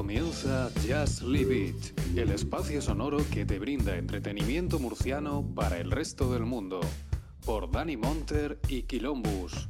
[0.00, 6.32] Comienza Just Leave It, el espacio sonoro que te brinda entretenimiento murciano para el resto
[6.32, 6.80] del mundo,
[7.44, 9.68] por Dani Monter y Quilombus.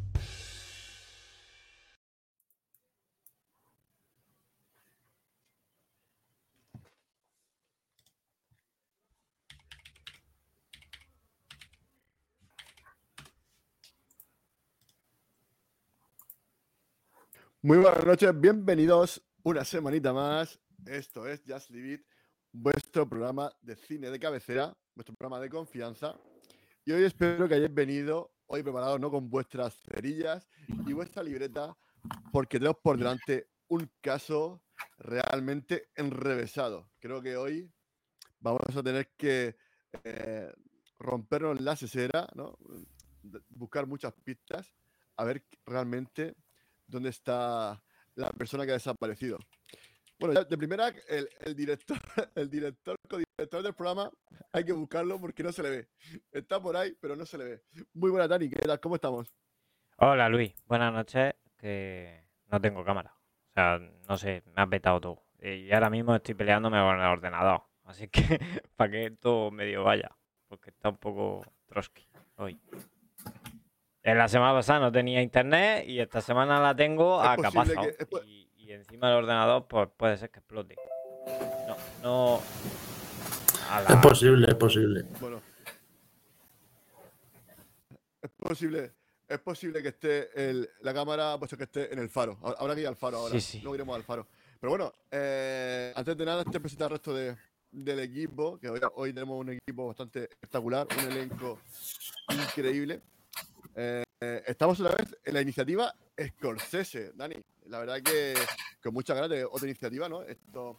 [17.62, 20.60] Muy buenas noches, bienvenidos una semanita más.
[20.86, 22.06] Esto es Just Leave It,
[22.52, 26.18] vuestro programa de cine de cabecera, vuestro programa de confianza.
[26.84, 29.10] Y hoy espero que hayáis venido hoy preparados ¿no?
[29.10, 30.48] con vuestras cerillas
[30.86, 31.76] y vuestra libreta,
[32.32, 34.62] porque tenemos por delante un caso
[34.98, 36.90] realmente enrevesado.
[36.98, 37.70] Creo que hoy
[38.40, 39.56] vamos a tener que
[40.04, 40.52] eh,
[40.98, 42.58] rompernos la sesera, ¿no?
[43.50, 44.74] buscar muchas pistas,
[45.16, 46.34] a ver realmente
[46.86, 47.82] dónde está
[48.14, 49.38] la persona que ha desaparecido.
[50.18, 51.96] Bueno, ya de primera, el, el director,
[52.34, 54.10] el director, director del programa,
[54.52, 55.88] hay que buscarlo porque no se le ve.
[56.30, 57.62] Está por ahí, pero no se le ve.
[57.94, 58.78] Muy buena, Dani, ¿qué tal?
[58.80, 59.32] ¿Cómo estamos?
[59.96, 60.54] Hola, Luis.
[60.66, 61.34] Buenas noches.
[61.56, 63.14] Que no tengo cámara.
[63.50, 65.22] O sea, no sé, me has vetado todo.
[65.40, 67.62] Y ahora mismo estoy peleándome con el ordenador.
[67.84, 68.20] Así que,
[68.76, 70.10] para que todo medio vaya.
[70.48, 72.60] Porque está un poco troski hoy.
[74.02, 77.72] En la semana pasada no tenía internet y esta semana la tengo a capazo.
[78.26, 80.76] Y, y, encima del ordenador, pues puede ser que explote.
[81.66, 82.42] No, no.
[83.88, 85.04] Es posible, es posible.
[85.20, 85.42] Bueno.
[88.22, 88.92] Es posible.
[89.28, 92.38] Es posible que esté el, la cámara, pues que esté en el faro.
[92.58, 93.34] Habrá que ir al faro ahora.
[93.34, 93.60] Sí, sí.
[93.62, 94.26] No iremos al faro.
[94.58, 97.36] Pero bueno, eh, antes de nada, te presento al resto de,
[97.70, 101.60] del equipo, que hoy, hoy tenemos un equipo bastante espectacular, un elenco
[102.30, 103.02] increíble.
[103.74, 104.04] Eh,
[104.46, 107.36] estamos otra vez en la iniciativa Scorsese, Dani.
[107.66, 108.34] La verdad que
[108.82, 110.22] con muchas ganas de otra iniciativa, ¿no?
[110.22, 110.78] Esto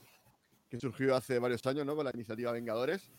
[0.69, 1.96] que surgió hace varios años, ¿no?
[1.96, 3.09] Con la iniciativa Vengadores.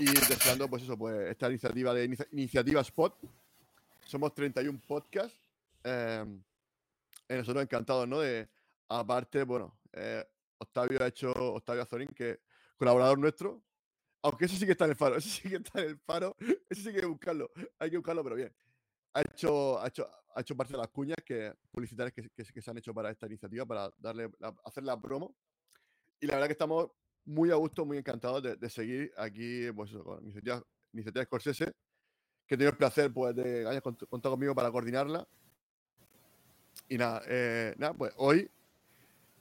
[0.00, 3.14] Y deseando, pues eso, pues esta iniciativa de iniciativa Spot.
[4.06, 5.38] Somos 31 podcasts.
[5.84, 6.24] Eh,
[7.28, 8.20] nosotros encantados, ¿no?
[8.20, 8.48] De,
[8.88, 10.24] aparte, bueno, eh,
[10.58, 12.40] Octavio ha hecho, Octavio Azorín, que
[12.76, 13.62] colaborador nuestro.
[14.22, 16.36] Aunque eso sí que está en el faro, eso sí que está en el faro,
[16.68, 18.52] eso sí que hay que buscarlo, hay que buscarlo, pero bien
[19.12, 22.70] ha hecho, ha hecho, ha hecho parte de las cuñas que, publicitarias que, que, se
[22.70, 24.30] han hecho para esta iniciativa, para darle,
[24.64, 25.34] hacer la promo.
[26.20, 26.90] Y la verdad que estamos
[27.24, 30.62] muy a gusto, muy encantados de, de seguir aquí pues, con iniciativa,
[30.92, 31.72] iniciativa Scorsese,
[32.46, 35.26] que he tenido el placer pues, de hayas contado conmigo para coordinarla.
[36.88, 38.50] Y nada, eh, nada, pues hoy,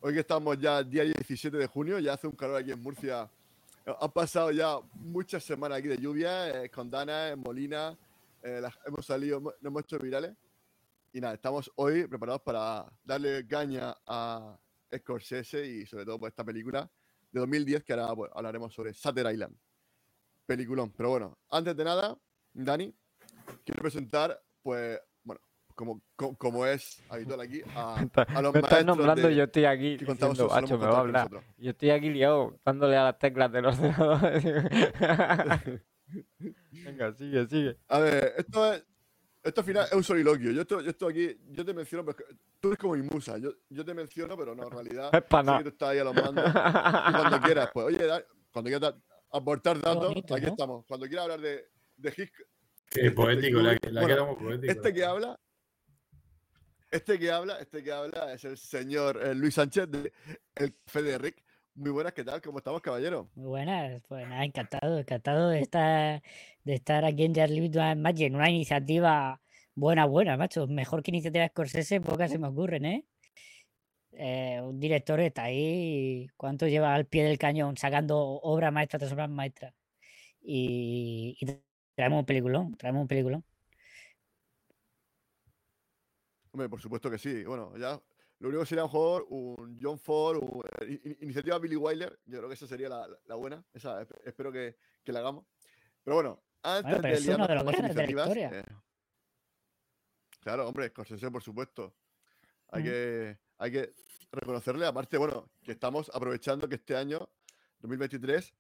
[0.02, 3.29] hoy que estamos ya día 17 de junio, ya hace un calor aquí en Murcia.
[4.02, 7.97] Han pasado ya muchas semanas aquí de lluvia, eh, con Dana, en Molina,
[8.44, 10.36] eh, hemos salido, nos hemos hecho virales.
[11.12, 14.58] Y nada, estamos hoy preparados para darle caña a
[14.96, 16.90] Scorsese y sobre todo por pues, esta película
[17.32, 19.56] de 2010 que ahora pues, hablaremos sobre Sutter Island.
[20.46, 20.92] Peliculón.
[20.92, 22.18] Pero bueno, antes de nada,
[22.54, 22.94] Dani,
[23.66, 25.42] quiero presentar, pues, bueno,
[25.76, 27.96] como, como, es habitual aquí, a,
[28.36, 31.30] a los me estás nombrando, yo estoy aquí diciendo, me va a hablar.
[31.58, 33.80] Yo estoy aquí liado dándole a las teclas de los
[36.72, 37.78] Venga, sigue, sigue.
[37.88, 38.86] A ver, esto es.
[39.42, 40.52] Esto al final es un soliloquio.
[40.52, 42.18] Yo estoy, yo estoy aquí, yo te menciono, pero
[42.59, 43.38] tú eres como mi musa.
[43.38, 45.09] Yo, yo te menciono, pero no, en realidad.
[45.14, 45.64] Es para nada.
[45.64, 46.46] tú estás ahí a los mandos.
[46.46, 46.52] y
[47.14, 48.96] cuando quieras, pues, oye, cuando quieras
[49.31, 50.86] aportar datos, aquí estamos.
[50.86, 52.47] Cuando quieras hablar de, de Hitchcock.
[52.90, 54.72] Qué poético, la, la bueno, poético.
[54.74, 55.40] Este que habla,
[56.91, 60.12] este que habla, este que habla es el señor eh, Luis Sánchez de
[60.56, 61.44] El Federic.
[61.79, 62.41] Muy buenas, ¿qué tal?
[62.41, 63.29] ¿Cómo estamos, caballero?
[63.35, 66.22] Muy buenas, pues nada, encantado, encantado de estar,
[66.66, 69.41] de estar aquí en Just Limit Magic en una iniciativa
[69.75, 70.67] buena, buena, macho.
[70.67, 73.06] Mejor que iniciativa Scorsese, pocas se me ocurren, ¿eh?
[74.12, 74.59] ¿eh?
[74.62, 79.29] un director está ahí, ¿cuánto lleva al pie del cañón sacando obra maestra tras obras
[79.29, 79.73] maestras?
[80.41, 81.46] Y, y
[81.96, 83.46] traemos un peliculón, traemos un peliculón.
[86.52, 87.46] Hombre, por supuesto que sí.
[87.46, 88.02] Bueno, ya
[88.40, 90.41] lo único que sería mejor un John Ford,
[90.82, 92.20] eh, iniciativa Billy Wilder.
[92.26, 93.64] Yo creo que esa sería la, la buena.
[93.74, 95.46] Esa espero que, que, la hagamos.
[96.03, 98.36] Pero bueno, antes de liarnos de las iniciativas.
[98.36, 98.64] Eh,
[100.40, 101.96] claro, hombre, Scorsese, por supuesto.
[102.70, 103.94] Hay, que, hay que
[104.32, 104.85] reconocerle.
[104.85, 107.30] Aparte, bueno, que estamos aprovechando que este año,
[107.80, 108.53] 2023,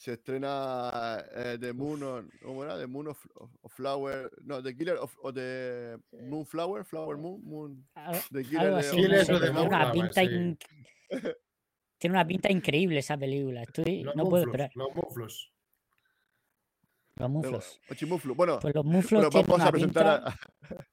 [0.00, 2.78] se estrena eh, The Moon, on, ¿cómo era?
[2.78, 7.86] The Moon of, of, Flower, no, The Killer of, of the Moonflower, Flower Moon, Moon
[8.32, 10.56] The Killer así, de, no tiene, una pinta sí.
[11.98, 13.62] tiene una pinta increíble esa película.
[13.62, 14.70] Estoy, los no muflos, puedo esperar.
[14.74, 15.52] Los muflos.
[17.16, 17.80] Los muflos.
[17.90, 20.30] Los Bueno, pues los muflos bueno vamos a presentar pinta...
[20.30, 20.86] a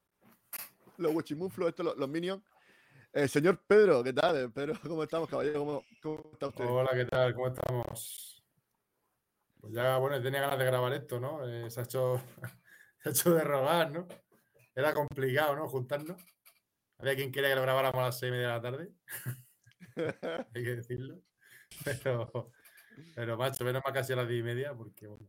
[0.97, 2.43] los Wachimuflos, estos, los, los Minions.
[3.13, 4.51] Eh, señor Pedro, ¿qué tal?
[4.51, 5.59] Pedro, ¿cómo estamos, caballero?
[5.59, 6.65] ¿Cómo, cómo está usted?
[6.65, 7.33] Hola, ¿qué tal?
[7.33, 8.36] ¿Cómo estamos?
[9.59, 11.47] Pues ya, bueno, tenía ganas de grabar esto, ¿no?
[11.47, 12.21] Eh, se, ha hecho,
[13.03, 14.07] se ha hecho de rogar, ¿no?
[14.75, 15.67] Era complicado, ¿no?
[15.67, 16.21] Juntarnos.
[16.99, 18.91] Había quien quería que lo grabáramos a las seis y media de la tarde.
[20.55, 21.21] Hay que decirlo.
[21.83, 22.51] Pero,
[23.15, 25.27] pero macho, menos más casi a las diez y media, porque, bueno,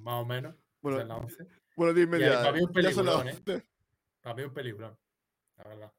[0.00, 0.54] más o menos.
[0.80, 1.46] Bueno, a las 11.
[1.76, 2.32] bueno, diez y media.
[2.34, 3.32] para mí un peliculón, ¿eh?
[3.32, 3.66] 11.
[4.22, 4.98] Para mí un peliculón,
[5.56, 5.92] la verdad.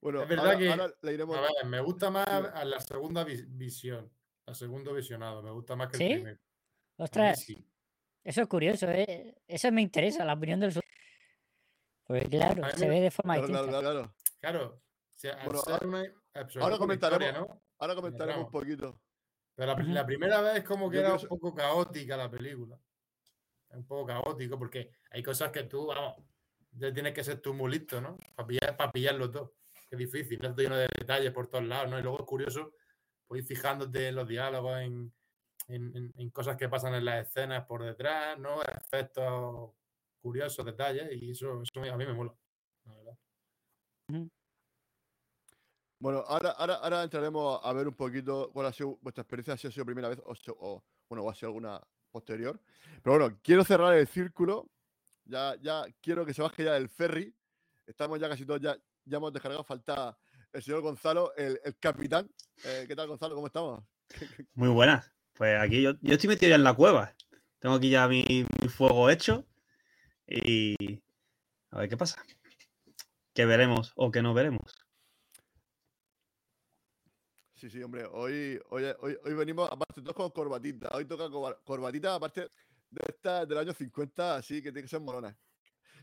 [0.00, 1.36] Bueno, Es verdad ahora, que- ahora le iremos.
[1.36, 4.10] A ver, me gusta más a la segunda vi- visión,
[4.48, 6.04] al segundo visionado, me gusta más que ¿Sí?
[6.04, 6.40] el primero.
[6.96, 7.64] Ostras, sí.
[8.24, 9.36] eso es curioso, ¿eh?
[9.46, 10.82] Eso me interesa, la opinión del sur.
[12.06, 13.80] Porque claro, se me- ve de forma Claro, claro, distinta.
[13.80, 14.14] claro, claro.
[14.40, 15.98] Claro, o sea, Bueno, una,
[16.64, 17.62] ahora una historia, comentaremos- ¿no?
[17.78, 19.00] Ahora comentaremos un poquito.
[19.54, 22.78] Pero la, la primera vez como que Yo era un poco caótica la película.
[23.70, 26.16] Un poco caótico porque hay cosas que tú, vamos,
[26.72, 28.16] ya tienes que ser tú muy listo, ¿no?
[28.34, 29.54] Para pillar, para pillarlo todo.
[29.90, 31.98] Es difícil, no estoy lleno de detalles por todos lados, ¿no?
[31.98, 32.72] Y luego es curioso,
[33.28, 35.12] pues ir fijándote en los diálogos, en,
[35.68, 38.62] en- cosas que pasan en las escenas por detrás, ¿no?
[38.62, 39.70] Efectos
[40.20, 42.34] curiosos, detalles, y eso, eso a mí me mola.
[42.86, 43.18] la verdad.
[46.00, 49.66] Bueno, ahora, ahora, ahora entraremos a ver un poquito cuál ha sido vuestra experiencia, si
[49.66, 52.58] ha sido primera vez o, bueno, o ha sido alguna posterior.
[53.02, 54.70] Pero bueno, quiero cerrar el círculo.
[55.24, 57.34] Ya, ya quiero que se baje ya el ferry.
[57.84, 59.64] Estamos ya casi todos, ya, ya hemos descargado.
[59.64, 60.16] Falta
[60.52, 62.30] el señor Gonzalo, el, el capitán.
[62.64, 63.34] Eh, ¿Qué tal, Gonzalo?
[63.34, 63.84] ¿Cómo estamos?
[64.54, 65.12] Muy buenas.
[65.34, 67.14] Pues aquí yo, yo estoy metido ya en la cueva.
[67.58, 68.24] Tengo aquí ya mi,
[68.60, 69.46] mi fuego hecho.
[70.26, 71.00] Y
[71.70, 72.22] a ver qué pasa.
[73.34, 74.74] ¿Qué veremos o qué no veremos?
[77.54, 78.04] Sí, sí, hombre.
[78.06, 80.88] Hoy, hoy, hoy, hoy venimos, aparte, todos con corbatita.
[80.94, 82.42] Hoy toca corba- corbatita, aparte
[82.90, 85.36] de esta del año 50, así que tiene que ser morona.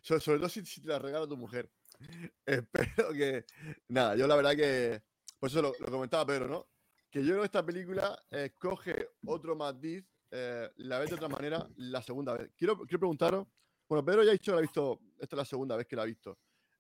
[0.02, 1.70] Sobre, sobre todo si, si te la regala tu mujer.
[2.46, 3.46] Espero que.
[3.88, 5.02] Nada, yo la verdad que.
[5.40, 6.68] Por eso lo, lo comentaba Pedro, ¿no?
[7.10, 11.30] Que yo creo que esta película eh, coge otro matiz, eh, la ves de otra
[11.30, 12.52] manera la segunda vez.
[12.58, 13.48] Quiero, quiero preguntaros.
[13.88, 15.00] Bueno, Pedro ya ha dicho que la ha visto.
[15.20, 16.38] Esta es la segunda vez que la ha visto.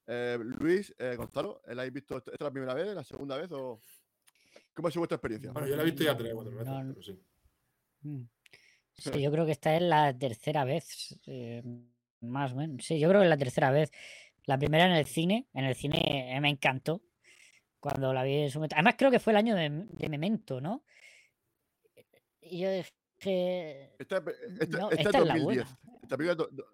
[0.08, 2.18] Eh, Luis, eh, Gonzalo, ¿la habéis visto?
[2.18, 3.80] ¿Esta es la primera vez, la segunda vez o.?
[4.74, 5.52] ¿Cómo ha sido vuestra experiencia?
[5.52, 6.94] Bueno, yo la he visto ya tres o cuatro veces, No, no.
[6.94, 7.20] pero sí.
[8.02, 8.22] Mm.
[8.98, 11.62] Sí, yo creo que esta es la tercera vez, eh,
[12.22, 12.86] más o menos.
[12.86, 13.92] Sí, yo creo que es la tercera vez.
[14.46, 17.02] La primera en el cine, en el cine eh, me encantó
[17.80, 18.76] cuando la vi en su momento.
[18.76, 20.84] Además, creo que fue el año de, de Memento, ¿no?
[22.42, 24.24] Y yo dije, Esta,
[24.60, 25.44] esta, no, esta esta es es la 2010.
[25.44, 25.80] buena.
[26.04, 26.68] Esta película es do- do-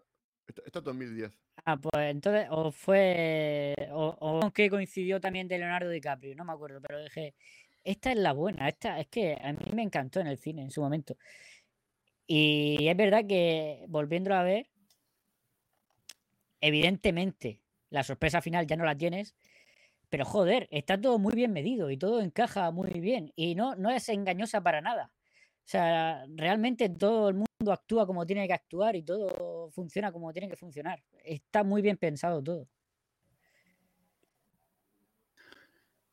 [0.48, 1.32] esta, esta es 2010.
[1.64, 6.54] Ah, pues entonces, o fue, o, o que coincidió también de Leonardo DiCaprio, no me
[6.54, 7.36] acuerdo, pero dije,
[7.84, 10.72] esta es la buena, esta es que a mí me encantó en el cine en
[10.72, 11.16] su momento.
[12.28, 14.71] Y es verdad que volviéndolo a ver,
[16.62, 19.36] evidentemente la sorpresa final ya no la tienes,
[20.10, 23.90] pero joder, está todo muy bien medido y todo encaja muy bien y no, no
[23.90, 25.12] es engañosa para nada.
[25.64, 30.34] O sea, realmente todo el mundo actúa como tiene que actuar y todo funciona como
[30.34, 31.02] tiene que funcionar.
[31.24, 32.68] Está muy bien pensado todo.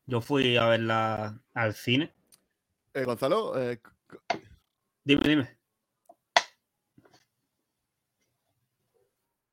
[0.06, 2.12] Yo fui a verla al cine.
[2.94, 3.80] Eh, Gonzalo, eh,
[5.04, 5.57] Dime, dime.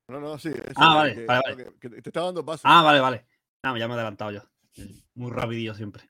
[0.08, 0.50] No, no, sí.
[0.76, 2.62] Ah, vale, que- vale, no, que- que te estaba dando paso.
[2.64, 3.26] Ah, vale, vale.
[3.62, 4.42] No, ya me he adelantado yo.
[5.14, 6.08] Muy rapidillo siempre.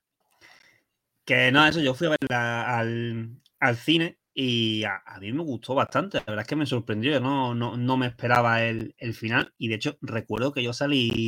[1.25, 5.43] Que no, eso, yo fui a verla al, al cine y a, a mí me
[5.43, 6.19] gustó bastante.
[6.19, 7.13] La verdad es que me sorprendió.
[7.13, 9.53] Yo no, no, no me esperaba el, el final.
[9.59, 11.27] Y de hecho, recuerdo que yo salí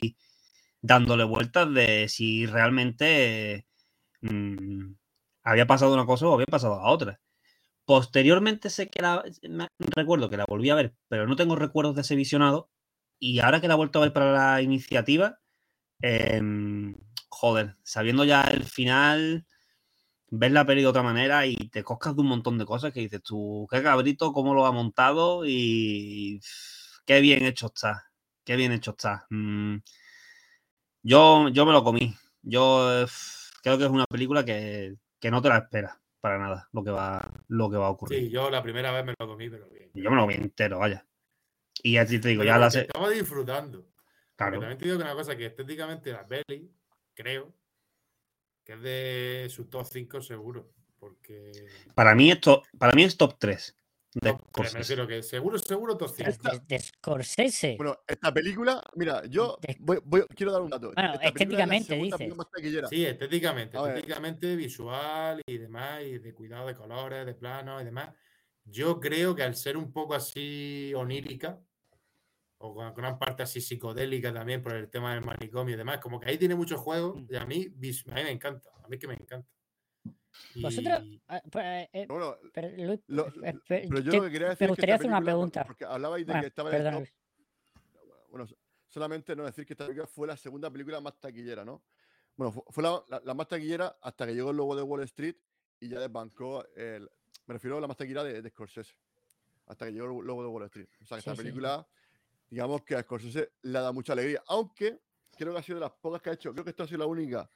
[0.80, 3.66] dándole vueltas de si realmente
[4.20, 4.92] mm,
[5.44, 7.20] había pasado una cosa o había pasado a otra.
[7.88, 9.24] Posteriormente sé que la,
[9.78, 12.70] recuerdo que la volví a ver, pero no tengo recuerdos de ese visionado.
[13.18, 15.40] Y ahora que la he vuelto a ver para la iniciativa,
[16.02, 16.94] em,
[17.30, 19.46] joder, sabiendo ya el final,
[20.30, 23.00] ves la peli de otra manera y te coscas de un montón de cosas que
[23.00, 26.40] dices tú, qué cabrito, cómo lo ha montado y
[27.06, 28.12] qué bien hecho está,
[28.44, 29.26] qué bien hecho está.
[29.30, 29.78] Mm,
[31.02, 32.14] yo, yo me lo comí.
[32.42, 33.06] Yo
[33.62, 36.90] creo que es una película que, que no te la esperas para nada lo que
[36.90, 38.18] va, lo que va a ocurrir.
[38.18, 39.90] Sí, yo la primera vez me lo comí, pero bien.
[39.94, 41.06] Y yo me lo comí entero, vaya.
[41.82, 42.80] Y ya te digo, Pero ya la sé.
[42.82, 43.86] Estaba disfrutando.
[44.36, 44.60] Claro.
[44.60, 46.72] también te digo que una cosa, que estéticamente la peli,
[47.14, 47.52] creo,
[48.64, 50.72] que es de su top 5 seguro.
[50.98, 51.66] Porque.
[51.94, 53.76] Para mí, esto, para mí es top 3
[54.14, 56.30] de me refiero que seguro, seguro top 5.
[56.30, 57.74] Ostras, De, de Scorsese.
[57.76, 60.92] Bueno, esta película, mira, yo voy, voy- quiero dar un dato.
[60.94, 62.00] Bueno, Esta es estéticamente,
[62.52, 62.88] taquillera.
[62.88, 68.14] Sí, estéticamente, estéticamente, visual y demás, y de cuidado de colores, de planos y demás.
[68.64, 71.60] Yo creo que al ser un poco así onírica,
[72.60, 75.98] o con una parte así psicodélica también por el tema del manicomio y demás.
[75.98, 77.26] Como que ahí tiene muchos juegos Mm.
[77.30, 78.70] y a mí, a mí me encanta.
[78.82, 79.48] A mí que me encanta.
[80.56, 81.02] Vosotros.
[81.04, 84.30] Y- ah, pues, eh, eh, Bueno, pero, Luis, lo- eh, pero yo te- lo que
[84.30, 85.64] quería decir me es que gustaría hacer una pregunta.
[85.64, 87.08] Porque hablabais de Bueno, que estaba en el perdona, top.
[87.08, 88.28] Luis.
[88.30, 88.56] Bueno, so-
[88.88, 91.82] solamente no decir que esta película fue la segunda película más taquillera, ¿no?
[92.36, 95.02] Bueno, fu- fue la, la- la más taquillera hasta que llegó el logo de Wall
[95.04, 95.36] Street
[95.80, 97.08] y ya desbancó el.
[97.46, 98.94] Me refiero a la más taquillera de, de Scorsese.
[99.66, 100.88] Hasta que llegó el logo de Wall Street.
[101.02, 101.38] O sea, que Sí, esta sí.
[101.38, 101.86] película,
[102.50, 104.42] digamos que a Scorsese le da mucha alegría.
[104.48, 105.00] Aunque
[105.36, 106.52] creo que ha sido de las pocas que ha hecho.
[106.52, 107.48] Creo que esta ha sido la única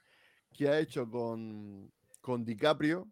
[0.53, 1.91] que ha hecho con,
[2.23, 3.09] con DiCaprio,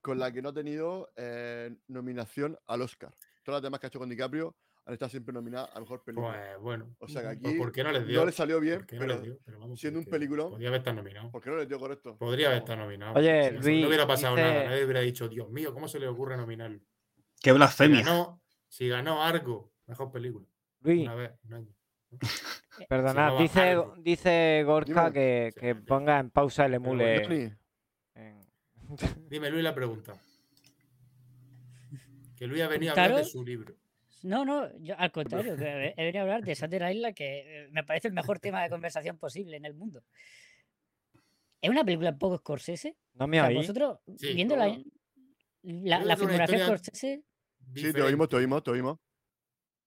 [0.00, 3.14] con la que no ha tenido eh, nominación al Oscar.
[3.44, 4.56] Todas las demás que ha hecho con DiCaprio
[4.86, 6.32] han estado siempre nominadas a mejor película.
[6.32, 6.96] Pues bueno.
[6.98, 8.18] O sea que pues, aquí ¿por qué no les dio?
[8.18, 9.38] no le salió bien, ¿Por qué no pero les dio?
[9.44, 11.30] Pero vamos, siendo un peliculón, Podría haber estado nominado.
[11.30, 12.16] ¿por qué no les dio correcto?
[12.18, 13.14] Podría haber estado nominado.
[13.16, 14.64] Oye, Sí, no- Luis, no hubiera pasado dice- nada.
[14.64, 16.80] Nadie hubiera dicho, Dios mío, ¿cómo se le ocurre nominarlo?
[17.40, 18.00] Qué Si blasfemia.
[18.02, 20.44] ganó, si ganó Argo, mejor película.
[20.80, 21.74] Luis, Una vez, un año.
[22.88, 27.58] perdonad, dice, dice Gorka que, que ponga en pausa el Pero emule.
[29.28, 30.16] Dime, Luis, la pregunta.
[32.36, 33.74] Que Luis ha venido a hablar de su libro.
[34.22, 37.84] No, no, yo al contrario, he venido a hablar de Shutter Island, que eh, me
[37.84, 40.02] parece el mejor tema de conversación posible en el mundo.
[41.60, 42.96] ¿Es una película un poco Scorsese?
[43.14, 43.56] ¿No O me sea, oís?
[43.58, 44.76] vosotros, Sí, viendo la,
[45.62, 47.22] la, la filmografía Scorsese,
[47.74, 48.98] Sí, te oímos, te oímos, te oímos.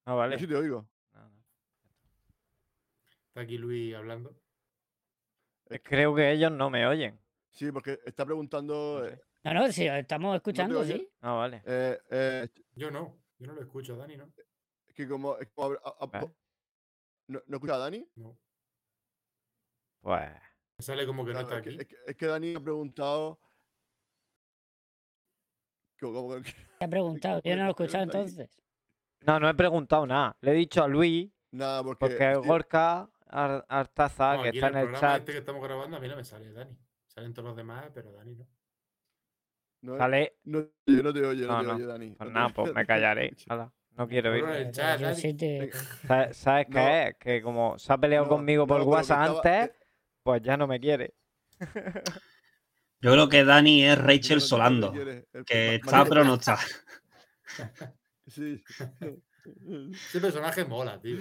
[0.06, 0.38] Ah, vale.
[0.38, 0.88] sí te oigo.
[1.14, 1.44] No, no.
[3.30, 4.36] Está aquí Luis hablando.
[5.84, 7.18] Creo que ellos no me oyen.
[7.52, 9.02] Sí, porque está preguntando.
[9.02, 9.14] No sé.
[9.14, 10.98] eh, no, no, sí, estamos escuchando, oye?
[10.98, 11.10] sí.
[11.22, 11.62] Ah, vale.
[11.66, 13.18] eh, eh, Yo no.
[13.38, 14.32] Yo no lo escucho, Dani, ¿no?
[14.94, 15.38] que como.
[15.38, 16.32] es como a- a- a- ¿Eh?
[17.28, 18.08] ¿No, ¿No escucha a Dani?
[18.16, 18.38] No.
[20.02, 20.30] Pues.
[20.78, 21.82] Me sale como que no Claro, está es, que, aquí.
[21.82, 23.40] es que- es que Dani ha preguntado.
[26.00, 28.50] Te ha preguntado, yo no lo he escuchado entonces.
[29.22, 30.36] No, no he preguntado nada.
[30.42, 32.00] Le he dicho a Luis, Nada, porque.
[32.00, 35.62] porque Gorka Ar- Artaza, No, que está en el el programa chat, este que estamos
[35.64, 36.76] grabando, a mí no me sale Dani.
[37.14, 38.48] Salen todos los demás, pero Dani no.
[39.82, 40.38] no, sale.
[40.46, 41.76] no, yo no te oye, no, No, te no.
[41.76, 42.12] oye, Dani.
[42.12, 43.36] Pues nada, pues me callaré.
[43.50, 44.74] Hala, no quiero te- Venga.
[46.08, 46.74] ¿Sabes, sabes No.
[46.76, 47.16] qué es?
[47.18, 49.78] Que como se ha peleado No, conmigo por WhatsApp estaba- antes,
[50.24, 51.14] pues ya no me quiere.
[53.02, 54.94] Yo creo que Dani es Rachel Solando,
[55.46, 56.58] que está pero no está.
[58.28, 58.64] Sí.
[59.92, 61.18] Ese personaje mola, tío.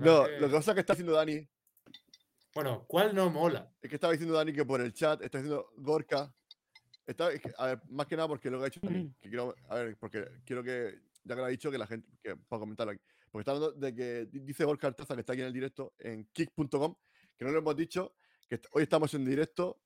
[0.00, 1.46] No, lo que pasa es que está haciendo Dani
[2.54, 3.70] Bueno, ¿cuál no mola?
[3.80, 6.32] Es que estaba diciendo Dani que por el chat está diciendo Gorka.
[7.06, 9.12] Está, es que, a ver, más que nada porque lo que ha dicho Dani.
[9.20, 12.08] Que quiero, a ver, porque quiero que, ya que lo ha dicho, que la gente,
[12.22, 13.00] que, para comentarlo aquí.
[13.30, 15.94] Porque está hablando de que di- dice Gorka Artaza, que está aquí en el directo,
[15.98, 16.94] en kick.com,
[17.36, 18.14] que no lo hemos dicho,
[18.48, 19.80] que hoy estamos en directo,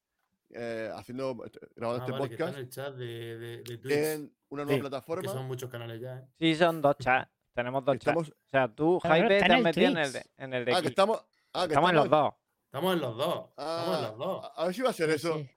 [0.50, 3.56] eh, haciendo, est- grabando Ah, este vale, que está en podcast, el chat de, de,
[3.62, 3.92] de Twitch.
[3.94, 5.32] en una nueva Sí, que plataforma.
[5.32, 6.26] son muchos canales ya, ¿eh?
[6.38, 7.30] Sí, son dos chats.
[7.52, 8.06] Tenemos dos chats.
[8.06, 10.76] Estamos, O sea, tú, Jaime, te has metido en el, de, en el de ah,
[10.76, 10.90] que Kick.
[10.90, 12.34] estamos, ah, que Estamos en los dos.
[12.74, 13.50] Estamos en los dos.
[13.50, 14.44] Estamos en Ah, los dos.
[14.44, 15.38] a, a ver si va a ser eso.
[15.38, 15.48] sí.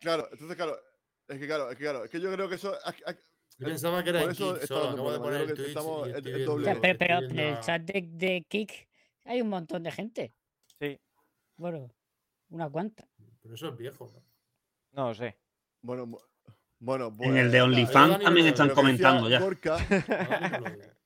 [0.00, 0.78] Claro, entonces, claro,
[1.28, 2.74] es que claro, es que claro, es que yo creo que eso,
[3.58, 4.88] Yo pensaba que era por eso solo.
[4.90, 6.16] Acabo de poner el Twitch estamos- doble.
[6.48, 8.88] O sea, Yo pero, en el chat de, de Kik
[9.24, 10.32] hay un montón de gente.
[10.80, 10.98] Sí,
[11.56, 11.90] Bueno,
[12.48, 13.06] una cuanta.
[13.42, 14.10] Pero eso es viejo.
[14.14, 14.22] ¿no?
[14.92, 15.36] no lo sé.
[15.82, 16.24] Bueno, bu-
[16.78, 19.40] bueno, En el de OnlyFans también están comentando ya.
[19.40, 19.76] Gorka,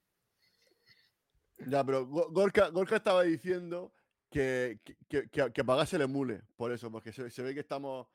[1.66, 3.92] ya, pero Go- Gorka, Gorka estaba diciendo
[4.30, 8.06] que, que, que, que- apagase el emule, por eso, porque se, se ve que estamos.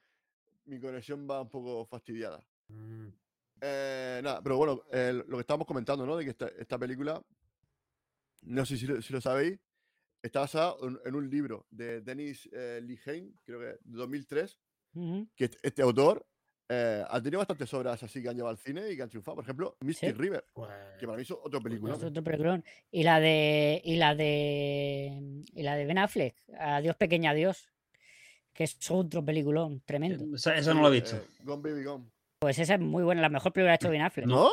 [0.66, 2.44] Mi conexión va un poco fastidiada.
[2.70, 3.08] Mm,
[3.62, 6.18] Eh, nada, pero bueno, eh, lo que estábamos comentando, ¿no?
[6.18, 7.24] De que esta, esta película,
[8.42, 9.60] no sé si lo, si lo sabéis,
[10.22, 14.60] está basada en, en un libro de Dennis eh, Lehane, creo que de 2003,
[14.96, 15.28] Ujú.
[15.36, 16.26] que este- este autor
[16.70, 19.36] eh, ha tenido bastantes obras así que han llevado al cine y que han triunfado.
[19.36, 20.14] Por ejemplo, Misty Sí.
[20.14, 20.70] River, Pues,
[21.00, 21.96] que para mí es otro película.
[21.96, 22.64] Es otro peliculón.
[22.92, 23.82] Y la de.
[23.84, 25.44] Y la de.
[25.54, 26.36] Y la de Ben Affleck.
[26.60, 27.70] Adiós, pequeña adiós.
[28.54, 30.36] Que es otro peliculón tremendo.
[30.36, 31.22] Esa, esa no lo he visto.
[31.44, 32.06] Gone Baby Gone.
[32.40, 34.26] Pues esa es muy buena, la mejor película que ha hecho Ben Affleck.
[34.28, 34.50] ¿No?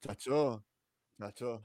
[0.00, 0.64] Chacho,
[1.18, 1.62] chacho.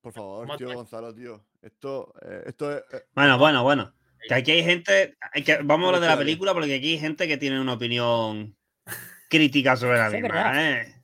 [0.00, 1.44] Por favor, ¿Cómo tío te- Gonzalo, tío.
[1.62, 2.82] Esto, eh, esto es.
[2.92, 3.94] eh, Bueno, bueno, bueno.
[4.28, 5.16] Que aquí hay gente.
[5.32, 7.74] hay que, vamos a hablar de la película porque aquí hay gente que tiene una
[7.74, 8.56] opinión
[9.28, 10.62] crítica sobre la misma.
[10.72, 11.02] ¿eh?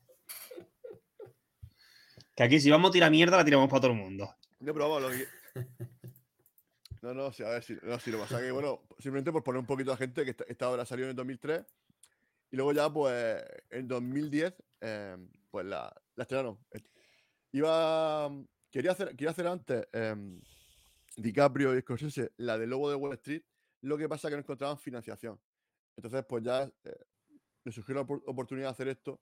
[2.36, 4.34] Que aquí, si vamos a tirar mierda, la tiramos para todo el mundo.
[4.60, 5.28] No, pero vamos, lo que-
[7.02, 9.60] No, no, sí, a ver si, no, si lo pasa que, bueno, simplemente por poner
[9.60, 11.64] un poquito a gente que esta, esta obra salió en el 2003
[12.50, 15.16] y luego ya, pues, en 2010, eh,
[15.50, 16.58] pues la, la estrenaron.
[17.52, 18.30] Iba,
[18.70, 20.40] quería hacer, quería hacer antes em,
[21.16, 23.42] DiCaprio y Scorsese la de Lobo de Wall Street,
[23.82, 25.40] lo que pasa es que no encontraban financiación.
[25.96, 26.96] Entonces, pues ya eh,
[27.64, 29.20] le surgió la opor- oportunidad de hacer esto,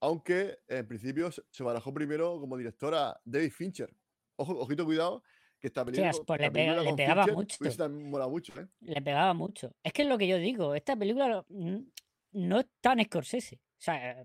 [0.00, 3.94] aunque en principio se, barajó primero como directora David Fincher,
[4.36, 5.22] ojo, ojito, cuidado,
[5.58, 6.12] que esta película.
[6.26, 7.56] pues le, pegaba mucho.
[8.28, 8.66] mucho ¿eh?
[8.80, 9.74] Le pegaba mucho.
[9.82, 11.44] Es que es lo que yo digo, esta película
[12.32, 13.56] no es tan Scorsese.
[13.56, 14.24] O sea,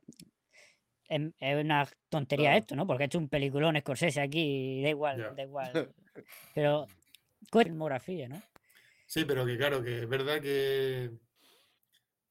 [1.07, 2.85] em, es, una tontería esto, ¿no?
[2.85, 5.71] Porque ha hecho un peliculón Scorsese aquí, da igual, da igual.
[6.53, 6.87] Pero,
[7.49, 8.41] con filmografía, ¿no?
[9.05, 11.09] Sí, pero que claro, que es verdad que.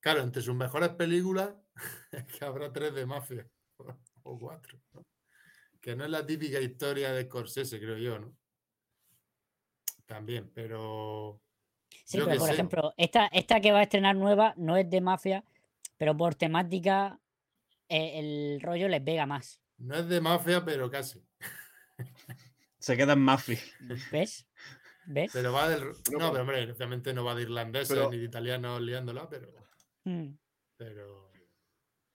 [0.09, 1.51] Claro, entre sus mejores películas,
[2.13, 3.47] es que habrá tres de mafia
[4.23, 4.81] o cuatro.
[5.83, 8.35] Que no es la típica historia de Scorsese, creo yo, ¿no?
[10.07, 11.43] También, pero.
[12.07, 15.45] Sí, pero por ejemplo, esta, esta que va a estrenar nueva no es de mafia,
[15.99, 17.21] pero por temática
[17.91, 19.61] eh, el rollo les pega más.
[19.77, 21.23] No es de mafia, pero casi.
[22.79, 23.61] Se queda en mafia.
[24.11, 24.49] ¿Ves?
[25.05, 25.33] ¿Ves?
[25.35, 25.85] Pero va del.
[26.19, 29.58] No, pero hombre, obviamente no va de irlandés ni de italiano liándola, pero.
[30.09, 30.39] Mm.
[30.77, 31.31] Pero.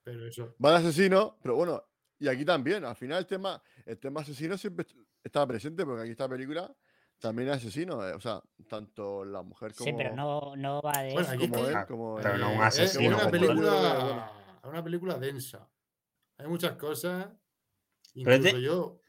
[0.03, 0.55] Pero eso.
[0.63, 1.83] Va de asesino, pero bueno,
[2.19, 4.85] y aquí también, al final el tema, el tema asesino siempre
[5.23, 6.73] estaba presente, porque aquí esta película
[7.19, 9.89] también es asesino, eh, o sea, tanto la mujer como.
[9.89, 11.29] Sí, pero no, no va de bueno.
[11.39, 13.17] Como él, como pero no un asesino.
[13.17, 14.31] Es una película,
[14.63, 15.69] una película densa.
[16.37, 17.27] Hay muchas cosas.
[18.13, 18.99] Incluso pero es yo.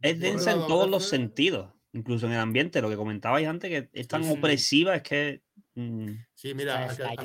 [0.00, 3.90] Es densa en todos los sentidos, incluso en el ambiente, lo que comentabais antes, que
[3.92, 5.42] es tan opresiva, es que.
[5.78, 7.16] Mm, sí, mira, hasta, el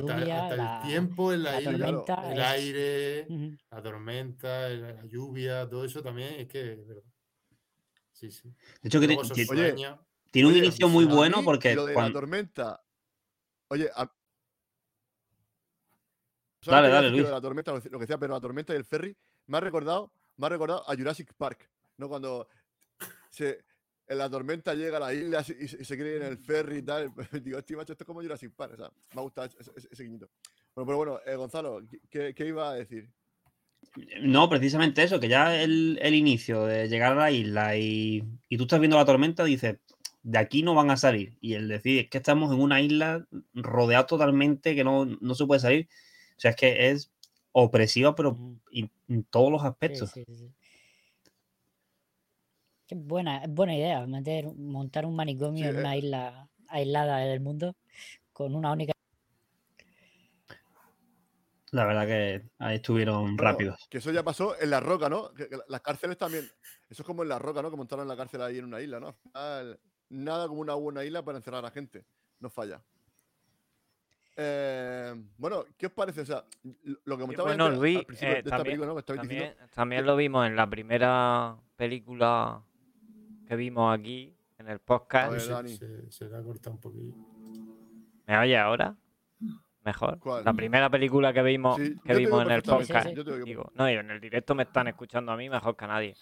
[0.85, 2.03] tiempo en la, isla,
[2.33, 3.25] el aire,
[3.71, 7.03] la tormenta, la lluvia, todo eso también es que es verdad.
[8.11, 8.53] Sí, sí.
[8.81, 9.07] De hecho, que,
[9.49, 9.75] oye,
[10.31, 11.73] tiene un inicio muy bueno porque.
[11.75, 12.83] Lo de la tormenta.
[13.69, 13.89] Oye,
[16.65, 17.29] dale, dale, Luis.
[17.29, 19.17] la tormenta, lo que decía, pero la tormenta y el ferry
[19.47, 22.09] me ha recordado, me ha recordado a Jurassic Park, ¿no?
[22.09, 22.49] Cuando
[23.29, 23.63] se,
[24.11, 27.13] en la tormenta llega a la isla y, se cree en el ferry y tal.
[27.43, 28.73] Digo, este macho, esto es como Jurassic Park.
[28.73, 29.49] O sea, me ha gustado
[29.89, 30.29] ese, guiñito.
[30.75, 33.09] Bueno, pero bueno, eh, Gonzalo, ¿qué, iba a decir?
[34.21, 38.57] No, precisamente eso, que ya el, el inicio de llegar a la isla y, y,
[38.57, 39.77] tú estás viendo la tormenta, dices,
[40.23, 41.37] de aquí no van a salir.
[41.39, 45.61] Y él decide, es que estamos en una isla rodeada totalmente que no, se puede
[45.61, 45.87] salir.
[46.35, 47.11] O sea, es que es
[47.53, 48.37] opresiva, pero
[48.71, 50.11] en, todos los aspectos.
[50.11, 50.25] Sí,
[52.91, 57.77] Qué buena, buena idea, meter, montar un manicomio en una isla aislada del mundo
[58.33, 58.91] con una única.
[61.69, 63.87] La verdad que ahí estuvieron rápidos.
[63.89, 65.31] Que eso ya pasó en La Roca, ¿no?
[65.69, 66.43] las cárceles también.
[66.89, 67.71] Eso es como en La Roca, ¿no?
[67.71, 69.15] Que montaron la cárcel ahí en una isla, ¿no?
[70.09, 72.03] nada como una buena isla para encerrar a la gente.
[72.41, 72.81] No falla.
[74.35, 76.19] Eh, bueno, ¿qué os parece?
[76.19, 76.43] O sea,
[77.05, 78.81] lo que bueno, Luis, eh, también,
[79.73, 82.65] también, lo vimos en la primera película
[83.51, 85.37] que vimos aquí en el podcast.
[85.37, 87.17] se, se, ha cortado un poquito.
[88.25, 88.95] ¿Me oye ahora?
[89.83, 90.19] Mejor.
[90.45, 93.09] La primera película que vimos, que vimos en el podcast.
[93.09, 96.15] Digo, no, en el directo me están escuchando a mí mejor que a nadie.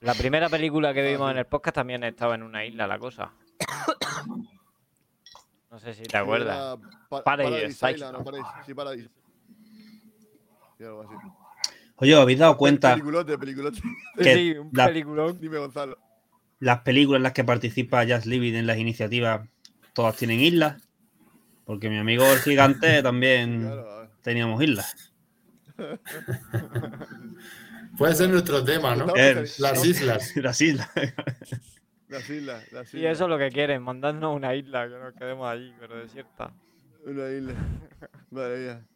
[0.00, 3.32] La primera película que vimos en el podcast también estaba en una isla, la cosa.
[5.70, 6.78] No sé si te acuerdas.
[7.24, 7.96] Paradise,
[8.66, 9.10] Sí, Paradise.
[11.96, 12.90] Oye, ¿os habéis dado cuenta?
[12.90, 13.80] Peliculote, peliculote.
[14.18, 15.38] Que sí, un peliculón.
[15.40, 15.98] Dime, Gonzalo.
[16.60, 19.48] Las películas en las que participa Jazz Livid en las iniciativas,
[19.92, 20.82] todas tienen islas.
[21.64, 23.70] Porque mi amigo el gigante también
[24.22, 25.12] teníamos islas.
[27.98, 29.06] Puede ser nuestro tema, ¿no?
[29.06, 30.36] las islas.
[30.36, 31.14] Las islas.
[32.08, 35.48] Las islas, las Y eso es lo que quieren, mandarnos una isla, que nos quedemos
[35.48, 36.52] allí, pero desierta.
[37.04, 37.54] Una isla.
[38.30, 38.86] Madre mía.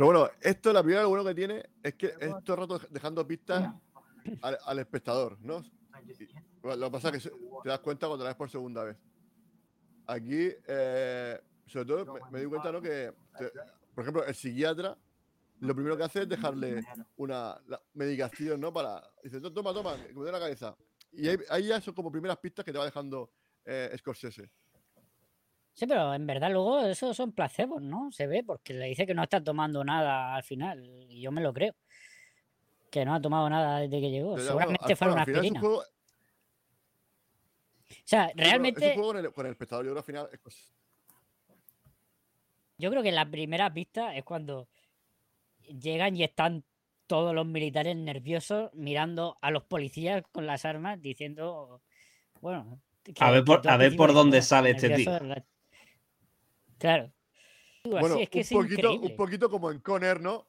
[0.00, 2.80] Pero bueno, esto, la primera lo bueno que tiene es que es todo el rato
[2.88, 3.70] dejando pistas
[4.40, 5.62] al, espectador, ¿no?
[6.62, 7.30] lo que pasa es que
[7.62, 8.96] te das cuenta cuando la ves por segunda vez.
[10.06, 12.80] Aquí, eh, sobre todo, me, di cuenta, ¿no?
[12.80, 13.12] Que,
[13.94, 14.96] por ejemplo, el psiquiatra
[15.58, 16.82] lo primero que hace es dejarle
[17.18, 17.60] una
[17.92, 18.72] medicación, ¿no?
[18.72, 19.02] Para.
[19.22, 20.74] Dice, toma, toma, que me dé la cabeza.
[21.12, 23.30] Y ahí, ya son como primeras pistas que te va dejando
[23.66, 24.50] eh, Scorsese.
[25.72, 28.10] Sí, pero en verdad luego eso son placebos, ¿no?
[28.12, 30.84] Se ve, porque le dice que no está tomando nada al final.
[31.08, 31.74] Y yo me lo creo.
[32.90, 34.38] Que no ha tomado nada desde que llegó.
[34.38, 35.62] Seguramente fue una aspirina.
[35.62, 35.84] O
[38.04, 38.94] sea, realmente.
[38.94, 40.28] con, el, con el espectador, yo creo al final.
[42.78, 44.68] Yo creo que la primera pista es cuando
[45.68, 46.64] llegan y están
[47.06, 51.82] todos los militares nerviosos mirando a los policías con las armas diciendo,
[52.40, 52.80] bueno,
[53.18, 55.10] a ver por, a ver por dónde sale este tío.
[56.80, 57.12] Claro.
[57.84, 60.46] Bueno, es que un, poquito, un poquito como en Conner, ¿no?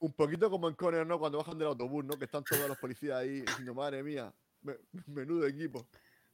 [0.00, 1.18] Un poquito como en Conner, ¿no?
[1.18, 2.18] Cuando bajan del autobús, ¿no?
[2.18, 4.32] Que están todos los policías ahí diciendo, madre mía,
[5.06, 5.86] menudo equipo.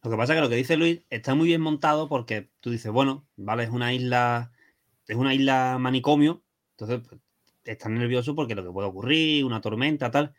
[0.02, 2.70] Lo que pasa es que lo que dice Luis está muy bien montado porque tú
[2.70, 4.50] dices, bueno, vale, es una isla,
[5.06, 7.20] es una isla manicomio, entonces pues,
[7.64, 10.34] están nerviosos porque lo que puede ocurrir, una tormenta, tal.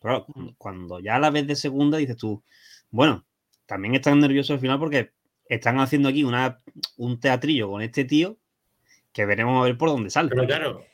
[0.00, 0.26] Pero
[0.58, 2.42] cuando ya la ves de segunda, dices tú,
[2.90, 3.24] bueno,
[3.66, 5.12] también están nerviosos al final porque
[5.48, 6.60] están haciendo aquí una,
[6.96, 8.38] un teatrillo con este tío
[9.14, 10.28] que veremos a ver por dónde sale.
[10.28, 10.84] Pero claro,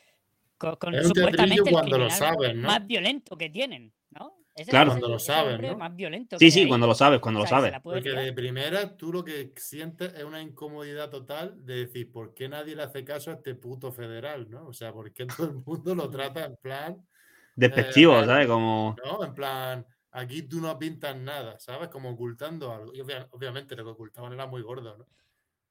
[0.57, 2.67] Con, es un teatrillo cuando lo saben, ¿no?
[2.67, 4.37] Más violento que tienen, ¿no?
[4.69, 4.91] claro.
[4.91, 5.77] Cuando lo saben, ¿no?
[5.77, 7.73] Más violento sí, sí, cuando lo sabes, cuando lo sabes.
[7.81, 12.47] Porque de primera tú lo que sientes es una incomodidad total de decir, ¿por qué
[12.47, 14.67] nadie le hace caso a este puto federal, no?
[14.67, 17.07] O sea, ¿por qué todo el mundo lo trata en plan...
[17.55, 18.47] Despectivo, eh, ¿sabes?
[18.47, 18.95] Como...
[19.03, 21.89] No, en plan, aquí tú no pintas nada, ¿sabes?
[21.89, 22.93] Como ocultando algo.
[22.93, 25.07] Y obviamente lo que ocultaban era muy gordo, ¿no?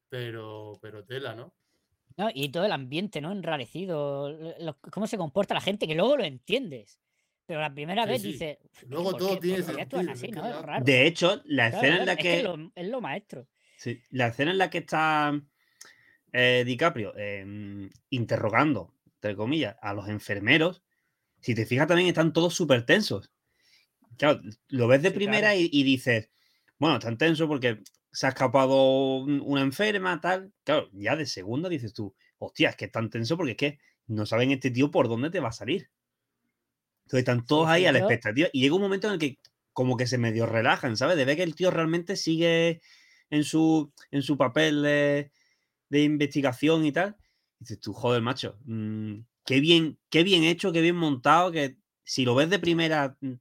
[0.08, 1.54] Pero, pero tela, ¿no?
[2.16, 2.28] ¿No?
[2.32, 3.32] Y todo el ambiente, ¿no?
[3.32, 4.36] Enrarecido,
[4.90, 6.98] cómo se comporta la gente, que luego lo entiendes.
[7.50, 8.60] Pero la primera vez dice.
[8.86, 10.00] Luego todo tiene sentido.
[10.84, 12.46] De hecho, la escena en la que.
[12.76, 13.48] Es, lo, maestro.
[13.76, 15.32] Sí, la escena en la que está
[16.32, 20.84] eh, DiCaprio em, interrogando, entre comillas, a los enfermeros,
[21.40, 23.32] si te fijas también están todos súper tensos.
[24.16, 26.30] Claro, lo ves de primera y, y, dices,
[26.78, 30.52] bueno, están tensos porque se ha escapado una enferma, tal.
[30.64, 33.78] Claro, ya de segunda dices tú, hostia, es que es tan tenso porque es que
[34.06, 35.90] no saben este tío por dónde te va a salir.
[37.04, 39.38] Entonces están todos ahí a la expectativa y llega un momento en el que
[39.72, 41.16] como que se medio relajan, ¿sabes?
[41.16, 42.80] De ver que el tío realmente sigue
[43.30, 45.30] en su, en su papel de,
[45.90, 47.16] investigación y tal.
[47.58, 51.76] Y dices tú, joder, macho, mm, qué, bien, qué bien hecho, qué bien montado, que
[52.04, 53.34] si lo ves de primera mm,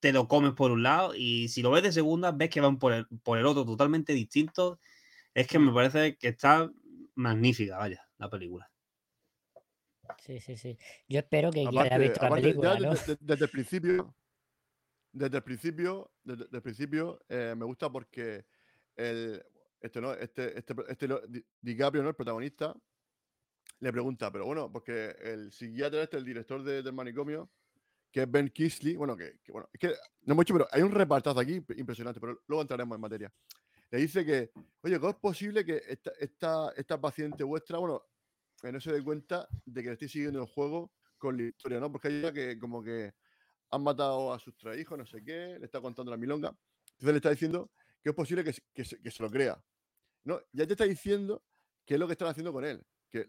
[0.00, 2.78] te lo comes por un lado y si lo ves de segunda ves que van
[2.78, 4.80] por el, por el otro totalmente distinto.
[5.34, 6.70] Es que me parece que está
[7.14, 8.70] magnífica, vaya, la película.
[10.18, 10.76] Sí, sí, sí.
[11.08, 12.74] Yo espero que haya visto la película.
[13.20, 14.14] desde, el principio,
[15.12, 18.44] desde el principio, desde, el principio, eh, me gusta porque
[18.96, 19.42] el,
[19.80, 20.12] este, ¿no?
[20.14, 21.08] este, este, este,
[21.60, 22.08] DiCaprio, ¿no?
[22.08, 22.74] el protagonista,
[23.78, 27.50] le pregunta, pero bueno, porque el psiquiatra este, el director del manicomio,
[28.10, 31.38] que es Ben Kisley, bueno, que, bueno, es que no hecho, pero hay un repartazo
[31.38, 33.32] aquí impresionante, pero luego entraremos en materia.
[33.90, 34.50] Le dice que,
[34.82, 35.82] oye, ¿cómo es posible que
[36.18, 38.02] esta, esta, paciente vuestra, bueno,
[38.60, 41.80] que no se dé cuenta de que le estoy siguiendo el juego con la historia,
[41.80, 41.90] ¿no?
[41.90, 43.12] Porque una que como que
[43.70, 46.48] han matado a sus tres hijos, no sé qué, le está contando la milonga.
[46.92, 47.70] Entonces le está diciendo
[48.02, 49.62] que es posible que, que, se, lo crea.
[50.24, 50.40] ¿no?
[50.52, 51.42] Ya te está diciendo
[51.84, 52.84] qué es lo que están haciendo con él.
[53.10, 53.28] Que eh,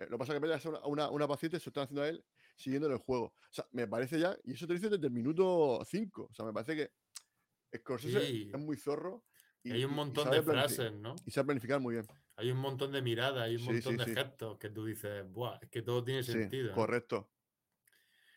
[0.00, 2.24] lo que pasa es que una, una, una paciente se lo están haciendo a él
[2.58, 3.26] siguiendo el juego.
[3.26, 6.28] O sea, me parece ya, y eso te dice desde el minuto 5.
[6.30, 6.90] O sea, me parece que
[7.78, 9.24] Scorsese es muy zorro.
[9.62, 11.16] Y, hay un montón de frases, ¿no?
[11.26, 12.06] Y sabe planificar muy bien.
[12.36, 15.68] Hay un montón de miradas, hay un montón de gestos que tú dices, Buah, es
[15.68, 16.72] que todo tiene sentido.
[16.74, 17.30] Correcto.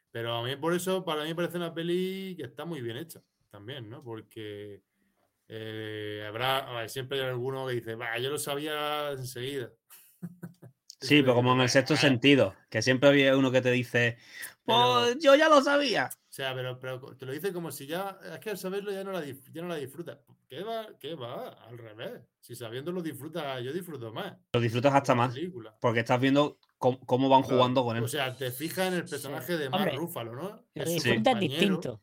[0.09, 3.23] Pero a mí por eso, para mí parece una peli que está muy bien hecha
[3.49, 4.03] también, ¿no?
[4.03, 4.83] Porque
[5.47, 9.71] eh, habrá, siempre hay alguno que dice, va, yo lo sabía enseguida.
[11.01, 14.17] Sí, pero como en el sexto sentido, que siempre había uno que te dice,
[14.63, 16.09] pues yo ya lo sabía.
[16.13, 19.03] O sea, pero, pero, te lo dice como si ya, es que al saberlo ya
[19.03, 20.19] no la, ya no la disfrutas.
[20.47, 20.87] ¿Qué va?
[20.99, 21.49] ¿Qué va?
[21.67, 22.21] Al revés.
[22.39, 24.37] Si sabiéndolo disfrutas, yo disfruto más.
[24.53, 25.35] Lo disfrutas hasta más.
[25.79, 28.03] Porque estás viendo cómo, van jugando con él.
[28.03, 30.63] O sea, te fijas en el personaje de Mark Rúfalo, ¿no?
[30.73, 32.01] Lo disfrutas distinto.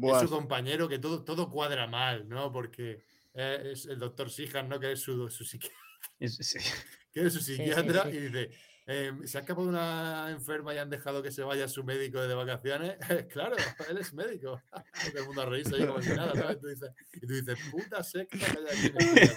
[0.00, 2.50] Es su compañero que todo, todo cuadra mal, ¿no?
[2.50, 4.80] Porque es el doctor Sijan, ¿no?
[4.80, 5.81] Que es su, su psiquiatra.
[6.20, 6.58] Sí
[7.12, 8.50] que es su psiquiatra, y dice,
[8.86, 12.34] eh, ¿se ha escapado una enferma y han dejado que se vaya su médico de
[12.34, 12.96] vacaciones?
[13.30, 13.54] claro,
[13.88, 14.60] él es médico.
[15.12, 16.60] Todo el mundo a reírse ahí como si nada, ¿sabes?
[16.60, 19.34] Tú dices, y tú dices, puta secta que hay aquí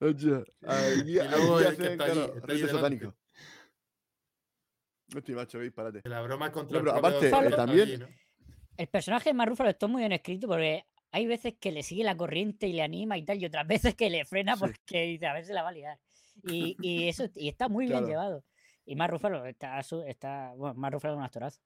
[0.00, 0.44] Oye,
[1.06, 3.14] y luego es que está allí, está allí satánico.
[5.16, 6.02] Hostia, macho, párate.
[6.04, 8.06] La broma contra no, pero aparte, eh, también...
[8.76, 12.16] El personaje de Marrúfalo está muy bien escrito porque hay veces que le sigue la
[12.16, 15.34] corriente y le anima y tal, y otras veces que le frena porque dice, a
[15.34, 15.98] ver si la va a liar.
[16.44, 18.44] Y, y eso y está muy bien llevado.
[18.84, 21.60] Y más Rúfalo está, está bueno, más Rúfalo es un actorazo.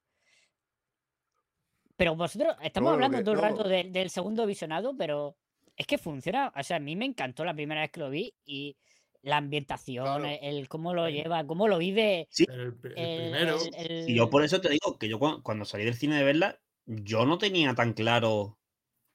[1.97, 5.37] Pero vosotros, estamos hablando todo el rato del segundo visionado, pero
[5.77, 6.53] es que funciona.
[6.57, 8.77] O sea, a mí me encantó la primera vez que lo vi y
[9.21, 12.27] la ambientación, el, cómo lo lleva, cómo lo vive.
[12.31, 13.57] Sí, el, primero.
[13.79, 17.25] Y yo por eso te digo que yo cuando salí del cine de verla, yo
[17.25, 18.59] no tenía tan claro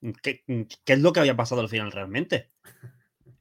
[0.01, 0.43] Mm, ¿Qué,
[0.86, 2.51] es lo que había pasado al final realmente?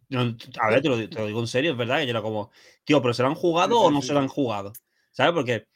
[0.09, 2.51] a ver, te lo, digo en serio, es verdad que yo era como,
[2.85, 4.73] tío, ¿pero se lo han jugado o no se lo han jugado?
[5.11, 5.33] ¿Sabes?
[5.33, 5.67] Porque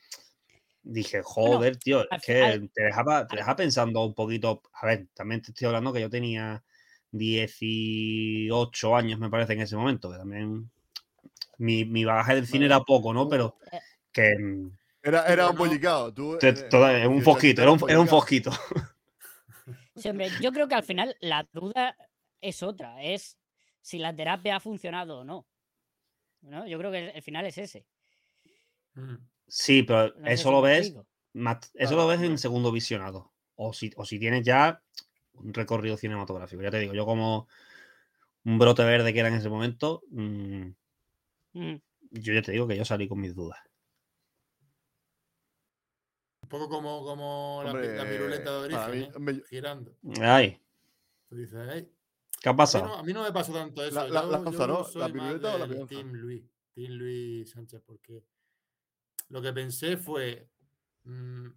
[0.82, 4.62] dije, joder, tío, es que te dejaba, te deja pensando un poquito.
[4.72, 6.62] A ver, también te estoy hablando que yo tenía
[7.10, 10.70] 18 años, me parece, en ese momento, que también
[11.58, 13.28] mi, mi bagaje del cine era poco, ¿no?
[13.28, 13.58] Pero
[14.12, 14.36] que.
[14.38, 14.70] Mm,
[15.02, 16.12] era, era un pollicado.
[16.12, 18.52] Tú, eh, un fosquito, era un, era un fosquito.
[20.40, 21.96] Yo creo que al final la duda
[22.40, 23.38] es otra, es
[23.80, 25.46] si la terapia ha funcionado o no.
[26.42, 26.66] ¿No?
[26.66, 27.86] Yo creo que el final es ese.
[29.46, 30.94] Sí, pero eso lo ves
[31.74, 33.32] eso lo ves en segundo visionado.
[33.54, 34.82] O si, o si tienes ya
[35.34, 36.62] un recorrido cinematográfico.
[36.62, 37.46] Ya te digo, yo como
[38.44, 40.68] un brote verde que era en ese momento, mm,
[41.52, 41.80] mm.
[42.10, 43.58] yo ya te digo que yo salí con mis dudas.
[46.50, 49.96] Un poco como, como la, piruleta de origen, girando.
[50.20, 50.60] Ay.
[51.30, 51.86] dices,
[52.40, 52.92] ¿Qué ha pasado?
[52.96, 53.94] A mí, no, me pasó tanto eso.
[53.94, 54.84] La, la, ¿no?
[54.96, 55.86] ¿La piruleta o la piruleta?
[55.86, 56.42] Team Luis,
[56.74, 58.24] Team Luis Sánchez, porque
[59.28, 60.48] lo que pensé fue.
[61.04, 61.50] Mm,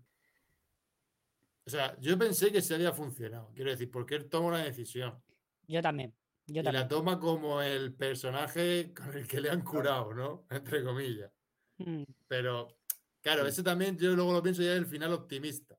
[1.65, 3.51] o sea, yo pensé que se había funcionado.
[3.55, 5.19] Quiero decir, porque él toma una decisión.
[5.67, 6.13] Yo también.
[6.45, 10.45] Yo y la toma como el personaje con el que le han curado, ¿no?
[10.51, 11.31] Entre comillas.
[11.77, 12.03] Mm.
[12.27, 12.77] Pero,
[13.23, 15.75] claro, ese también yo luego lo pienso ya es el final optimista.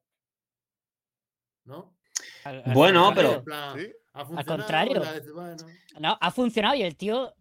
[1.64, 1.96] ¿No?
[2.74, 3.44] bueno, pero.
[4.12, 5.02] Al contrario.
[5.98, 7.34] No, ha funcionado y el tío.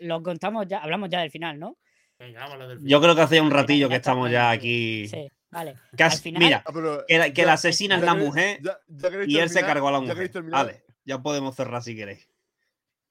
[0.00, 1.78] lo contamos ya, hablamos ya del final, ¿no?
[2.82, 5.08] Yo creo que hace un ratillo que estamos ya aquí.
[5.08, 5.76] Sí, vale.
[6.38, 8.60] Mira, ah, que, la, asesina es la mujer
[9.26, 10.30] y él se cargó a la mujer.
[10.44, 12.28] Vale, ya podemos cerrar si queréis.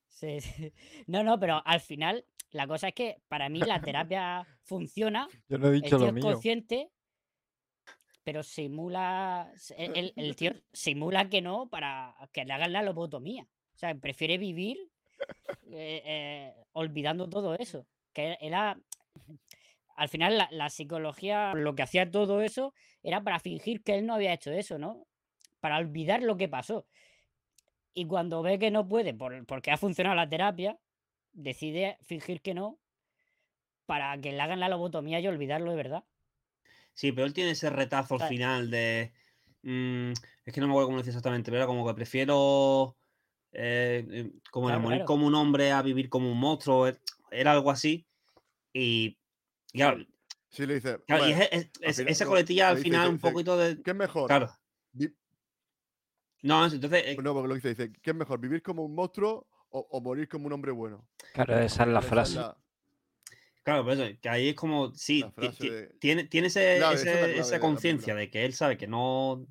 [0.08, 0.74] Sí, sí,
[1.08, 5.28] No, no, pero al final la cosa es que para mí la terapia funciona.
[5.48, 6.92] Yo no he dicho el tío Es consciente,
[8.24, 9.52] pero simula.
[9.78, 13.48] El, tío simula que no para que le hagan la lobotomía.
[13.74, 14.78] O sea, prefiere vivir
[15.72, 17.88] eh, eh, olvidando todo eso.
[18.14, 18.78] Que era
[19.96, 24.16] al final la, psicología lo que hacía todo eso era para fingir que él no
[24.16, 25.06] había hecho eso, ¿no?
[25.60, 26.88] Para olvidar lo que pasó.
[27.94, 30.80] Y cuando ve que no puede, porque ha funcionado la terapia,
[31.34, 32.80] decide fingir que no
[33.86, 36.04] para que le hagan la lobotomía y olvidarlo de verdad.
[36.94, 39.12] Sí, pero él tiene ese retazo al final de...
[39.64, 40.12] Mm,
[40.46, 42.96] es que no me acuerdo cómo lo dice exactamente, pero era como que prefiero...
[43.54, 46.88] Eh, eh, como morir como un hombre a vivir como un monstruo.
[46.88, 46.98] Eh,
[47.32, 48.08] era algo así.
[48.72, 49.18] Y,
[49.74, 50.06] claro,
[50.50, 51.00] sí, le dice.
[51.82, 53.82] esa coletilla al final un poquito de.
[53.82, 54.28] ¿Qué es mejor?
[54.28, 54.58] Claro.
[56.44, 57.04] No, entonces.
[57.06, 58.40] Eh no, porque lo que dice, dice, ¿qué es mejor?
[58.40, 61.08] ¿Vivir como un monstruo o, morir como un hombre bueno?
[61.34, 62.40] Claro, esa es la frase.
[63.64, 65.24] Claro, pero eso, que ahí es como, sí,
[66.00, 69.46] tiene, tiene esa conciencia de que él sabe que no,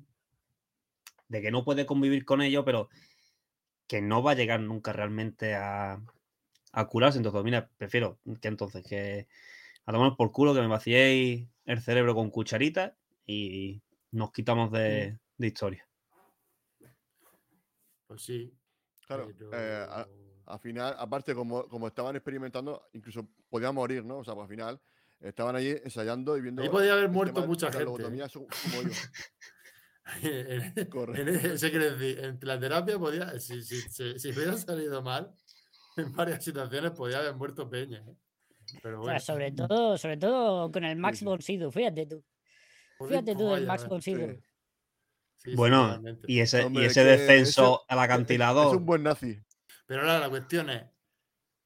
[1.27, 2.89] de que no puede convivir con ello, pero
[3.87, 6.01] que no va a llegar nunca realmente a,
[6.71, 7.17] a curarse.
[7.17, 9.27] Entonces, mira, prefiero que entonces que
[9.85, 13.81] a tomar por culo que me vaciéis el cerebro con cucharita y
[14.11, 15.87] nos quitamos de, historia.
[18.07, 18.53] Pues sí.
[19.15, 19.31] Claro.
[19.53, 20.05] Eh,
[20.45, 24.19] al final, aparte, como, como estaban experimentando, incluso podía morir, ¿no?
[24.19, 24.81] O sea, pues al final
[25.19, 26.61] estaban allí ensayando y viendo.
[26.61, 27.85] Ahí podía haber muerto mucha gente.
[31.53, 35.31] Ese quiere decir, en la terapia podía, si, si, si hubiera salido mal,
[35.97, 37.99] en varias situaciones podía haber muerto Peña.
[37.99, 38.15] ¿eh?
[38.81, 39.19] Pero bueno.
[39.19, 42.23] sobre todo, sobre todo con el Max von fíjate tú.
[43.07, 43.85] Fíjate tú del Max
[45.55, 48.69] bueno, y ese, y ese descenso al acantilado.
[48.69, 49.39] Es un buen nazi.
[49.85, 50.83] Pero ahora la cuestión es,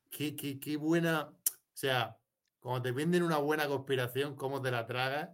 [0.09, 1.33] qué, qué, qué buena, o
[1.73, 2.17] sea,
[2.59, 5.29] cuando te venden una buena conspiración, ¿cómo te la tragas?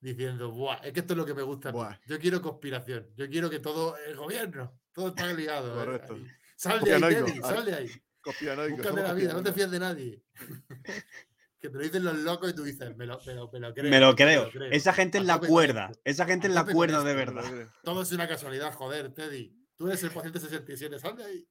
[0.00, 1.72] Diciendo, Buah, es que esto es lo que me gusta.
[2.06, 3.08] Yo quiero conspiración.
[3.16, 5.72] Yo quiero que todo, el gobierno, todo está ligado.
[5.72, 5.84] ¿eh?
[5.84, 6.18] Correcto.
[6.56, 7.90] Sal de ahí, Teddy, sal de ahí.
[8.24, 10.22] Búscate la vida, no te fías de nadie.
[11.62, 13.48] que te lo dicen los locos y tú dices, me lo, creo.
[13.84, 14.50] Me lo creo.
[14.72, 15.92] Esa gente es la cuerda.
[16.02, 17.44] Esa gente es la cuerda de verdad.
[17.84, 19.56] Todo es una casualidad, joder, Teddy.
[19.76, 21.48] Tú eres el paciente 67, sal de ahí.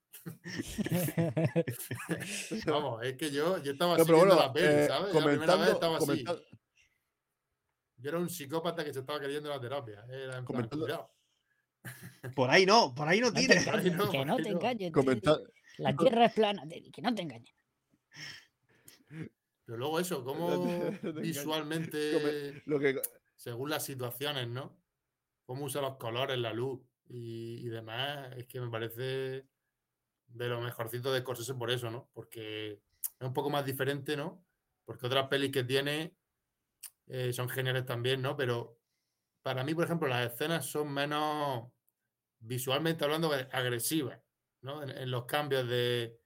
[2.67, 5.13] Vamos, es que yo, yo estaba bueno, la peli, eh, ¿sabes?
[5.13, 6.25] La primera vez estaba así.
[7.97, 10.03] Yo era un psicópata que se estaba queriendo la terapia.
[10.09, 10.69] Era en plan,
[12.35, 13.65] Por ahí no, por ahí no tienes.
[14.11, 14.91] que no te engañes.
[15.77, 17.55] La tierra es plana, que no te engañes.
[19.71, 22.61] Pero luego eso, cómo visualmente,
[23.37, 24.77] según las situaciones, ¿no?
[25.45, 29.47] Cómo usa los colores, la luz y, demás, es que me parece
[30.27, 32.09] de lo mejorcito de Scorsese por eso, ¿no?
[32.11, 32.81] Porque
[33.17, 34.45] es un poco más diferente, ¿no?
[34.83, 36.17] Porque otras pelis que tiene
[37.07, 38.35] eh, son geniales también, ¿no?
[38.35, 38.77] Pero
[39.41, 41.71] para mí, por ejemplo, las escenas son menos
[42.39, 44.19] visualmente hablando agresivas.
[44.63, 46.19] En, los cambios de,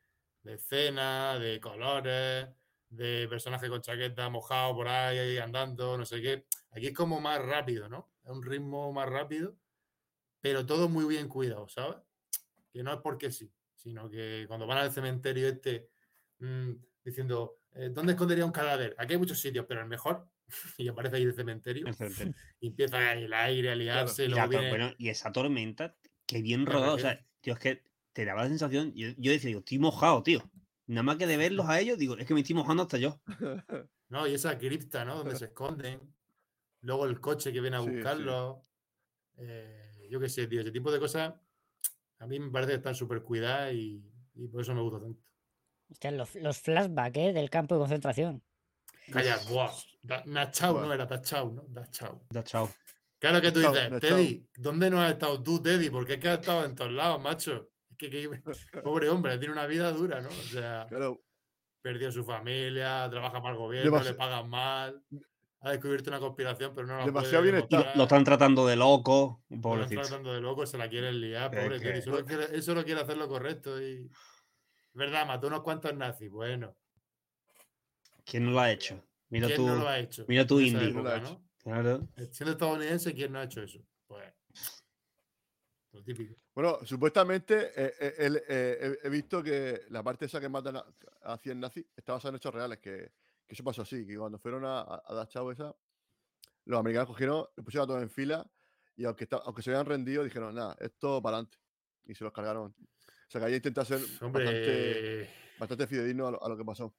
[0.44, 2.48] escena, de colores,
[2.96, 6.46] de personaje con chaqueta mojado por ahí andando, no sé qué.
[6.72, 8.12] Aquí es como más rápido, ¿no?
[8.24, 9.58] Es un ritmo más rápido,
[10.42, 11.98] pero todo muy bien cuidado, ¿sabes?
[12.72, 15.90] Que no es porque sí, sino que cuando van al cementerio este
[16.40, 16.72] mm,
[17.04, 18.96] diciendo, eh, ¿dónde escondería un cadáver?
[18.98, 20.28] Aquí hay muchos sitios, pero el mejor,
[20.78, 21.86] y aparece ahí el cementerio,
[22.60, 24.28] y empieza el aire a liarse.
[24.98, 28.94] y, esa tormenta, qué bien rodado, o sea, tío, es que te daba la sensación,
[28.96, 30.42] yo, yo decía, digo, estoy mojado, tío.
[30.88, 33.20] Nada más que de verlos a ellos, digo, es que me estoy mojando hasta yo.
[34.08, 35.18] No, y esa cripta, ¿no?
[35.18, 36.00] Donde se esconden.
[36.82, 38.64] luego el coche que viene a buscarlo.
[39.36, 41.34] Eh, yo qué sé, tío, ese tipo de cosas
[42.20, 44.04] a mí me parece que están súper cuidadas y,
[44.52, 45.22] por eso me gusta tanto.
[46.12, 47.34] los, los flashbacks ¿eh?
[47.34, 48.44] del campo de concentración.
[49.12, 49.72] Calla, buah.
[50.26, 51.66] Nachau no era Dachau, ¿no?
[51.68, 52.26] Dachau.
[52.30, 52.70] Dachau.
[53.20, 55.90] Claro que tú dices, Teddy, ¿dónde no has estado tú, Teddy?
[55.90, 57.72] Porque es que has estado en todos lados, macho.
[57.98, 58.30] Que,
[58.84, 60.30] pobre hombre, tiene una vida dura, ¿no?
[60.30, 60.88] O sea,
[61.82, 65.04] perdió su familia, trabaja para el gobierno, le pagan mal,
[65.62, 69.82] ha descubierto una conspiración, pero no la Demasiado bien Lo, están tratando de loco, Lo
[69.82, 72.02] están tratando de loco, se la quieren liar, pobre.
[72.02, 74.10] Solo quiere, él solo quiere hacer lo correcto y...
[74.94, 75.28] ¿Verdad?
[75.28, 76.76] Mató unos cuantos nazis, bueno.
[78.24, 79.04] ¿Quién no lo ha hecho?
[79.30, 80.26] Mira ¿Quién tú, no lo ha hecho?
[80.28, 80.94] Mira tu indie.
[81.64, 82.08] Claro.
[82.32, 83.80] Siendo estadounidense, ¿quién no ha hecho eso?
[84.08, 84.24] Pues.
[85.96, 86.36] Lo típico.
[86.54, 90.86] Bueno, supuestamente eh, eh, eh, he visto que la parte esa que matan a,
[91.24, 93.14] a 100 nazis está basada en hechos reales, que,
[93.48, 95.76] que, eso pasó así, que cuando fueron a, a, a esa,
[96.66, 98.46] los americanos cogieron, lo pusieron a todos en fila
[98.98, 101.58] y aunque, aunque se habían rendido, dijeron, nada, esto para adelante.
[102.06, 102.76] Y se los cargaron.
[102.78, 106.94] O sea que ahí intenta ser bastante, bastante fidedigno a lo que pasó.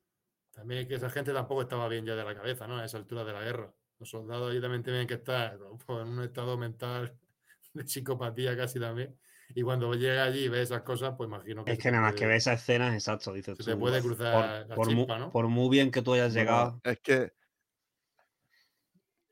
[0.53, 2.79] También que esa gente tampoco estaba bien ya de la cabeza, ¿no?
[2.79, 3.75] A esa altura de la guerra.
[3.99, 7.15] Los soldados ahí también tienen que estar pues, en un estado mental
[7.77, 9.17] de psicopatía casi también.
[9.55, 11.73] Y cuando llega allí y ve esas cosas, pues imagino que.
[11.73, 14.97] Es que nada más que ve esas escenas, exacto, dices se puede cruzar por, la
[14.97, 15.31] chispa, ¿no?
[15.31, 16.81] Por muy bien que tú hayas llegado.
[16.83, 17.33] Es que.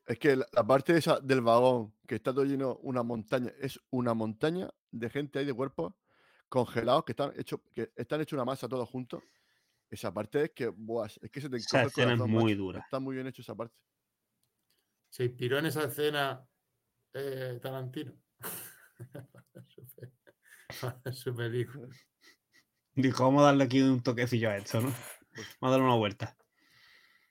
[0.06, 4.12] Es que la, parte esa del vagón, que está todo lleno una montaña, es una
[4.12, 5.94] montaña de gente ahí de cuerpos
[6.50, 9.22] congelados que están hechos, que están hechos una masa todos juntos
[9.94, 12.80] esa parte es que, buah, es que se te Esa escena es muy dura.
[12.80, 13.76] Está muy bien hecho esa parte.
[15.08, 16.44] Se inspiró en esa escena
[17.12, 18.12] eh, Tarantino.
[21.12, 21.88] su, película.
[22.94, 24.92] Dijo, vamos a darle aquí un toquecillo a esto, ¿no?
[25.34, 26.36] Pues vamos a darle una vuelta.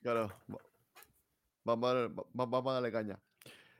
[0.02, 0.32] Claro.
[1.64, 3.18] Vamos a, darle, vamos a darle caña.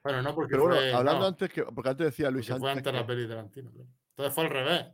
[0.02, 0.52] Bueno, no porque.
[0.52, 1.62] Pero bueno, hablando antes que.
[1.62, 2.60] Porque antes decía Luis Sánchez.
[2.60, 3.70] Fue antes la peli de Tarantino.
[3.70, 4.86] Entonces fue al revés.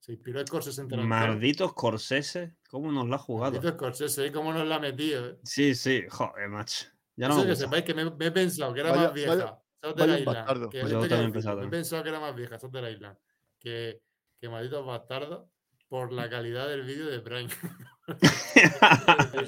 [0.00, 3.52] Se inspiró Scorsese en Maldito Scorsese, ¿cómo nos la ha jugado?
[3.52, 4.32] Maldito Scorsese.
[4.32, 5.28] ¿cómo nos la ha metido?
[5.28, 5.38] Eh?
[5.44, 6.86] Sí, sí, joder, macho.
[7.16, 9.60] Ya no que sepáis que me, he pensado que era más vieja.
[9.80, 10.46] South de la isla.
[10.70, 11.32] Que, pues yo también.
[11.32, 13.18] Me he pensado que era más vieja, South de la isla.
[13.58, 14.00] Que,
[14.40, 15.48] que malditos bastardos
[15.88, 17.50] por la calidad del vídeo de Prime.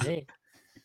[0.05, 0.27] sí.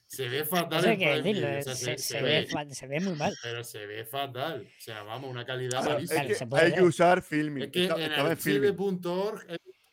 [0.07, 0.89] Se ve fatal.
[0.89, 3.36] No que decirlo, o sea, se, se, se, ve, se, ve, muy mal.
[3.43, 4.65] Pero se ve fatal.
[4.65, 6.23] O sea, vamos, una calidad malísima.
[6.23, 7.65] Es que hay que usar filming.
[7.65, 9.45] Es que está, en archive.org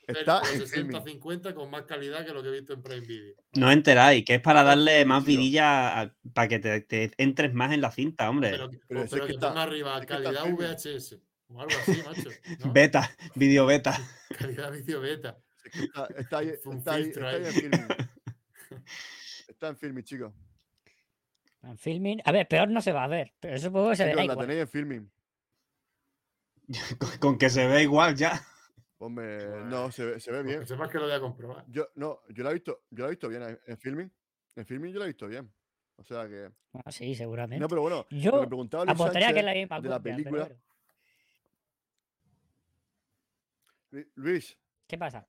[0.07, 3.35] está en 60-50 con más calidad que lo que he visto en Prime Video.
[3.55, 7.81] No enteráis, que es para darle más vidilla, para que te, te, entres más en
[7.81, 8.51] la cinta, hombre.
[8.51, 12.31] Pero, pero, pero que, que ponga arriba calidad VHS o algo así, macho.
[12.65, 12.73] ¿no?
[12.73, 13.99] Beta, video beta.
[14.39, 15.39] Calidad video beta.
[15.65, 17.87] Está, está, ahí, está, ahí, está ahí en filming.
[19.49, 20.33] Está en filming, chicos.
[21.63, 22.21] En filming.
[22.25, 24.39] A ver, peor no se va a ver, pero eso puedo se ve La igual.
[24.39, 25.13] tenéis en filming.
[26.99, 28.45] con, con, que se ve igual ya.
[28.99, 30.61] Hombre, no, se ve, se ve bien.
[30.61, 31.65] Que sepas que lo voy a comprobar.
[31.69, 34.11] Yo, no, yo lo he visto, yo lo he visto bien en, en filming.
[34.57, 35.53] En filming yo lo he visto bien.
[35.97, 36.51] O sea que.
[36.73, 37.61] Ah, sí, seguramente.
[37.61, 40.49] No, pero bueno, yo me preguntaba Luis Sánchez que la de la película.
[43.91, 44.07] Pero...
[44.17, 44.59] Luis.
[44.87, 45.27] ¿Qué pasa?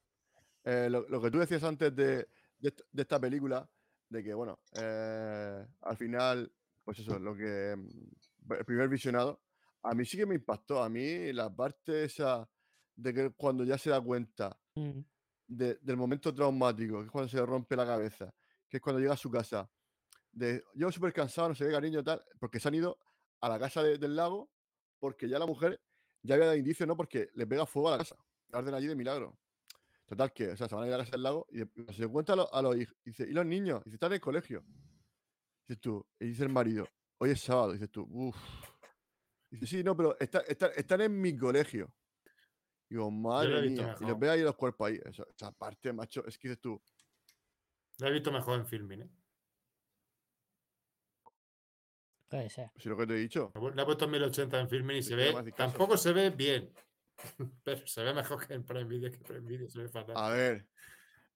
[0.63, 3.69] Eh, lo, lo, que tú decías antes de, de, de, esta película,
[4.10, 6.51] de que, bueno, eh, al final,
[6.84, 7.75] pues eso, lo que.
[7.78, 9.41] Mm, el primer visionado,
[9.84, 10.84] a mí sí que me impactó.
[10.84, 12.49] A mí la parte esa
[12.95, 14.99] de que cuando ya se da cuenta mm.
[15.47, 18.34] de, del momento traumático, que es cuando se le rompe la cabeza,
[18.69, 19.69] que es cuando llega a su casa,
[20.31, 22.97] de yo súper cansado, no sé qué cariño, tal, porque se han ido
[23.41, 24.51] a la casa de, del lago,
[24.99, 25.81] porque ya la mujer
[26.21, 26.97] ya había dado indicios, ¿no?
[26.97, 28.15] Porque le pega fuego a la casa,
[28.49, 29.38] la orden allí de milagro.
[30.05, 31.60] Total, que, o sea, se van a ir a la casa del lago y
[31.93, 33.84] se encuentra a los, a los hijos, y dice, ¿y los niños?
[33.84, 34.63] Dice, están en el colegio.
[35.67, 38.36] Dices tú, y dice el marido, hoy es sábado, dices tú, uff.
[39.49, 41.91] Dice, sí, no, pero está, está, están en mi colegio.
[42.89, 43.95] Digo, madre mía.
[43.99, 44.99] Y les ve ahí los cuerpos ahí.
[45.05, 46.81] Esa, esa, parte, macho, es que dices tú.
[47.99, 49.09] Lo he visto mejor en filming, ¿eh?
[52.27, 52.71] Puede ser.
[52.77, 53.51] Si lo que te he dicho.
[53.55, 55.53] Le he puesto en 1080 en filming y se ve.
[55.55, 56.71] Tampoco se ve bien.
[57.63, 60.15] Pero se ve mejor que en Prime Video, que en Prime Video se ve fatal.
[60.17, 60.67] A ver.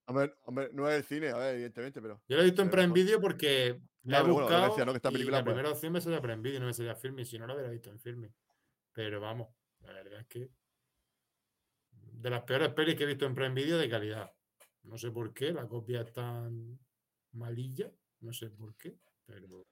[0.05, 2.19] Hombre, hombre, no es el cine, a ver, evidentemente, pero.
[2.27, 2.97] Yo lo he visto en Prime mejor.
[2.97, 4.49] Video porque la he buscado.
[4.49, 4.91] Bueno, decía, ¿no?
[4.91, 5.53] que esta película, y la pues...
[5.53, 7.91] primera opción me salía Prime Video, no me salía filming, si no lo hubiera visto
[7.91, 8.33] en filming.
[8.91, 9.49] Pero vamos,
[9.81, 10.49] la verdad es que
[12.21, 14.31] de las peores pelis que he visto en Prime Video de calidad.
[14.83, 16.77] No sé por qué, la copia es tan
[17.33, 17.91] malilla,
[18.21, 19.65] no sé por qué, pero...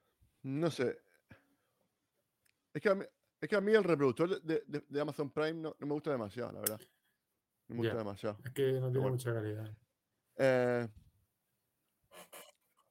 [0.43, 0.97] No sé.
[2.73, 3.03] Es que a mí,
[3.41, 6.11] es que a mí el reproductor de, de, de Amazon Prime no, no, me gusta
[6.11, 6.79] demasiado, la verdad.
[7.67, 7.99] No me gusta yeah.
[7.99, 8.39] demasiado.
[8.43, 9.09] Es que no tiene bueno.
[9.11, 9.77] mucha calidad.
[10.37, 10.87] Eh,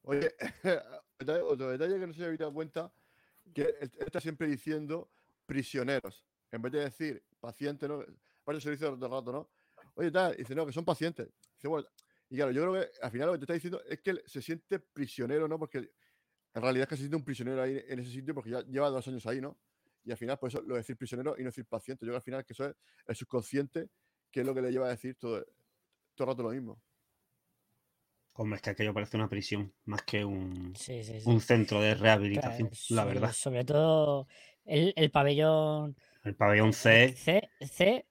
[0.03, 0.35] oye,
[1.45, 2.93] otro detalle que no se había dado cuenta,
[3.55, 5.11] que él está siempre diciendo
[5.47, 6.27] prisioneros.
[6.51, 8.05] En vez de decir paciente, ¿no?
[8.47, 9.51] Por eso se dice todo el rato, ¿no?
[9.97, 11.29] Oye, tal, dice, no, que son pacientes.
[11.57, 11.89] Dice, bueno,
[12.31, 14.23] y claro, yo creo que al final lo que te está diciendo es que él
[14.25, 15.59] se siente prisionero, ¿no?
[15.59, 18.61] Porque en realidad es que se siente un prisionero ahí en ese sitio porque ya
[18.61, 19.59] lleva dos años ahí, ¿no?
[20.05, 22.07] Y al final, por eso lo de decir prisionero y no decir paciente.
[22.07, 23.89] Yo creo que al final que eso es el subconsciente,
[24.31, 25.45] que es lo que le lleva a decir todo,
[26.15, 26.81] todo el rato lo mismo.
[28.35, 30.73] Hombre, es que aquello parece una prisión, más que un,
[31.25, 33.33] un centro de rehabilitación, la verdad.
[33.33, 34.29] Sobre todo
[34.65, 35.97] el, el, pabellón.
[36.23, 37.13] El pabellón C.
[37.17, 38.07] C, C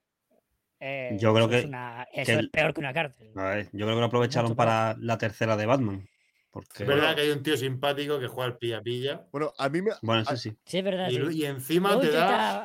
[0.80, 1.68] eh, yo creo que,
[2.12, 3.30] eso es peor que una cárcel.
[3.34, 6.08] yo creo que lo aprovecharon para la tercera de Batman.
[6.50, 6.84] Porque...
[6.84, 9.26] Es verdad que hay un tío simpático que juega al pilla-pilla.
[9.30, 9.90] Bueno, a mí me.
[10.00, 10.56] Bueno, eso sí.
[10.64, 11.10] Sí, es verdad.
[11.10, 12.64] Y, encima te da.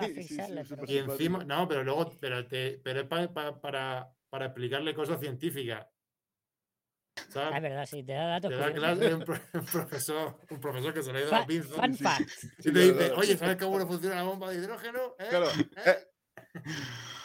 [0.88, 1.44] y encima.
[1.44, 2.10] No, pero luego.
[2.22, 5.86] Pero, te, pero es para, para explicarle cosas científicas.
[7.36, 8.50] Ah, es verdad, sí, te da datos.
[8.50, 9.26] Te da clase un,
[9.66, 11.76] profesor, un profesor que se le ha ido la pinza.
[11.76, 11.98] Fun
[12.60, 15.00] Y te dice, oye, ¿sabes cómo funciona la bomba de hidrógeno?
[15.20, 15.28] ¿Eh?
[15.30, 15.48] Claro.
[15.86, 15.98] ¿Eh?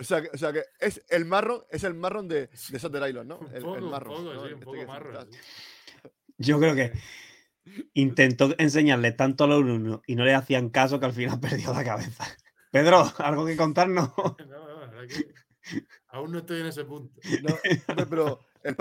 [0.00, 3.06] O sea, que, o sea que es el marrón, es el marrón de, de Sutter
[3.06, 3.40] Island, ¿no?
[3.52, 4.12] El, poco, el marrón.
[4.12, 4.46] Un poco, ¿no?
[4.46, 5.28] sí, un poco marrón.
[6.38, 6.92] Yo creo que
[7.92, 11.74] intentó enseñarle tanto a los alumnos y no le hacían caso que al final perdió
[11.74, 12.24] la cabeza.
[12.70, 14.10] Pedro, ¿algo que contarnos?
[14.16, 15.02] No, no, no,
[16.08, 17.20] aún no estoy en ese punto.
[17.42, 18.74] No, pero el,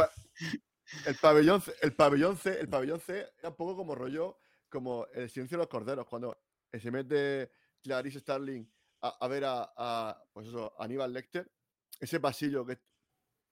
[1.06, 4.40] el, pabellón, el, pabellón C, el pabellón C era un poco como rollo,
[4.70, 6.40] como el silencio de los corderos, cuando
[6.72, 7.52] se mete
[7.82, 8.66] Clarice Starling
[9.02, 11.52] a, ver a, pues eso, Aníbal Lecter,
[12.00, 12.80] ese pasillo que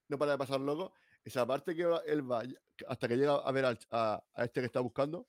[0.10, 0.94] no para de pasar loco,
[1.24, 2.44] esa parte que él va
[2.88, 5.28] hasta que llega a ver a, este que está buscando,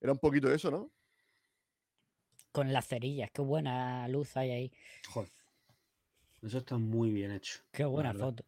[0.00, 0.92] era un poquito eso, ¿no?
[2.52, 4.72] Con las cerillas, qué buena luz hay ahí.
[5.08, 5.30] Joder.
[6.42, 7.60] Eso está muy bien hecho.
[7.70, 8.44] Qué buena foto.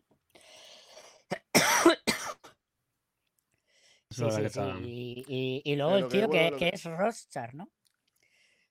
[4.10, 5.62] Sí, sí, sí.
[5.64, 7.70] Y, luego el tío que, que, es Rothschild, ¿no?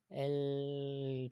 [0.09, 1.31] El,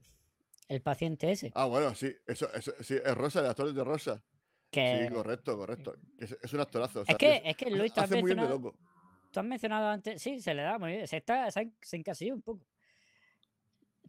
[0.69, 1.51] el paciente ese.
[1.55, 4.23] Ah, bueno, sí, eso, eso sí, es Rosa, el actor de Rosa.
[4.69, 5.07] Que...
[5.07, 5.95] Sí, correcto, correcto.
[6.19, 7.03] Es, es un actorazo.
[7.05, 8.75] es, que, es que Luis, tú has, mencionado,
[9.31, 12.43] tú has mencionado antes, sí, se le da muy bien, se, está, se, encasilló un
[12.43, 12.63] poco.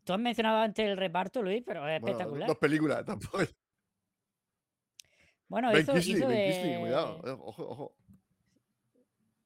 [0.05, 2.47] Tú has mencionado antes el reparto, Luis, pero es espectacular.
[2.47, 3.39] Dos películas, tampoco.
[5.49, 7.95] Bueno, ben hizo, Kisley, hizo ben Kisley, cuidado, eh, ojo, ojo.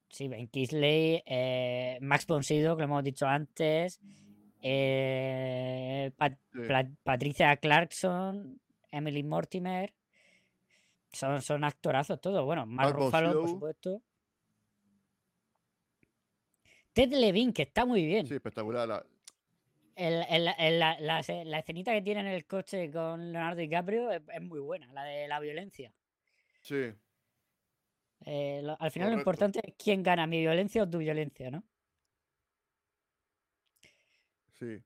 [0.09, 3.99] Sí, Ben Kisley, eh, Max Ponsido, que lo hemos dicho antes,
[4.67, 6.11] eh,
[7.03, 8.59] Patricia Clarkson,
[8.91, 9.93] Emily Mortimer.
[11.11, 12.43] Son, son actorazos todos.
[12.43, 14.01] Bueno, Mark Ruffalo, por supuesto.
[16.93, 18.25] Ted Levine, que está muy bien.
[18.25, 18.87] Sí, espectacular.
[18.87, 19.05] La...
[19.95, 20.45] El,
[20.79, 21.19] la, la,
[21.59, 25.27] escenita que tiene en el coche con Leonardo DiCaprio es, es muy buena, la de
[25.27, 25.93] la violencia.
[26.61, 26.91] Sí.
[28.25, 31.63] Eh, al final lo importante es quién gana, mi violencia o tu violencia, ¿no?
[34.59, 34.81] Sí.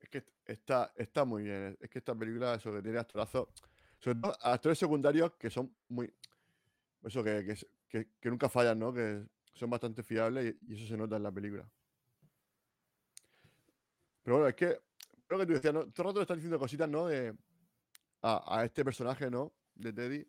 [0.00, 1.76] Es que está, está muy bien.
[1.80, 3.48] Es que esta película, eso que tiene actorazos,
[3.98, 6.12] sobre todo actores secundarios que son muy.
[7.02, 7.56] Eso que,
[7.88, 8.92] que, nunca fallan, ¿no?
[8.92, 11.68] Que son bastante fiables y, eso se nota en la película.
[14.22, 14.78] Pero bueno, es que.
[15.26, 15.90] Creo que tú decías, ¿no?
[15.90, 17.06] Todo el rato le están diciendo cositas, ¿no?
[17.08, 17.34] De,
[18.22, 19.52] a, a este personaje, ¿no?
[19.74, 20.26] De Teddy.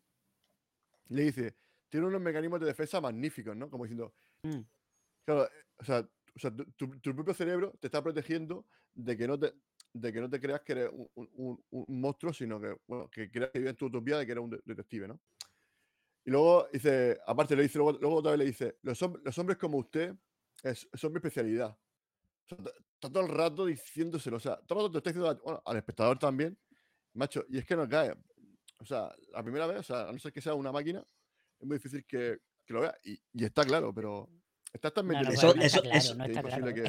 [1.09, 1.55] Le dice,
[1.89, 3.69] tiene unos mecanismos de defensa magníficos, ¿no?
[3.69, 4.13] Como diciendo.
[4.43, 4.61] Mm.
[5.25, 6.07] Claro, eh, o sea,
[6.37, 9.53] o sea, tu, propio cerebro te está protegiendo de que no te,
[9.91, 13.59] de que no te creas que eres un, monstruo, sino que, bueno, que creas que
[13.59, 15.19] vives tu utopía de que eres un detective, ¿no?
[16.23, 19.79] Y luego dice, aparte le dice, luego, otra vez le dice, los, los hombres como
[19.79, 20.13] usted
[20.61, 21.75] es, son mi especialidad.
[22.47, 26.19] está todo el rato diciéndoselo, o sea, todo el rato te está diciendo al espectador
[26.19, 26.55] también,
[27.13, 28.13] macho, y es que no cae.
[28.79, 31.03] O sea, la primera vez, o sea, a no ser que sea una máquina,
[31.59, 32.95] es muy difícil que, que lo vea.
[33.03, 34.29] Y, y, está claro, pero
[34.73, 35.31] Está tan medido.
[35.31, 35.81] eso, eso,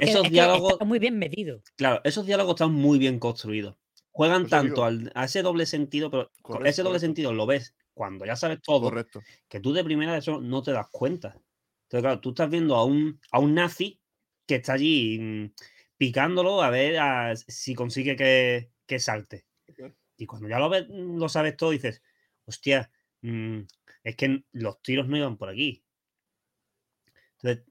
[0.00, 0.72] Esos diálogos.
[0.72, 1.62] Está muy bien medido.
[1.76, 3.76] Claro, esos diálogos están muy bien construidos.
[4.10, 6.30] Juegan tanto a ese doble sentido, pero
[6.64, 8.82] ese doble sentido lo ves cuando ya sabes todo.
[8.82, 9.22] Correcto.
[9.48, 11.40] Que tú de primera de eso no te das cuenta.
[11.84, 14.00] Entonces, claro, tú estás viendo a un, a un nazi
[14.46, 15.52] que está allí mm,
[15.96, 16.98] picándolo a ver
[17.36, 19.46] si consigue que, que salte.
[20.16, 22.02] Y cuando ya lo ves, lo sabes todo, dices,
[22.44, 22.90] hostia,
[23.22, 23.60] mm,
[24.02, 25.84] es que los tiros no iban por aquí.
[27.43, 27.64] Entonces,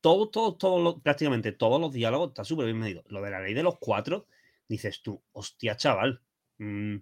[0.00, 3.04] todo, todo, todo, prácticamente todos los diálogos están súper bien medidos.
[3.08, 4.26] Lo de la ley de los cuatro,
[4.68, 6.20] dices tú, hostia, chaval,
[6.58, 6.96] mm,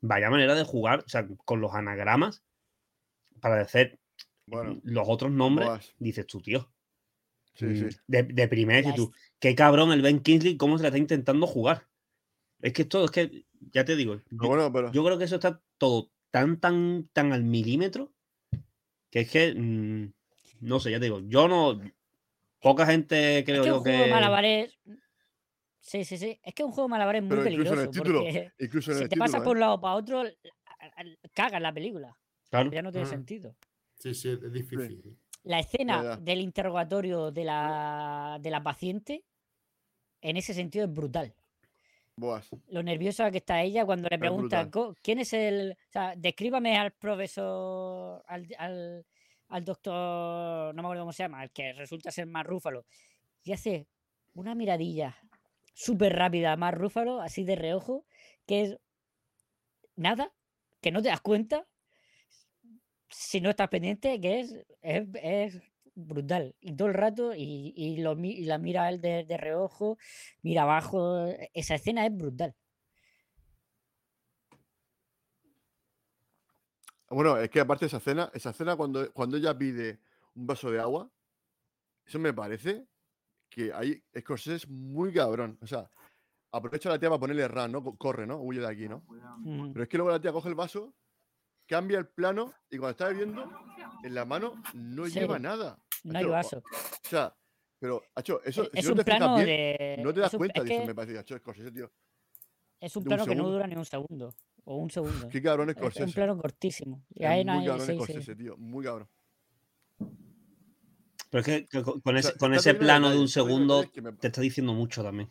[0.00, 2.42] vaya manera de jugar, o sea, con los anagramas
[3.40, 3.98] para decir
[4.46, 6.72] los otros nombres, dices tú, tío.
[7.60, 10.98] Mm, de, de primera, dices tú, qué cabrón el Ben Kingsley, cómo se la está
[10.98, 11.86] intentando jugar.
[12.60, 16.58] Es que todo, es que, ya te digo, yo, creo que eso está todo tan,
[16.58, 18.12] tan, tan al milímetro
[19.10, 20.12] que es que mm,
[20.60, 21.80] no sé, ya te digo, yo no.
[22.60, 23.96] Poca gente creo es que yo un que.
[23.96, 24.78] Juego malabares
[25.80, 26.38] Sí, sí, sí.
[26.42, 27.90] Es que es un juego de malabares muy peligroso.
[27.90, 30.24] Título, porque incluso si te pasas por un lado para otro,
[31.32, 32.16] cagas la película.
[32.52, 33.56] Ya no tiene sentido.
[33.98, 35.16] Sí, sí, es difícil.
[35.42, 39.24] La escena del interrogatorio de la, de la paciente,
[40.20, 41.34] en ese sentido, es brutal.
[42.68, 44.70] Lo nerviosa que está ella cuando le pregunta
[45.02, 45.72] quién es el.
[45.72, 49.06] O sea, descríbame al profesor, al, al,
[49.64, 52.86] doctor, no me acuerdo cómo se llama, el que resulta ser más Rúfalo.
[53.42, 53.88] Y hace
[54.34, 55.16] una miradilla
[55.74, 58.06] súper rápida a más Rúfalo, así de reojo,
[58.46, 58.78] que es
[59.96, 60.32] nada,
[60.80, 61.66] que no te das cuenta
[63.08, 65.60] si no estás pendiente, que es, es,
[65.94, 66.54] brutal.
[66.60, 69.98] Y todo el rato, y, lo, la mira él de, reojo,
[70.42, 71.26] mira abajo.
[71.52, 72.54] Esa escena es brutal.
[77.10, 79.98] Bueno, es que aparte de esa escena, esa escena cuando, cuando ella pide
[80.34, 81.10] un vaso de agua,
[82.06, 82.86] eso me parece
[83.48, 85.58] que hay es muy cabrón.
[85.60, 85.90] O sea,
[86.52, 87.82] aprovecha la tía para ponerle ran, ¿no?
[87.96, 88.40] Corre, ¿no?
[88.40, 89.02] Huye de aquí, ¿no?
[89.72, 90.94] Pero es que luego la tía coge el vaso
[91.70, 93.48] cambia el plano y cuando está bebiendo,
[94.02, 95.78] en la mano no lleva nada.
[96.02, 96.58] No hay vaso.
[96.58, 97.32] O sea,
[97.78, 100.00] pero, Hacho, eso es un plano de.
[100.02, 101.90] No te das cuenta, dice, me parece, Hacho, Scorsese, tío.
[102.80, 104.34] Es un plano que no dura ni un segundo.
[104.64, 105.28] O un segundo.
[105.28, 107.02] Qué cabrón es Es un plano cortísimo.
[107.14, 108.56] Y ahí muy cabrón es Scorsese, tío.
[108.56, 109.08] Muy cabrón.
[111.30, 113.84] Pero es que, con, ese, con ese plano de un segundo
[114.18, 115.30] te está diciendo mucho también.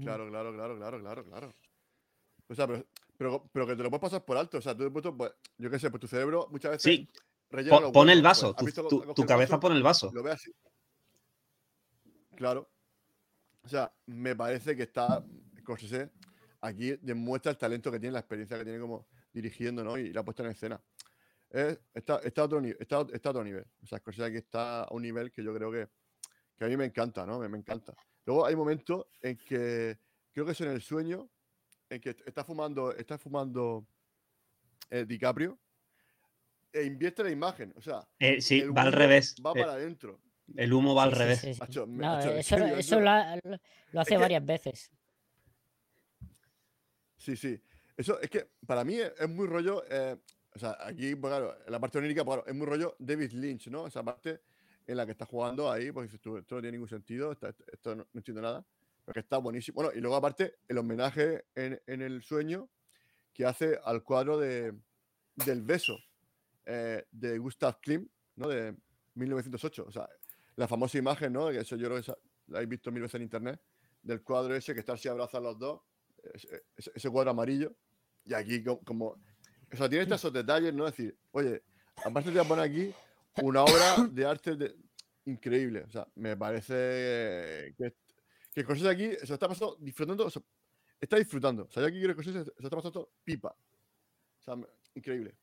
[0.00, 1.54] Claro, claro, claro, claro, claro, claro.
[2.48, 2.86] O sea, pero
[3.20, 4.56] pero, pero que te lo puedes pasar por alto.
[4.56, 6.82] O sea, tú puesto, pues, yo qué sé, pues tu cerebro muchas veces.
[6.84, 7.10] Sí.
[7.92, 8.56] Pon, el vaso.
[8.56, 10.10] Pues, tu, cabeza pone el vaso.
[10.14, 10.50] Lo ve así.
[12.36, 12.70] Claro.
[13.62, 15.22] O sea, me parece que está.
[15.58, 16.10] Scorsese
[16.60, 19.98] aquí demuestra el talento que tiene, la experiencia que tiene como dirigiendo, ¿no?
[19.98, 20.80] Y la puesta en escena.
[21.50, 23.66] está, está, a otro, está, está a otro nivel.
[23.82, 25.88] O sea, Scorsese aquí está a un nivel que yo creo que,
[26.56, 27.38] que a mí me encanta, ¿no?
[27.38, 27.94] Me, me encanta.
[28.26, 29.98] Luego hay momentos en que
[30.32, 31.28] creo que es en el sueño
[31.88, 33.84] en que está fumando, está fumando
[34.90, 35.58] eh, DiCaprio
[36.72, 37.72] e invierte la imagen.
[37.76, 39.34] O sea, eh, sí, va al revés.
[39.44, 40.20] Va para adentro.
[40.56, 41.44] El humo va al revés.
[41.44, 44.90] eso, lo, hace varias veces.
[47.20, 47.60] Sí, sí.
[47.96, 49.84] Eso es que para mí es, muy rollo.
[49.88, 50.16] Eh,
[50.54, 53.86] o sea, aquí, pues claro, la parte onírica, pues, es muy rollo David Lynch, ¿no?
[53.86, 54.40] Esa parte
[54.86, 58.42] en la que está jugando ahí, pues esto no tiene ningún sentido, esto, no, entiendo
[58.42, 58.64] nada
[59.12, 59.76] que está buenísimo.
[59.76, 62.70] Bueno, y luego aparte el homenaje en, el sueño
[63.32, 64.74] que hace al cuadro de,
[65.34, 65.98] del beso
[66.64, 68.48] eh, de Gustav Klimt, ¿no?
[68.48, 68.74] De
[69.14, 69.84] 1908.
[69.86, 70.08] O sea,
[70.56, 71.50] la famosa imagen, ¿no?
[71.50, 72.12] Que eso yo creo que
[72.46, 73.60] la habéis visto mil veces en internet,
[74.02, 75.80] del cuadro ese que están así abrazan los dos,
[76.76, 77.74] ese, cuadro amarillo.
[78.24, 79.06] Y aquí como,
[79.72, 80.86] o sea, tiene estos detalles, ¿no?
[80.86, 81.62] Es decir, oye,
[82.04, 82.94] aparte te voy a poner aquí
[83.42, 84.74] una obra de arte
[85.24, 85.84] increíble.
[85.86, 87.94] O sea, me parece que
[88.52, 90.28] que Scorsese aquí se está pasando disfrutando,
[91.00, 91.64] está disfrutando.
[91.64, 93.54] O sea, yo aquí quiero que Scorsese se está pasando pipa.
[94.38, 94.56] O sea,
[94.94, 95.34] increíble.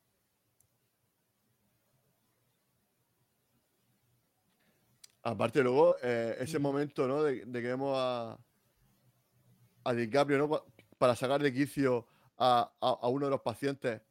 [5.23, 7.23] Aparte luego, eh, ese momento, ¿no?
[7.23, 8.37] De, que vemos a,
[9.87, 10.63] a DiCaprio, ¿no?
[10.97, 12.07] Para sacar de quicio
[12.37, 14.01] a, a, uno de los pacientes,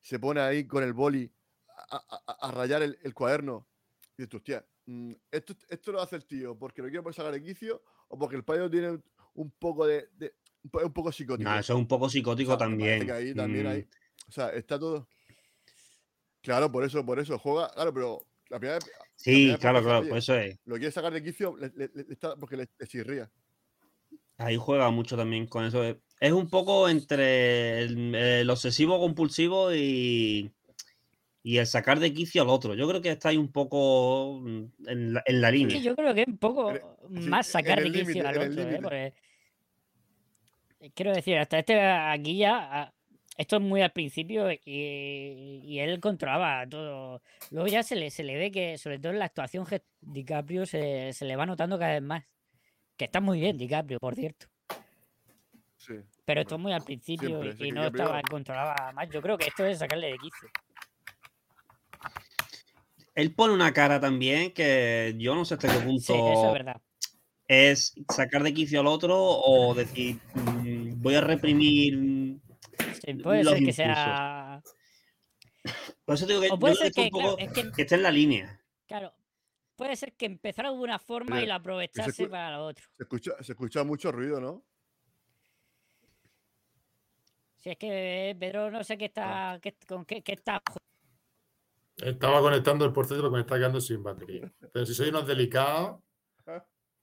[0.00, 1.30] se pone ahí con el boli
[1.90, 3.68] a, rayar el, cuaderno.
[4.16, 7.42] Y dices, hostia, mm, esto, esto lo hace el tío porque lo quiere sacar de
[7.42, 8.98] quicio o porque el payo tiene
[9.34, 10.08] un poco de,
[10.62, 11.50] un poco psicótico.
[11.50, 13.06] eso es un poco psicótico también.
[13.36, 14.28] también hay, mm.
[14.28, 15.08] o sea, está todo.
[16.40, 18.90] Claro, por eso, por eso juega, claro, pero la primera vez.
[19.16, 20.58] Sí, claro, claro, por eso es.
[20.64, 21.54] Lo quiere sacar de quicio
[22.40, 23.30] porque le, chirría.
[24.38, 25.84] Ahí juega mucho también con eso.
[26.20, 30.52] Es un poco entre el obsesivo compulsivo y,
[31.42, 32.74] y el sacar de quicio al otro.
[32.74, 35.78] Yo creo que está ahí un poco mm, en la, línea.
[35.78, 36.72] yo creo que es un poco
[37.08, 38.92] más sacar de quicio al otro.
[38.92, 39.14] ¿eh?
[40.80, 42.68] Eh, quiero decir, hasta este aquí ya.
[42.70, 42.94] Ah,
[43.36, 47.22] esto es muy al principio y, él controlaba todo.
[47.52, 49.64] Luego ya se le, se le ve que, sobre todo en la actuación,
[50.00, 52.24] DiCaprio se, se le va notando cada vez más.
[52.98, 54.48] Que está muy bien, DiCaprio, por cierto.
[55.76, 55.94] Sí,
[56.24, 59.08] Pero esto es muy al principio y, no estaba controlaba más.
[59.10, 60.48] Yo creo que esto es sacarle de quicio.
[63.14, 66.54] Él pone una cara también que yo no sé hasta qué punto
[67.46, 72.38] es, sacar de quicio al otro o decir mm, voy a reprimir
[73.22, 74.62] puede ser que sea
[76.04, 78.60] por eso digo que, puede ser que, esté en la línea.
[78.86, 79.17] Claro
[79.78, 83.32] puede ser que empezara de una forma y la aprovechase para lo otro se escucha,
[83.40, 84.62] se escucha mucho ruido ¿no?
[87.56, 90.60] si es que Pedro no sé qué está con qué, qué está
[92.02, 94.50] estaba conectando el portátil porque me está quedando sin batería.
[94.72, 96.00] Pero si soy unos delicados.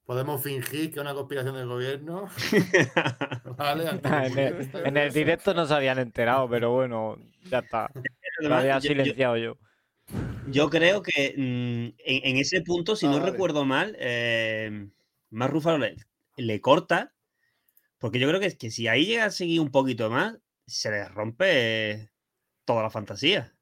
[0.05, 2.30] Podemos fingir que es una conspiración del gobierno.
[3.57, 7.17] vale, en, el, directo no se habían enterado, pero bueno,
[7.49, 7.89] ya está.
[8.41, 9.57] Lo había silenciado yo.
[10.47, 14.89] Yo, creo que mm, en, ese punto, si no recuerdo mal, eh,
[15.29, 15.85] más Rúfalo
[16.37, 17.13] le, corta,
[17.97, 20.37] porque yo creo que, que si ahí llega a seguir un poquito más,
[20.67, 22.09] se le rompe
[22.65, 23.55] toda la fantasía.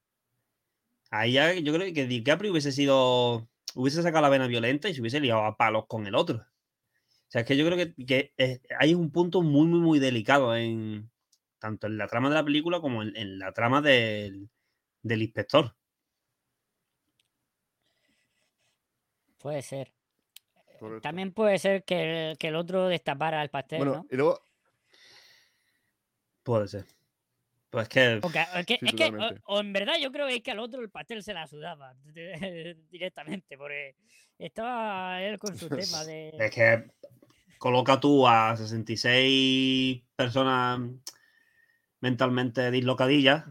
[1.11, 3.47] Ahí ya yo creo que DiCaprio hubiese sido.
[3.75, 6.37] hubiese sacado la vena violenta y se hubiese liado a palos con el otro.
[6.37, 6.45] O
[7.27, 8.33] sea, es que yo creo que,
[8.79, 11.11] hay un punto muy, muy, muy delicado en.
[11.59, 14.49] tanto en la trama de la película como en, la trama del,
[15.03, 15.75] inspector.
[19.43, 19.91] Puede ser.
[21.01, 24.07] También puede ser que el, otro destapara el pastel, bueno, ¿no?
[24.09, 24.41] Y luego.
[26.43, 26.85] Puede ser.
[27.69, 28.21] Pues que.
[28.23, 29.11] es que
[29.45, 31.93] o, en verdad yo creo que, es que al otro el pastel se la sudaba
[32.89, 33.95] directamente, porque
[34.39, 36.35] estaba él con su tema de.
[36.39, 36.85] Es que
[37.57, 40.79] coloca tú a 66 personas
[41.99, 43.43] mentalmente dislocadillas.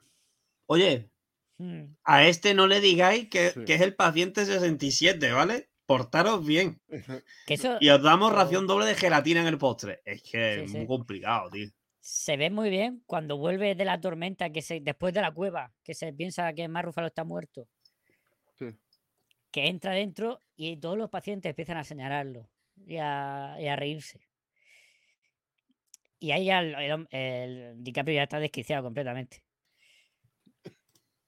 [0.64, 1.10] Oye,
[1.58, 1.96] hmm.
[2.04, 5.68] a este no le digáis que, es el paciente 67, ¿vale?
[5.92, 6.80] Portaros bien.
[7.80, 10.00] y os damos ración doble de gelatina en el postre.
[10.04, 11.68] Es que es muy complicado, tío
[12.02, 15.72] se ve muy bien cuando vuelve de la tormenta, que se, después de la cueva,
[15.84, 17.68] que se piensa que Marrúfalo está muerto.
[19.52, 22.48] Que entra dentro y todos los pacientes empiezan a señalarlo
[22.86, 24.26] y a, reírse.
[26.18, 29.44] Y ahí el, el, DiCaprio ya está desquiciado completamente.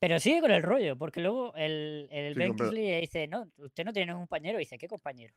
[0.05, 4.12] Pero sigue con el rollo, porque luego el, el Ben dice, no, usted no tiene
[4.12, 4.59] un compañero.
[4.59, 5.32] Y dice, ¿qué compañero?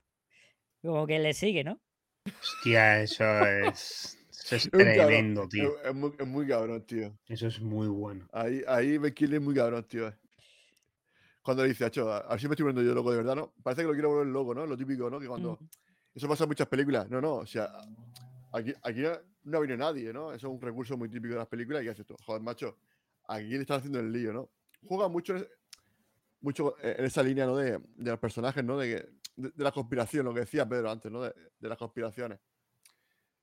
[0.81, 1.79] Como que le sigue, ¿no?
[2.25, 4.17] Hostia, eso es
[4.51, 5.81] es tremendo, tío.
[5.81, 5.95] Es,
[6.27, 7.17] muy, cabrón, tío.
[7.29, 8.27] Eso es muy bueno.
[8.33, 10.13] Ahí, ahí Kill es muy cabrón, tío.
[11.41, 13.53] Cuando dice, Acho, a ver si me estoy volviendo yo loco de verdad, ¿no?
[13.63, 14.65] Parece que lo quiero volver loco, ¿no?
[14.65, 15.17] Lo típico, ¿no?
[15.17, 15.57] Que cuando.
[15.61, 15.67] Mm.
[16.13, 17.09] Eso pasa en muchas películas.
[17.09, 17.71] No, no, o sea,
[18.51, 19.01] aquí, aquí
[19.43, 20.33] no ha venido nadie, ¿no?
[20.33, 22.17] Eso es un recurso muy típico de las películas y hace esto.
[22.25, 22.77] Joder, macho,
[23.29, 24.49] aquí le están haciendo el lío, ¿no?
[24.85, 25.35] Juega mucho,
[26.41, 27.57] mucho en esa línea, ¿no?
[27.57, 28.77] De, de los personajes, ¿no?
[28.77, 31.21] De, de, la conspiración, lo que decía Pedro antes, ¿no?
[31.21, 32.39] De, de las conspiraciones.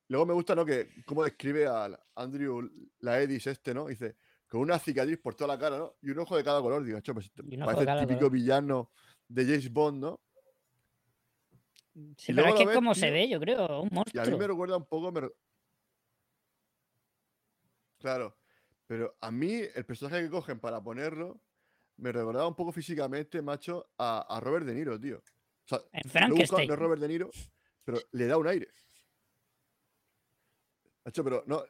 [0.08, 0.64] Luego me gusta, ¿no?
[0.64, 2.70] Que cómo describe a Andrew
[3.00, 3.86] la Edis este, ¿no?
[3.86, 4.16] Dice,
[4.48, 5.96] con una cicatriz por toda la cara, ¿no?
[6.02, 8.90] Y un ojo de cada color, digo, pues, parece el típico villano
[9.26, 10.20] de James Bond, ¿no?
[12.16, 14.24] Sí, pero es que como se ve, yo creo, un monstruo.
[14.24, 15.12] Y a mí me recuerda un poco.
[17.98, 18.36] Claro,
[18.94, 21.40] pero a mí el personaje que cogen para ponerlo
[21.96, 25.16] me recordaba un poco físicamente, macho, a, Robert De Niro, tío.
[25.18, 26.68] O sea, en Frankenstein.
[26.68, 27.28] No es Robert De Niro,
[27.84, 28.68] pero le da un aire
[31.12, 31.64] pero no,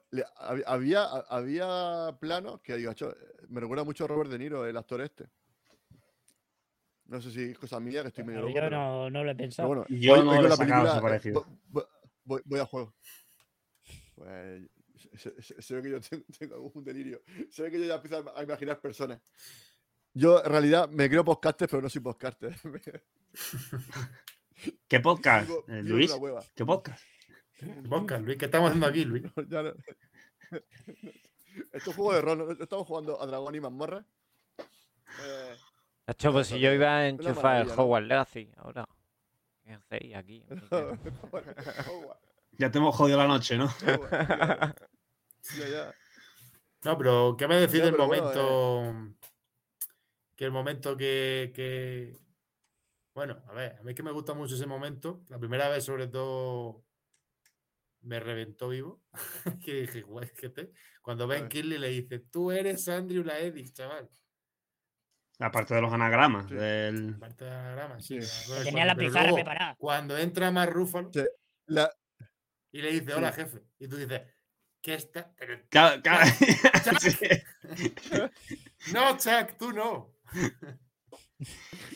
[0.66, 2.92] había, había planos que digo,
[3.48, 5.24] me recuerda mucho a Robert De Niro, el actor este.
[7.06, 8.54] No sé si es cosa mía que estoy medio loco.
[8.54, 9.68] Yo no, no, lo he pensado.
[9.68, 11.46] bueno, yo voy, no lo he sacado parecido.
[12.24, 12.94] Voy, voy, a juego.
[14.14, 14.68] Pues,
[15.16, 16.00] se, ve que yo
[16.38, 17.22] tengo, algún delirio.
[17.50, 19.20] Se ve que yo ya empiezo a imaginar personas.
[20.12, 22.54] Yo en realidad me creo podcaster, pero no soy podcaster.
[24.88, 26.14] ¿Qué podcast, Luis?
[26.54, 27.02] ¿Qué podcast?
[27.88, 29.24] Podcast, Luis, ¿qué estamos haciendo aquí, Luis?
[31.72, 34.04] Esto es juego de rol, estamos jugando a Dragón y Mazmorra.
[34.58, 35.56] Eh,
[36.06, 38.88] Hecho, pues si yo iba a enchufar el Hogwarts Legacy ahora.
[39.64, 40.44] ¿Qué hacéis aquí?
[42.52, 43.68] ya te hemos jodido la noche, ¿no?
[45.58, 45.94] Ya, ya.
[46.84, 48.84] No, pero ¿qué me decís del momento?
[48.84, 49.14] Eh.
[50.36, 52.16] Que el momento que, que,
[53.14, 55.22] Bueno, a ver, a mí es que me gusta mucho ese momento.
[55.28, 56.84] La primera vez, sobre todo,
[58.02, 59.02] me reventó vivo.
[59.64, 60.72] que dije, guay, que te...
[61.00, 64.08] Cuando Ben Kirley le dice, tú eres Andrew Laedix, chaval.
[65.38, 66.48] Aparte de los anagramas.
[66.48, 67.14] Del...
[67.14, 68.18] Aparte de los anagramas, sí.
[68.62, 69.74] Tenía la pizarra preparada.
[69.78, 71.10] Cuando entra más Rúfalo
[72.72, 73.62] y le dice, hola, jefe.
[73.78, 74.22] Y tú dices,
[74.84, 75.34] ¿qué está?
[78.92, 80.14] no, Chuck, tú no.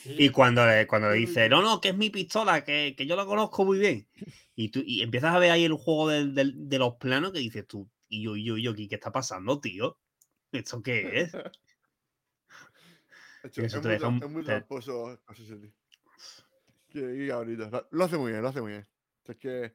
[0.04, 3.64] Y cuando, cuando dice, no, no, que es mi pistola, que, que yo la conozco
[3.64, 4.08] muy bien.
[4.54, 7.88] Y, tú, y empiezas a ver ahí el juego de los planos que dices tú,
[8.08, 9.98] y yo, y yo, y yo, ¿qué está pasando, tío?
[10.52, 11.32] ¿Esto qué es?
[13.56, 15.18] es, muy, es muy tramposo.
[17.90, 18.86] Lo hace muy bien, lo hace muy bien.
[19.24, 19.74] Es que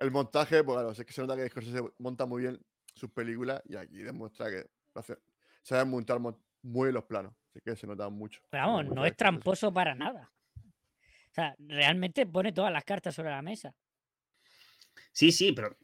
[0.00, 2.60] el montaje, pues claro, es que se nota que se monta muy bien
[2.94, 5.16] sus películas y aquí demuestra que hace,
[5.62, 6.34] sabe montar muy
[6.86, 7.32] bien los planos.
[7.50, 8.40] Así que se nota mucho.
[8.50, 10.32] Pero vamos, no es tramposo para nada.
[10.56, 13.74] O sea, realmente pone todas las cartas sobre la mesa.
[15.12, 15.76] Sí, sí, pero.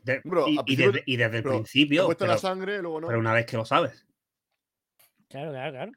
[0.66, 1.02] y, desde,
[1.38, 2.08] el principio.
[2.08, 3.06] Pero, la sangre, luego no.
[3.08, 4.06] Pero una vez que lo sabes.
[5.28, 5.92] Claro, claro, claro.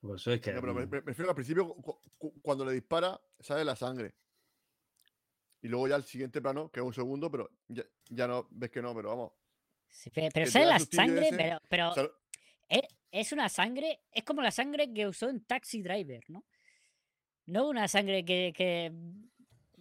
[0.00, 0.52] Por eso es que.
[0.52, 1.74] No, pero me, refiero al principio,
[2.42, 4.14] cuando le dispara, sale la sangre.
[5.64, 8.82] Y luego ya el siguiente plano, que es un segundo, pero ya, no ves que
[8.82, 9.32] no, pero vamos.
[10.12, 11.94] pero esa es la sangre, pero, pero
[13.10, 16.44] es, una sangre, es como la sangre que usó en Taxi Driver, ¿no?
[17.46, 18.92] No una sangre que,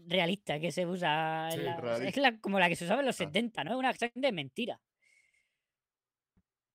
[0.07, 1.49] realista que se usa.
[1.49, 3.71] es como la que se usaba en los 70, ¿no?
[3.71, 4.79] Es una sangre de mentira.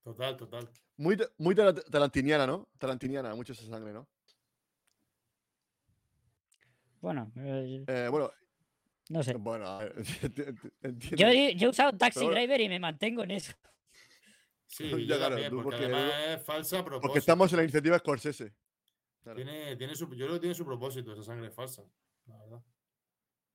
[0.05, 0.69] Total, total.
[0.99, 2.69] Muy, muy talantiniana, ¿no?
[2.77, 4.07] Talantiniana, mucho esa sangre, ¿no?
[7.01, 8.33] Bueno, eh, eh, bueno,
[9.09, 9.35] no sé.
[9.35, 9.81] Bueno,
[11.17, 13.53] yo, he usado Taxi Driver y me mantengo en eso.
[14.67, 17.01] Sí, yo claro, porque, además es falsa propósito.
[17.01, 18.55] Porque estamos en la iniciativa Scorsese.
[19.35, 21.83] Tiene, tiene su, yo creo que tiene su propósito, esa sangre falsa,
[22.27, 22.63] la verdad.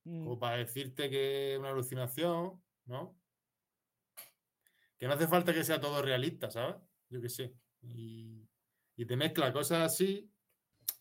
[0.03, 0.23] Mm.
[0.23, 3.17] Como para decirte que es una alucinación, ¿no?
[4.97, 6.75] Que no hace falta que sea todo realista, ¿sabes?
[7.09, 7.53] Yo qué sé.
[7.81, 8.47] Y,
[8.95, 10.29] y te mezcla cosas así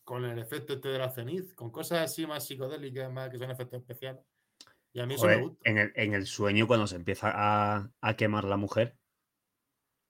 [0.03, 3.51] con el efecto este de la ceniz, con cosas así más psicodélicas, más que son
[3.51, 4.23] efectos especiales.
[4.93, 5.69] Y a mí eso me gusta.
[5.69, 8.95] En el, en el, sueño, cuando se empieza a, a, quemar la mujer,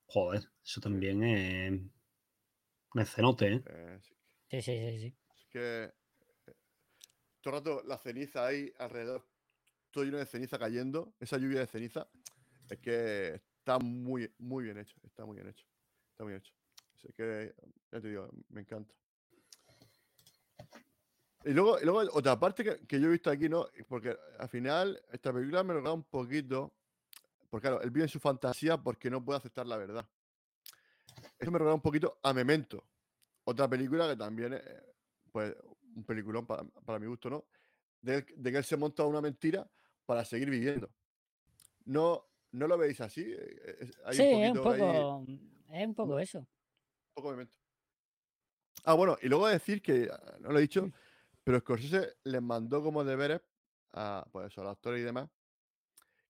[0.05, 1.71] joder, eso también es
[2.93, 3.63] un escenote, ¿eh?
[3.65, 3.99] ¿eh?
[4.01, 5.17] sí, sí, sí, sí.
[5.35, 6.53] Es que eh,
[7.41, 9.25] todo el rato la ceniza ahí alrededor,
[9.89, 12.09] todo lleno de ceniza cayendo, esa lluvia de ceniza,
[12.69, 15.65] es que está muy, muy bien hecho, está muy bien hecho,
[16.11, 16.53] está muy bien hecho.
[17.03, 17.55] Es que,
[17.91, 18.93] ya te digo, me encanta.
[21.45, 23.67] Y luego, luego otra parte que, yo he visto aquí, ¿no?
[23.87, 26.73] Porque al final esta película me lo da un poquito.
[27.49, 30.07] Porque claro, él vive en su fantasía porque no puede aceptar la verdad.
[31.37, 32.83] Eso me recuerda un poquito a Memento.
[33.43, 34.63] Otra película que también es,
[35.31, 35.53] pues,
[35.95, 37.45] un peliculón para, mi gusto, ¿no?
[38.01, 39.69] De, que él se monta una mentira
[40.05, 40.89] para seguir viviendo.
[41.85, 43.25] ¿No, no lo veis así?
[43.27, 45.25] Eh, sí, es un poco,
[45.69, 46.39] es un poco eso.
[46.39, 46.47] Un
[47.13, 47.57] poco Memento.
[48.85, 50.91] Ah, bueno, y luego decir que, ah, no lo he dicho,
[51.43, 53.41] pero Scorsese les mandó como deberes
[53.93, 55.29] a, pues a los actores y demás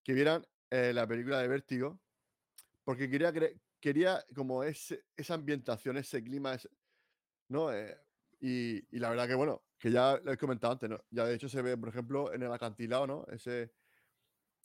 [0.03, 1.99] que vieran eh, la película de Vértigo
[2.83, 3.33] porque quería,
[3.79, 6.57] quería como ese, esa ambientación, ese clima,
[7.47, 7.71] ¿no?
[7.71, 7.97] Eh,
[8.41, 11.01] y, la verdad que, bueno, que ya lo he comentado antes, ¿no?
[11.09, 13.25] Ya de hecho se ve, por ejemplo, en el acantilado, ¿no?
[13.31, 13.71] Ese,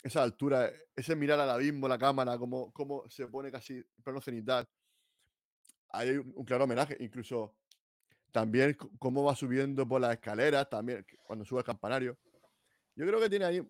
[0.02, 4.68] esa altura, ese mirar al abismo, la cámara, como, como se pone casi plano cenital.
[5.90, 7.54] Hay un claro homenaje, incluso
[8.32, 12.18] también cómo va subiendo por las escaleras, también cuando sube al campanario.
[12.94, 13.62] Yo creo que tiene ahí,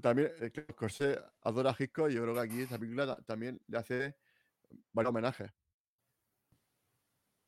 [0.00, 0.30] también,
[0.70, 4.16] Scorsese adora a Hitchcock y yo creo que aquí esta película también le hace
[4.92, 5.50] varios homenajes.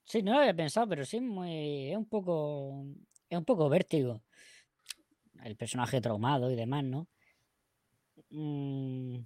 [0.04, 2.84] Sí, no lo había pensado, pero sí muy, es un poco
[3.28, 4.22] es un poco vértigo.
[5.42, 7.08] El personaje traumado y demás, ¿no?
[8.30, 9.18] Mm,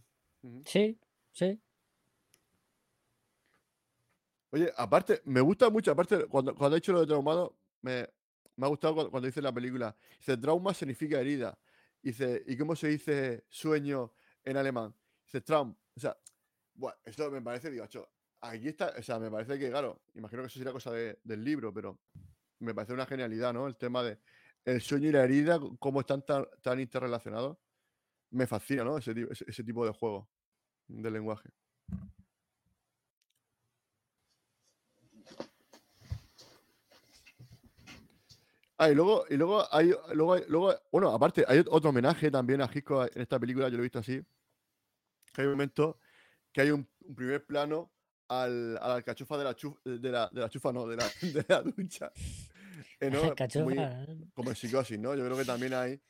[0.65, 0.99] sí,
[1.33, 1.61] sí.
[4.51, 8.09] Oye, aparte, me gusta mucho, aparte, cuando, cuando he dicho lo de traumado, me,
[8.57, 9.95] me ha gustado cuando, dice la película.
[10.19, 11.59] Dice, trauma significa herida.
[12.03, 14.13] Dice, ¿y cómo se dice sueño
[14.45, 14.95] en alemán?
[15.25, 15.75] Dice, Traum.
[15.95, 16.17] O sea,
[16.75, 17.85] bueno, esto me parece, digo,
[18.41, 21.73] aquí está, o sea, me parece que, claro, imagino que eso sería cosa del libro,
[21.73, 22.01] pero
[22.61, 23.67] me parece una genialidad, ¿no?
[23.67, 24.19] El tema de
[24.65, 27.57] el sueño y la herida, cómo están tan, tan interrelacionados.
[28.31, 28.99] Me fascina, ¿no?
[28.99, 29.15] Ese,
[29.47, 30.29] ese tipo de juego
[30.89, 31.51] de lenguaje.
[38.81, 42.69] Ah, y luego, y luego hay, luego, luego, bueno, aparte, hay otro homenaje también a
[42.69, 44.23] Gisco en esta película, yo lo he visto así.
[45.35, 45.99] Que hay un momento
[46.53, 47.91] que hay un, primer plano
[48.29, 51.45] al, a la alcachofa de la, de la, de la chufa, no, de la, de
[51.49, 52.13] la ducha.
[53.01, 53.35] Eh, ¿no?
[53.65, 53.77] Muy,
[54.33, 55.17] como en psicosis, ¿no?
[55.17, 56.01] Yo creo que también hay.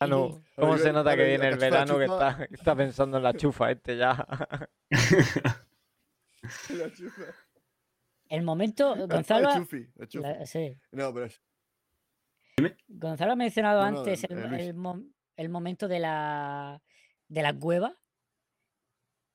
[0.00, 0.42] Ah, no.
[0.56, 3.96] ¿Cómo se nota que viene el verano que está, está pensando en la chufa este
[3.96, 4.26] ya?
[6.70, 7.22] la chufa.
[8.34, 9.50] El momento, Gonzalo.
[10.44, 10.76] sí.
[10.92, 11.40] No, pero es...
[12.88, 14.74] Gonzalo ha mencionado antes el,
[15.36, 16.80] el, momento de la,
[17.28, 17.96] de la cueva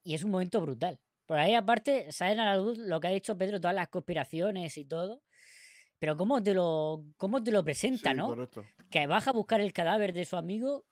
[0.03, 0.99] y es un momento brutal.
[1.25, 4.77] Por ahí, aparte, salen a la luz lo que ha dicho Pedro, todas las conspiraciones
[4.77, 5.21] y todo.
[5.99, 8.35] Pero cómo te lo, cómo te lo presenta, ¿no?
[8.89, 10.85] Que baja a buscar el cadáver de su amigo,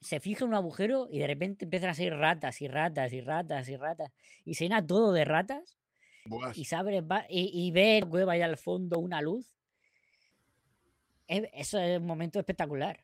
[0.00, 3.20] se fija en un agujero y de repente empiezan a salir ratas y ratas y
[3.20, 4.12] ratas y ratas.
[4.44, 5.76] Y se llena todo de ratas
[6.54, 9.54] y, sabe, y, y, ve cueva ahí al fondo una luz.
[11.26, 13.02] eso es un momento espectacular.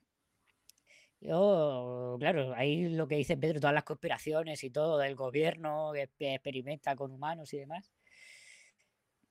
[1.21, 6.35] Yo, claro, ahí lo que dice Pedro, todas las conspiraciones y todo del gobierno que
[6.35, 7.91] experimenta con humanos y demás.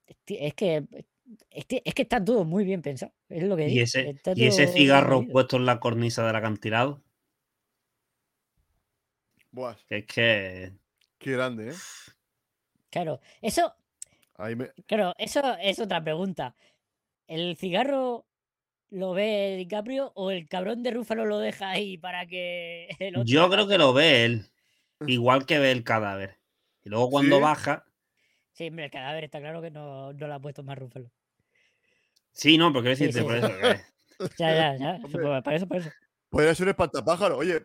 [0.06, 0.86] Es que,
[1.50, 3.14] es que, está todo muy bien pensado.
[3.30, 7.02] Es lo que ¿Y, ese, ¿y ese cigarro puesto en la cornisa del acantilado?
[9.90, 10.74] Es que.
[11.18, 11.76] Qué grande, ¿eh?
[12.98, 13.76] Claro, eso.
[14.88, 16.56] Claro, eso es otra pregunta.
[17.28, 18.26] El cigarro
[18.90, 23.26] lo ve DiCaprio o el cabrón de Rúfalo lo deja ahí para que el otro
[23.26, 24.46] Yo creo que lo ve él,
[25.08, 26.40] igual que ve el cadáver.
[26.84, 27.86] Y luego cuando baja.
[28.54, 31.12] Sí, hombre, el cadáver está claro que no, no lo ha puesto más Rúfalo.
[32.32, 33.48] Sí, no, porque decirte por eso.
[34.40, 35.42] ya, ya, ya.
[35.44, 35.92] Para eso, para eso.
[36.30, 37.64] Podría ser un espantapájaro, oye.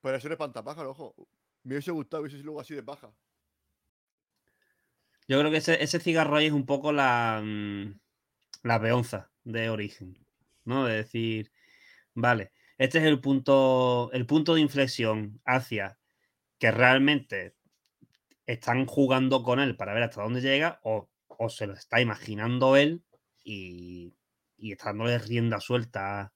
[0.00, 1.14] Podría ser un espantapájaro, ojo.
[1.62, 3.12] Me hubiese gustado, hubiese sido luego así de paja.
[5.30, 8.00] Yo creo que ese, ese cigarro ahí es un poco la, mm,
[8.64, 10.18] la peonza de origen,
[10.64, 10.86] ¿no?
[10.86, 11.52] De decir,
[12.14, 16.00] vale, este es el punto, el punto de inflexión hacia
[16.58, 17.54] que realmente
[18.44, 21.08] están jugando con él para ver hasta dónde llega o,
[21.48, 23.04] se lo está imaginando él
[23.44, 24.16] y,
[24.58, 26.32] y está dándole rienda suelta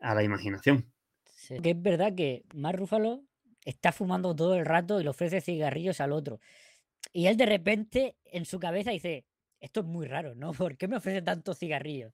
[0.00, 0.90] a, la imaginación.
[1.62, 3.24] Que es verdad que Mar Rúfalo
[3.66, 6.40] está fumando todo el rato y le ofrece cigarrillos al otro.
[7.12, 9.24] Y él de repente en su cabeza dice,
[9.60, 10.52] esto es muy raro, ¿no?
[10.68, 12.12] ¿Por qué me ofrece tantos cigarrillos?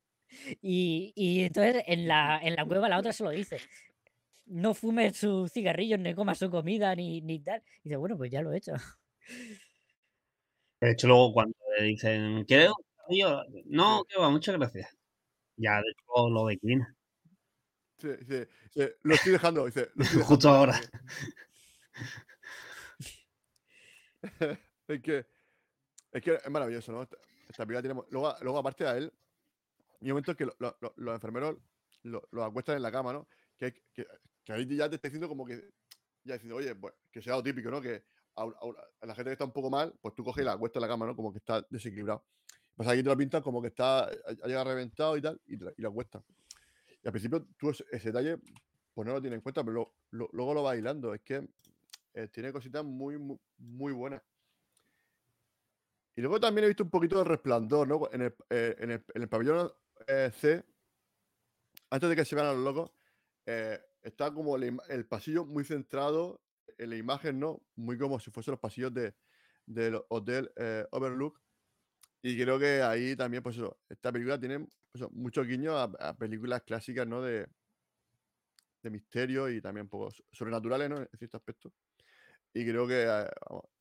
[0.61, 3.59] Y, y entonces en la, en la cueva la otra se lo dice,
[4.47, 7.63] no fume sus cigarrillos, ni coma su comida, ni, ni tal.
[7.83, 8.73] Y dice, bueno, pues ya lo he hecho.
[10.81, 13.43] De hecho, luego cuando le dicen, ¿quieres un cigarrillo?
[13.67, 14.97] No, que va, muchas gracias.
[15.57, 16.95] Ya de hecho lo declina.
[17.99, 19.89] Sí, sí, sí, lo estoy dejando, dice.
[20.25, 20.79] Justo ahora.
[24.89, 25.27] es que
[26.13, 27.03] es que es maravilloso, ¿no?
[27.03, 28.01] Esta, película tiene.
[28.11, 29.13] Luego, luego, aparte de él,
[30.01, 30.47] hay momentos que
[30.97, 31.57] los enfermeros
[32.03, 33.29] lo, acuestan en la cama, ¿no?
[33.59, 34.07] Que, que,
[34.45, 35.69] que, ahí ya te está diciendo como que.
[36.25, 37.81] Ya diciendo, oye, pues, que sea lo típico, ¿no?
[37.81, 38.03] Que
[38.37, 38.47] a,
[39.03, 40.89] la gente que está un poco mal, pues tú coges y la acuestas en la
[40.89, 41.15] cama, ¿no?
[41.15, 42.25] Como que está desequilibrado.
[42.75, 44.05] Pues aquí te lo pintan como que está.
[44.05, 46.23] Ha llegado reventado y tal, y, y lo acuestas.
[47.03, 48.39] Y al principio tú ese, detalle,
[48.95, 51.15] pues no lo tienes en cuenta, pero luego lo va bailando.
[51.15, 51.47] Es que
[52.15, 54.23] eh, tiene cositas muy, muy, muy buenas.
[56.17, 58.09] Y luego también he visto un poquito de resplandor, ¿no?
[58.11, 59.71] En el, eh, en el, pabellón
[60.07, 60.65] eh, C,
[61.91, 62.91] antes de que se vean a los locos,
[63.45, 66.41] eh, está como el, pasillo muy centrado
[66.79, 67.61] en la imagen, ¿no?
[67.75, 69.15] Muy como si fuesen los pasillos de,
[69.67, 70.51] del Hotel
[70.91, 71.39] Overlook.
[72.23, 76.63] Y creo que ahí también, pues eso, esta película tiene pues mucho guiño a, películas
[76.63, 77.21] clásicas, ¿no?
[77.21, 77.47] De,
[78.83, 80.97] de misterio y también un poco sobrenaturales, ¿no?
[80.97, 81.75] En cierto aspecto.
[82.55, 83.07] Y creo que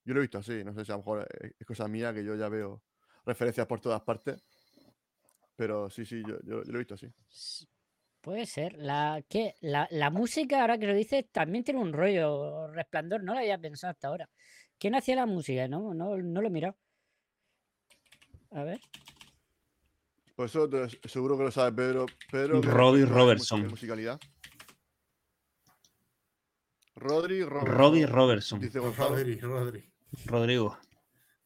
[0.05, 1.27] yo lo he visto así, no sé si a lo mejor
[1.59, 2.81] es cosa mía que yo ya veo
[3.25, 4.41] referencias por todas partes.
[5.55, 7.11] Pero sí, sí, yo, yo, lo he visto así.
[8.21, 8.73] Puede ser.
[8.77, 13.23] La, que la, la, música, ahora que lo dices, también tiene un rollo resplandor.
[13.23, 14.29] No lo había pensado hasta ahora.
[14.77, 15.67] ¿Quién hacía la música?
[15.67, 16.75] No, no, no lo he mirado.
[18.51, 18.79] A ver.
[20.35, 20.69] Pues eso
[21.07, 22.05] seguro que lo sabe Pedro.
[22.29, 23.67] Pedro Robbie Robertson.
[23.67, 24.19] Musicalidad.
[26.95, 27.77] Rodri Robertson.
[27.77, 28.59] Rodri Robertson.
[28.59, 29.94] Dice Rodri, Rodri.
[30.25, 30.77] Rodrigo.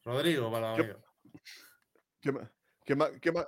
[0.03, 0.95] Rodrigo, para ¿Qué,
[2.21, 2.31] ¿qué,
[2.85, 3.47] qué, más, qué, más,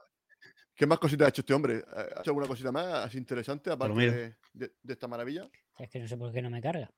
[0.76, 1.84] ¿Qué más cositas ha hecho este hombre?
[1.96, 5.48] ¿Ha hecho alguna cosita más así interesante aparte de, de, esta maravilla?
[5.78, 6.92] Es que no sé por qué no me carga.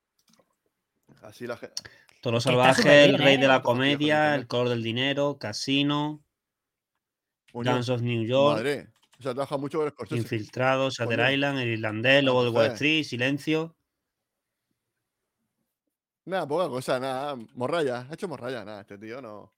[1.21, 1.83] Así la gente.
[2.21, 3.61] Toro Salvaje, El Rey de la ¿eh?
[3.61, 6.23] Comedia, El Color del Dinero, Casino,
[7.51, 8.57] Guns of New York.
[8.57, 8.87] Madre.
[9.19, 13.03] O sea, trabaja mucho con el Infiltrados, Shutter Island, El Irlandés, Lobo de Wall Street,
[13.03, 13.75] Silencio.
[16.25, 17.35] Nada, poca cosa, nada.
[17.55, 19.53] Morraya, ha hecho morraya, nada, este tío no.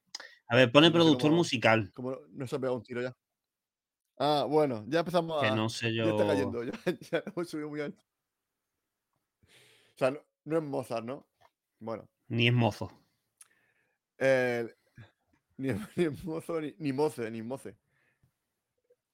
[0.47, 1.91] A ver, pone productor musical.
[1.93, 3.16] Como no se ha pegado un tiro ya.
[4.18, 5.49] Ah, bueno, ya empezamos a.
[5.49, 6.05] Que no sé yo.
[6.05, 6.74] Ya está cayendo, ya,
[7.11, 8.03] ya hemos subido muy alto.
[9.95, 10.11] O sea,
[10.43, 11.28] no, es Mozart, ¿no?
[11.80, 12.09] Bueno.
[12.28, 12.91] Ni es mozo.
[15.57, 17.78] ni, es mozo, ni, ni moce, ni moce.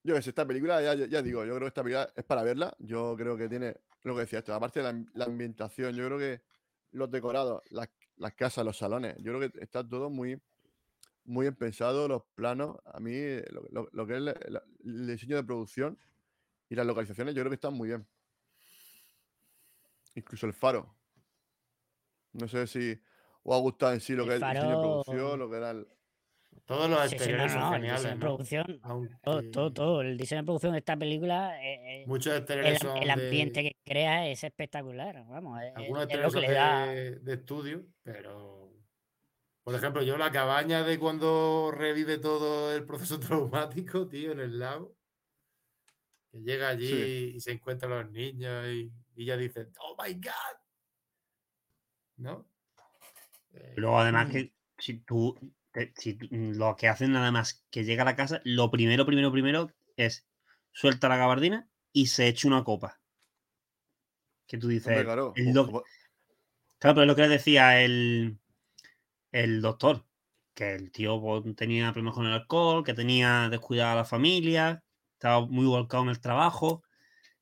[0.03, 2.43] Yo que sé, esta película, ya, ya, digo, yo creo que esta película es para
[2.43, 2.75] verla.
[2.79, 6.41] Yo creo que tiene lo que decía esto, aparte de la ambientación, yo creo que
[6.91, 7.89] los decorados, las,
[8.35, 9.15] casas, los salones.
[9.17, 10.41] Yo creo que está todo muy,
[11.23, 12.77] muy bien pensado, los planos.
[12.85, 13.13] A mí,
[13.71, 15.97] lo, que es el, diseño de producción
[16.69, 18.07] y las localizaciones, yo creo que están muy bien.
[20.15, 20.93] Incluso el faro.
[22.33, 22.99] No sé si
[23.43, 25.71] os ha gustado en sí lo que es el diseño de producción, lo que era
[25.71, 25.87] el,
[26.65, 28.05] todos los exteriores son geniales.
[28.05, 28.81] El producción,
[29.51, 33.09] todo, todo, El diseño de producción de esta película, eh, eh, Muchos exteriores el, el
[33.09, 35.25] ambiente que crea es espectacular.
[35.27, 38.61] Vamos, Algunos exteriores son de, de estudio, pero
[39.63, 44.59] por ejemplo, yo la cabaña de cuando revive todo el proceso traumático, tío, en el
[44.59, 44.95] lago.
[46.31, 50.57] Que llega allí y se encuentra los niños y, y ya dice, oh my god.
[52.17, 52.47] ¿No?
[53.75, 54.31] Luego, además, mm.
[54.31, 55.37] que si tú
[55.95, 59.31] si mm, lo que hacen nada más que llega a la casa, lo primero, primero,
[59.31, 60.27] primero es
[60.71, 62.99] suelta la gabardina y se echa una copa.
[64.47, 65.03] Que tú dices.
[65.03, 65.33] claro.
[65.33, 65.83] claro,
[66.79, 68.37] pero es lo que decía el,
[69.31, 70.05] el doctor.
[70.53, 74.83] Que el tío pues, tenía problemas con el alcohol, que tenía descuidada a la familia.
[75.13, 76.83] está muy volcado en el trabajo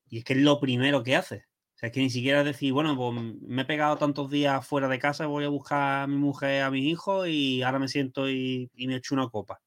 [0.08, 1.46] y es que es lo primero que hace.
[1.80, 4.98] Sea, es que ni siquiera decir, bueno, pues me he pegado tantos días fuera de
[4.98, 8.70] casa, voy a buscar a mi mujer, a mis hijos y ahora me siento y,
[8.76, 9.62] me echo una copa.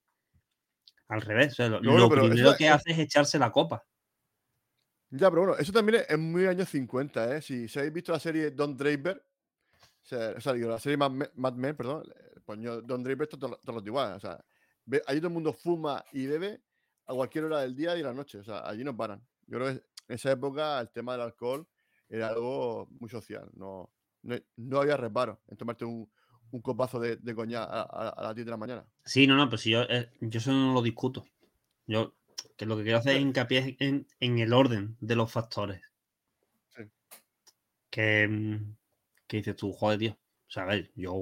[1.07, 3.83] Al revés, lo, primero que hace es echarse la copa.
[5.09, 7.41] Ya, pero bueno, eso también es muy años 50, ¿eh?
[7.41, 9.17] Si, si habéis visto la serie Don Draper,
[10.37, 12.03] o sea, digo, la serie Mad, Men, perdón,
[12.45, 14.13] pues Don Draper está todo, todo, igual.
[14.13, 14.39] O sea,
[15.07, 16.61] ahí todo el mundo fuma y bebe
[17.07, 18.37] a cualquier hora del día y de la noche.
[18.37, 19.19] O sea, allí no paran.
[19.47, 21.67] Yo creo que en esa época el tema del alcohol
[22.09, 23.49] era algo muy social.
[23.53, 23.89] No,
[24.21, 26.09] no, había reparo en tomarte un,
[26.51, 28.85] un copazo de, de coñac a, las 10 de la mañana.
[29.05, 31.25] Sí, no, no, pero si yo, eh, yo eso no lo discuto.
[31.85, 32.15] Yo
[32.57, 35.81] que lo que quiero hacer es hincapié en, en el orden de los factores.
[36.75, 36.83] Sí.
[37.89, 38.75] Que, mm,
[39.27, 40.11] que dices tú, joder, tío.
[40.47, 41.13] O sea, a ver, yo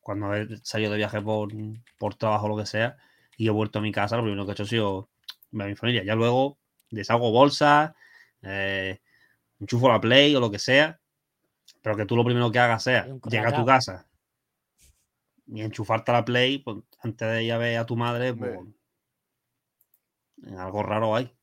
[0.00, 1.52] cuando he salido de viaje por,
[1.98, 2.96] por trabajo o lo que sea,
[3.36, 5.10] y he vuelto a mi casa, lo primero que he hecho ha sido
[5.50, 6.04] ver a mi familia.
[6.04, 6.58] Ya luego
[6.90, 7.92] deshago bolsas,
[8.42, 9.00] eh,
[9.60, 11.00] enchufo la Play o lo que sea,
[11.82, 14.06] pero que tú lo primero que hagas sea llegar a tu casa
[15.46, 18.58] y enchufarte a la Play pues, antes de ir a ver a tu madre, pues,
[20.56, 21.34] algo raro hay.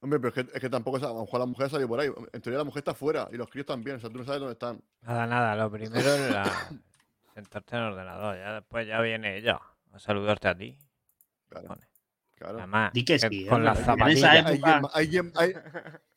[0.00, 2.10] Hombre, pero es que, es que tampoco, a lo mejor la mujer salió por ahí.
[2.32, 4.40] En teoría la mujer está afuera y los críos también, o sea, tú no sabes
[4.40, 4.82] dónde están.
[5.02, 6.48] Nada, nada, lo primero es
[7.34, 9.60] sentarte en el ordenador, ya después ya viene ella
[9.92, 10.76] a saludarte a ti.
[11.48, 11.78] Claro.
[12.42, 12.58] Claro.
[12.58, 14.46] Además, Di que sí, con las zapatillas.
[14.92, 15.32] Alguien,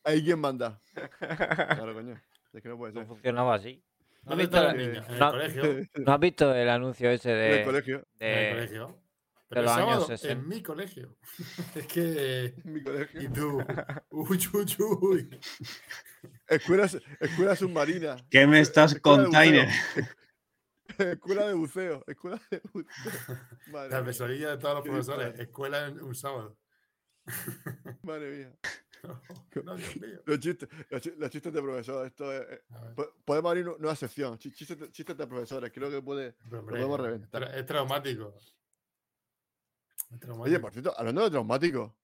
[0.04, 0.82] alguien, manda.
[1.20, 2.22] Claro, coño.
[2.54, 3.06] Es que no puede ser.
[3.06, 3.84] funcionaba así.
[4.24, 5.88] ¿No has visto, el, colegio?
[6.04, 7.48] ¿No has visto el anuncio ese de.
[7.48, 8.08] En el colegio.
[8.18, 9.02] De, en el colegio.
[9.48, 10.34] Pero de los años 60.
[10.34, 11.16] En mi colegio.
[11.76, 12.46] es que.
[12.64, 13.22] En mi colegio.
[13.22, 13.64] Y tú.
[14.10, 15.40] Uy, uy, uy.
[16.48, 18.18] Escuela, escuela submarina.
[18.32, 19.62] ¿Qué me estás contando?
[21.00, 22.04] Escuela de buceo.
[22.08, 22.86] Escuela de buceo.
[23.68, 25.40] Madre la pesadilla de todos los profesores.
[25.40, 26.58] Escuela en un sábado.
[28.04, 28.56] Madre mía.
[29.64, 30.22] No, Dios mío.
[30.26, 32.06] Los chistes, los, chistes de profesor.
[32.08, 32.64] Esto es, eh,
[33.24, 34.38] podemos abrir una sección.
[34.40, 35.72] Chistes, chistes de profesores.
[35.72, 37.44] Creo que puede, podemos reventar.
[37.56, 38.34] Es traumático.
[40.40, 41.96] Oye, por cierto, hablando de traumático,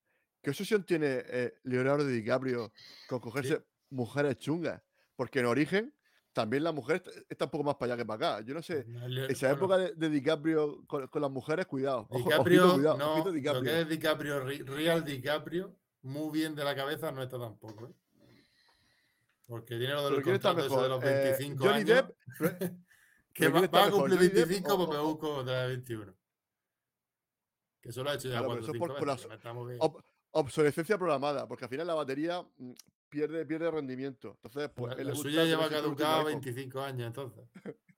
[0.42, 2.72] ¿qué obsesión tiene eh, Leonardo DiCaprio
[3.08, 4.82] con cogerse mujeres chungas?
[5.16, 5.94] Porque en origen
[6.34, 8.46] también la mujer está un poco más para allá que para acá.
[8.46, 8.86] Yo no sé,
[9.30, 12.08] esa época de, DiCaprio con, las mujeres, cuidado.
[12.12, 13.54] DiCaprio, no, DiCaprio.
[13.54, 17.88] Lo que es DiCaprio, Real DiCaprio, muy bien de la cabeza no está tampoco.
[17.88, 17.94] ¿eh?
[19.48, 21.88] Porque tiene lo de los contratos de los 25 eh, Johnny años.
[22.40, 22.74] Depp,
[23.34, 26.16] que va, a cumplir 25 porque busco de 21.
[27.82, 32.42] Que solo ha hecho ya cuatro, por, por obsolescencia programada, porque al final la batería
[32.58, 32.72] mm,
[33.12, 34.40] pierde, pierde rendimiento.
[34.42, 34.98] Entonces, pues.
[34.98, 37.44] La, la suya lleva caducada 25 años, entonces.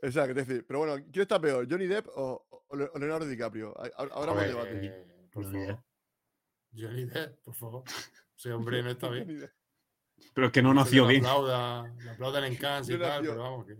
[0.00, 2.46] Exacto, es decir, pero bueno, ¿quién está peor, Johnny Depp o,
[2.94, 3.74] Leonardo DiCaprio?
[3.96, 4.92] Ahora vamos a debatir.
[5.32, 5.84] Por favor.
[6.72, 7.84] Johnny Depp, por favor.
[8.36, 9.50] Ese hombre no está bien.
[10.34, 11.24] Pero es que no nació bien.
[11.24, 13.76] Le aplaudan en Cannes y tal, pero vamos, que,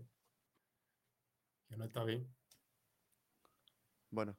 [1.68, 2.26] que no está bien.
[4.11, 4.37] Bueno,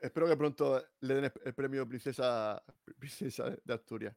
[0.00, 2.62] espero que pronto le den el premio Princesa,
[2.98, 4.14] Princesa de Asturias.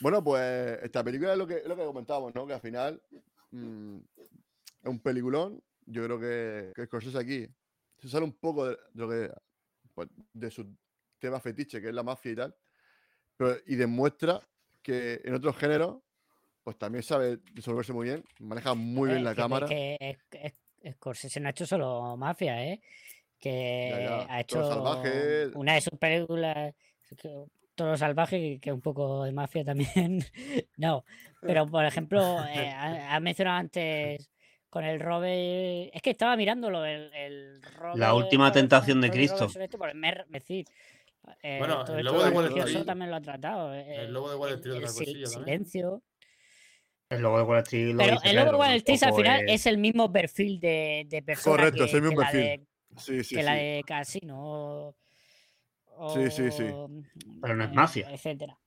[0.00, 2.46] Bueno, pues esta película es lo que, lo que comentábamos, ¿no?
[2.46, 3.02] Que al final
[3.50, 5.62] mm, es un peliculón.
[5.86, 7.48] Yo creo que, que Scorsese aquí
[7.98, 9.30] se sale un poco de, lo que,
[9.94, 10.66] pues, de su
[11.18, 12.56] tema fetiche, que es la mafia y tal,
[13.36, 14.40] pero, y demuestra
[14.82, 15.98] que en otros géneros,
[16.62, 19.66] pues también sabe resolverse muy bien, maneja muy bien la cámara.
[19.66, 20.16] Que,
[20.92, 22.80] Scorsese no ha hecho solo mafia, ¿eh?
[23.40, 24.60] Que ha hecho
[25.54, 26.74] una de sus películas,
[27.74, 30.22] Todo Salvaje, que es un poco de mafia también.
[30.76, 31.04] no,
[31.40, 34.30] pero por ejemplo, eh, ha, mencionado antes
[34.68, 35.90] con el robe.
[35.96, 37.60] Es que estaba mirándolo, el, el
[37.94, 39.48] La última tentación de Cristo.
[41.42, 43.72] Eh, bueno, el lobo de Wall Street también lo ha tratado.
[43.74, 46.02] El lobo de Wall Street, el, el silencio.
[47.08, 47.94] El lobo de Wall Street.
[47.96, 49.66] Pero el lobo de Wall Street al final es...
[49.66, 51.56] el mismo perfil de, de persona.
[51.56, 52.66] Correcto, es el mismo perfil
[53.28, 54.94] que la de Casino.
[56.14, 56.64] sí, sí, sí.
[57.40, 58.10] Pero no es mafia.
[58.10, 58.58] Etcétera.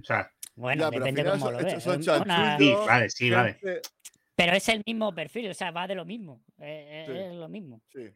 [0.00, 1.82] O sea, bueno, depende cómo lo veas.
[1.82, 3.58] Sí, vale, sí, vale.
[4.34, 6.42] Pero es el mismo perfil, o sea, va de lo mismo.
[6.58, 7.80] Es, lo mismo.
[7.88, 8.10] Sí.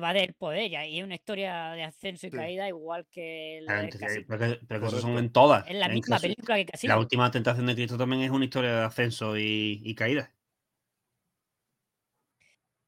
[0.00, 3.82] va del poder ya, y es una historia de ascenso y caída igual que la
[3.82, 5.68] de Pero, pero eso son en todas.
[5.68, 6.94] Es la misma película que Casino.
[6.94, 10.32] La última tentación de Cristo también es una historia de ascenso y, y caída.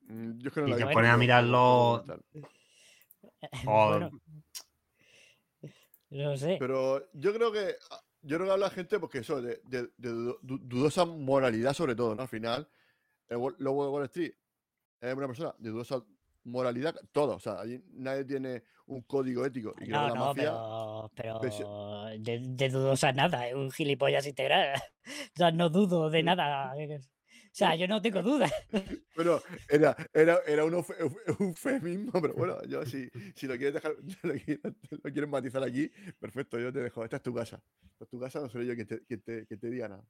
[0.08, 2.04] Mm, yo creo y te pones a mirarlo.
[3.64, 4.10] Bueno,
[6.10, 6.56] no sé.
[6.58, 11.04] Pero yo creo que ah, yo creo que habla gente porque eso, de, de, dudosa
[11.04, 12.22] moralidad sobre todo, ¿no?
[12.22, 12.68] Al final,
[13.28, 14.32] el lobo de Wall Street
[15.00, 16.02] es una persona de dudosa
[16.42, 17.36] moralidad, todo.
[17.36, 19.74] O sea, allí nadie tiene un código ético.
[19.80, 24.74] Y no, no, pero, pero de, de, dudosa nada, es un gilipollas integral.
[25.06, 26.72] o sea, no dudo de nada.
[27.58, 28.52] O sea, yo no tengo dudas.
[29.16, 30.74] Bueno, era, era, era un,
[31.40, 34.32] eufemismo, pero bueno, yo si, si lo quieres dejar, lo
[35.12, 35.90] quieres, matizar aquí,
[36.20, 37.02] perfecto, yo te dejo.
[37.02, 37.60] Esta es tu casa.
[37.82, 40.04] Esta es tu casa, no soy yo quien te, quien te, quien te diga nada.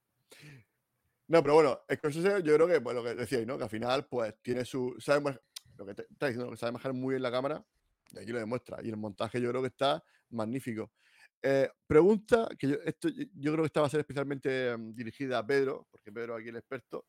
[1.29, 3.57] No, pero bueno, es que yo creo que, pues, lo que decíais, ¿no?
[3.57, 4.95] Que al final, pues, tiene su.
[4.99, 5.41] Sabe,
[5.79, 7.65] lo que está diciendo, que sabe manejar muy bien la cámara,
[8.13, 8.77] y aquí lo demuestra.
[8.83, 10.93] Y el montaje yo creo que está magnífico.
[11.41, 15.39] Eh, pregunta que yo, esto, yo creo que esta va a ser especialmente mm, dirigida
[15.39, 17.07] a Pedro, porque Pedro aquí el experto.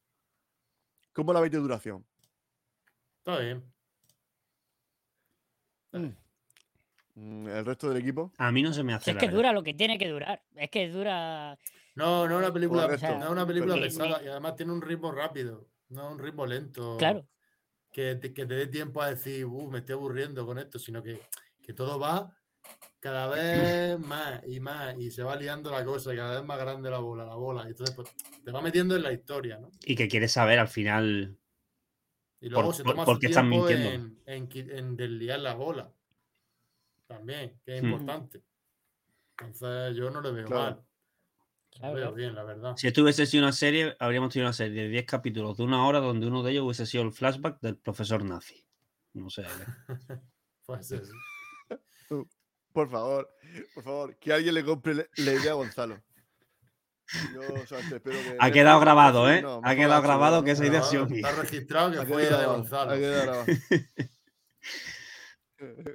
[1.14, 2.06] ¿Cómo la veis de duración?
[3.20, 3.64] Está bien.
[5.92, 6.10] Mm.
[7.16, 8.32] Mm, ¿El resto del equipo?
[8.38, 9.12] A mí no se me hace.
[9.12, 10.42] Es que dura lo que tiene que durar.
[10.56, 11.58] Es que dura.
[11.96, 15.12] No, no es una película, no es una película pesada y además tiene un ritmo
[15.12, 16.98] rápido, no un ritmo lento.
[16.98, 17.28] Claro.
[17.92, 21.02] Que te, que te dé tiempo a decir, uh, me estoy aburriendo con esto, sino
[21.02, 21.20] que,
[21.62, 22.39] que todo va
[23.00, 26.60] cada vez más y más y se va liando la cosa y cada vez más
[26.60, 27.64] grande la bola, la bola.
[27.66, 28.10] Y entonces pues,
[28.44, 29.72] te va metiendo en la historia, ¿no?
[29.84, 31.38] Y que quieres saber al final.
[32.42, 33.90] Y luego se toma por, qué están mintiendo.
[33.90, 35.92] En, en, en, desliar la bola.
[37.08, 37.86] También, que es hmm.
[37.86, 38.44] importante.
[39.42, 40.82] Entonces yo no le veo mal.
[41.82, 42.76] Lo veo bien, la verdad.
[42.76, 45.86] Si esto hubiese sido una serie, habríamos tenido una serie de 10 capítulos de una
[45.86, 48.66] hora donde uno de ellos hubiese sido el flashback del profesor nazi.
[49.14, 49.46] No sé.
[50.66, 51.14] pues eso.
[52.74, 53.30] Por favor,
[53.74, 56.02] por favor, que alguien le compre la idea a Gonzalo.
[58.40, 59.44] ha quedado grabado, ¿eh?
[59.64, 62.92] ha quedado grabado que esa idea es Está registrado que fue idea de Gonzalo.
[62.92, 63.46] Ha quedado grabado.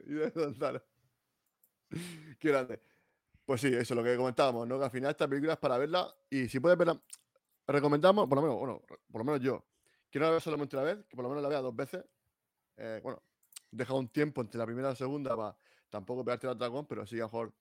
[0.07, 0.83] idea de Gonzalo.
[2.41, 2.81] Qué grande.
[3.45, 4.79] Pues sí, eso es lo que comentábamos, ¿no?
[4.79, 6.99] Que al final esta película es para verla y si puedes verla,
[7.67, 9.65] recomendamos, por lo menos, bueno, por lo menos yo,
[10.11, 12.05] que no la vea solamente una vez, que por lo menos la vea dos veces.
[12.77, 13.23] Eh, bueno,
[13.71, 15.57] deja un tiempo entre la primera y la segunda para
[15.91, 17.55] tampoco pegarte al dragón, pero sí, a lo mejor,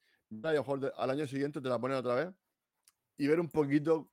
[0.43, 2.34] a lo mejor al año siguiente te la ponen otra vez
[3.17, 4.09] y ver un poquito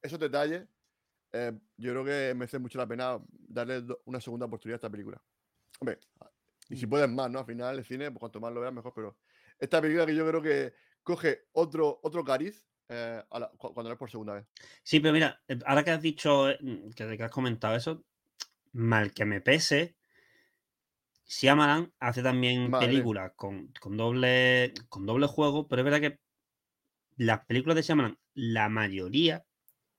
[0.00, 0.66] esos detalles.
[1.32, 5.20] Eh, yo creo que merece mucho la pena darle una segunda oportunidad a esta película.
[5.80, 5.98] Hombre,
[6.68, 6.90] y si mm.
[6.90, 7.40] puedes más, ¿no?
[7.40, 9.16] Al final el cine, pues cuanto más lo veas, mejor, pero
[9.58, 13.22] esta película que yo creo que coge otro, otro cariz eh,
[13.58, 14.46] cuando la es por segunda vez.
[14.82, 16.46] Sí, pero mira, eh, ahora que has dicho,
[16.94, 18.04] que, que has comentado eso,
[18.72, 19.96] mal que me pese,
[21.32, 26.18] Shyamalan hace también películas con, doble, con doble juego, pero es verdad que
[27.16, 29.38] las películas de Shyamalan, la mayoría,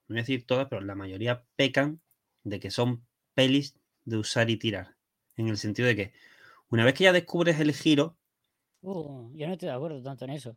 [0.08, 2.02] no voy a decir todas, pero la mayoría pecan
[2.44, 3.04] de que son
[3.34, 4.96] pelis de usar y tirar.
[5.36, 6.14] En el sentido de que
[6.70, 8.16] una vez que ya descubres el giro.
[8.82, 10.56] Uh, yo no estoy de acuerdo tanto en eso.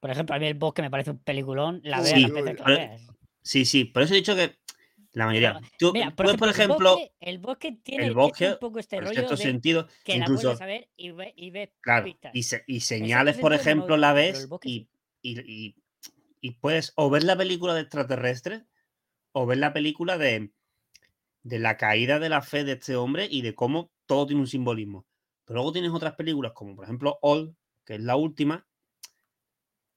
[0.00, 2.96] Por ejemplo, a mí el bosque me parece un peliculón, la veo que
[3.42, 4.56] Sí, sí, por eso he dicho que
[5.16, 5.58] la mayoría.
[5.78, 9.88] Tú, Mira, por, ejemplo, el bosque, tiene el bosque, un poco este rollo de sentido,
[10.04, 12.18] que incluso, la saber y ves ve claro, y,
[12.66, 14.90] y, señales, por ejemplo, la ves y,
[15.22, 15.74] y,
[16.42, 18.64] y, puedes o ver la película de extraterrestres
[19.32, 20.50] o ver la película de,
[21.42, 24.48] de la caída de la fe de este hombre y de cómo todo tiene un
[24.48, 25.06] simbolismo.
[25.46, 28.66] Pero luego tienes otras películas, como por ejemplo All, que es la última,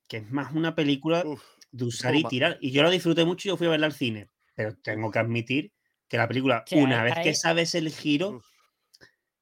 [0.07, 1.25] que es más una película
[1.71, 2.57] de usar y tirar.
[2.61, 4.29] Y yo la disfruté mucho y yo fui a verla al cine
[4.59, 5.71] pero tengo que admitir
[6.09, 8.41] que la película, una vez que sabes el giro,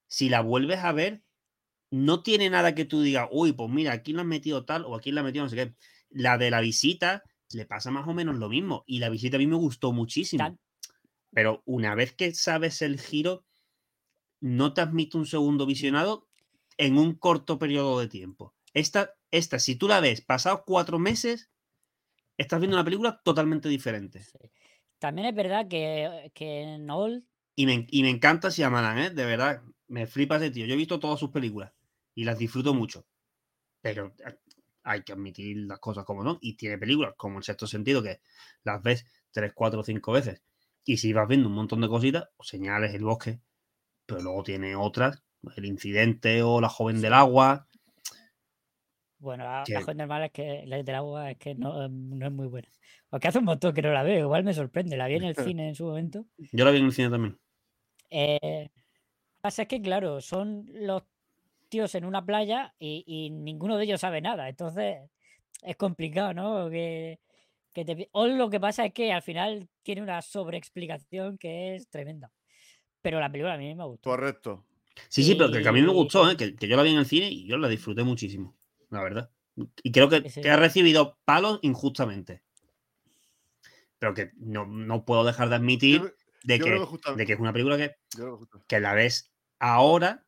[0.05, 1.23] si la vuelves a ver,
[1.89, 4.95] no tiene nada que tú digas, uy, pues mira, aquí la han metido tal o
[4.95, 5.75] aquí la han metido no sé qué.
[6.11, 8.83] La de la visita le pasa más o menos lo mismo.
[8.85, 10.55] Y la visita a mí me gustó muchísimo.
[11.31, 13.43] Pero una vez que sabes el giro,
[14.39, 16.27] no te admite un segundo visionado
[16.77, 18.53] en un corto periodo de tiempo.
[18.75, 21.49] Esta, esta si tú la ves pasados cuatro meses,
[22.37, 24.23] estás viendo una película totalmente diferente.
[24.99, 27.25] También es verdad que, que Noel.
[27.55, 29.09] Y me, y me encanta Shyamalan, ¿eh?
[29.09, 30.65] De verdad, me flipa ese tío.
[30.65, 31.73] Yo he visto todas sus películas
[32.15, 33.05] y las disfruto mucho.
[33.81, 34.13] Pero
[34.83, 36.37] hay que admitir las cosas como no.
[36.41, 38.21] Y tiene películas como El Sexto Sentido que
[38.63, 40.41] las ves tres, cuatro, cinco veces.
[40.83, 43.41] Y si vas viendo un montón de cositas, o señales, el bosque,
[44.05, 45.23] pero luego tiene otras,
[45.55, 47.67] el incidente o la joven del agua.
[49.19, 52.47] Bueno, la, joven del es que la del agua es que no, no es muy
[52.47, 52.69] buena.
[53.09, 54.97] Porque hace un montón que no la veo, igual me sorprende.
[54.97, 56.25] La vi en el cine en su momento.
[56.51, 57.37] Yo la vi en el cine también.
[58.09, 58.69] Eh,
[59.41, 61.03] pasa es que, claro, son los
[61.69, 64.49] tíos en una playa y, ninguno de ellos sabe nada.
[64.49, 64.97] Entonces
[65.61, 66.69] es complicado, ¿no?
[66.69, 67.19] Que,
[68.11, 72.31] O lo que pasa es que al final tiene una sobreexplicación que es tremenda.
[73.01, 74.09] Pero la película a mí me gustó.
[74.09, 74.65] Correcto.
[75.09, 76.35] Sí, sí, pero que, a mí me gustó, ¿eh?
[76.35, 78.56] que, yo la vi en el cine y yo la disfruté muchísimo,
[78.89, 79.31] la verdad.
[79.83, 82.43] Y creo que, que ha recibido palos injustamente
[83.99, 86.79] pero que no, puedo dejar de admitir de, que,
[87.15, 87.95] de que es una película que,
[88.67, 90.25] que la ves ahora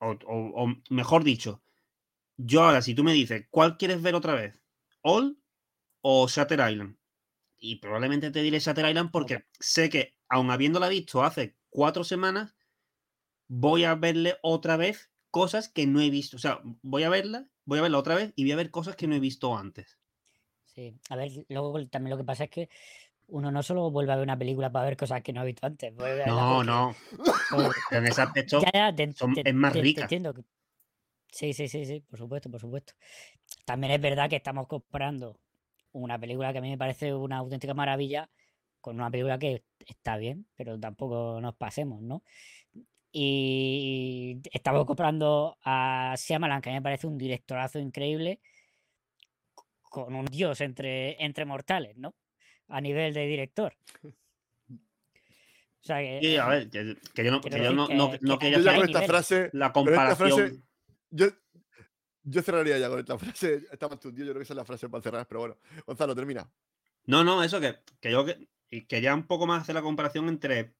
[0.00, 1.60] o, mejor dicho,
[2.36, 4.62] yo ahora, si tú me dices, ¿cuál quieres ver otra vez?
[5.02, 5.38] ¿All
[6.02, 6.96] o Shatter Island?
[7.56, 12.54] Y probablemente te diré Shatter Island porque sé que, aun habiéndola visto hace cuatro semanas,
[13.48, 16.36] voy a verle otra vez cosas que no he visto.
[16.36, 18.96] O sea, voy a verla, voy a verla otra vez y voy a ver cosas
[18.96, 19.98] que no he visto antes.
[20.64, 22.70] Sí, a ver, luego también lo que pasa es que
[23.26, 25.66] uno no solo vuelve a ver una película para ver cosas que no ha visto
[25.66, 25.92] antes.
[26.26, 26.96] No, no.
[27.90, 28.62] en ese aspecto
[29.44, 30.02] es más rica.
[30.02, 30.34] entiendo
[31.30, 32.94] Sí, sí, sí, sí, por supuesto, por supuesto.
[33.66, 35.38] También es verdad que estamos comparando
[35.92, 38.30] una película que a mí me parece una auténtica maravilla
[38.80, 42.22] con una película que está bien, pero tampoco nos pasemos, ¿no?
[43.10, 48.40] Y estamos comprando a Shyamalan, que a mí me parece un directorazo increíble,
[49.82, 52.14] con un dios entre, entre mortales, ¿no?
[52.68, 53.74] A nivel de director.
[54.02, 56.84] O sea que, sí, a ver, que,
[57.24, 57.88] yo no, que yo no,
[58.20, 60.62] no, quería hacer esta frase, la comparación.
[61.10, 61.28] yo,
[62.24, 63.62] yo cerraría ya con esta frase.
[63.72, 65.56] Está más tío, yo creo que esa es la frase para cerrar, pero bueno.
[65.86, 66.50] Gonzalo, termina.
[67.06, 68.48] No, no, eso que, que yo que,
[68.86, 70.74] quería un poco más hacer la comparación entre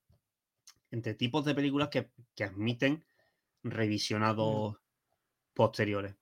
[0.90, 2.10] entre tipos de películas que,
[2.42, 3.04] admiten
[3.62, 4.76] revisionados
[5.54, 6.14] posteriores.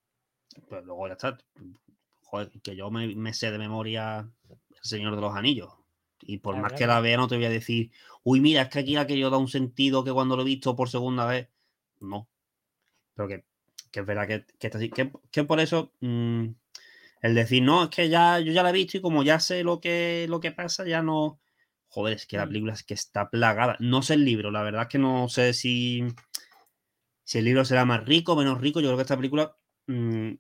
[0.68, 1.38] Pues luego ya está.
[2.22, 5.72] Joder, que yo me, sé de memoria El Señor de los Anillos.
[6.22, 7.90] Y por más que la vea, no te voy a decir,
[8.24, 10.88] uy, mira, es que aquí aquello da un sentido que cuando lo he visto por
[10.88, 11.48] segunda vez.
[12.01, 12.28] No.
[13.14, 13.44] Pero que,
[13.93, 14.90] es verdad que, que está así.
[14.90, 16.47] Que, por eso mm,
[17.22, 19.62] el decir, no, es que ya yo ya la he visto y como ya sé
[19.62, 21.38] lo que, lo que pasa, ya no
[21.88, 23.76] joder, es que la película es que está plagada.
[23.80, 26.04] No sé el libro, la verdad es que no sé si,
[27.24, 28.80] si el libro será más rico o menos rico.
[28.80, 29.56] Yo creo que esta película,
[29.86, 30.32] mm,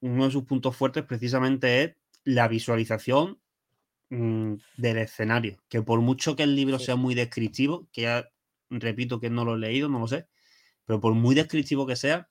[0.00, 3.38] uno de sus puntos fuertes precisamente es la visualización
[4.10, 5.58] mm, del escenario.
[5.68, 8.30] Que por mucho que el libro sea muy descriptivo, que ya
[8.70, 10.28] repito que no lo he leído, no lo sé,
[10.84, 12.28] pero por muy descriptivo que sea,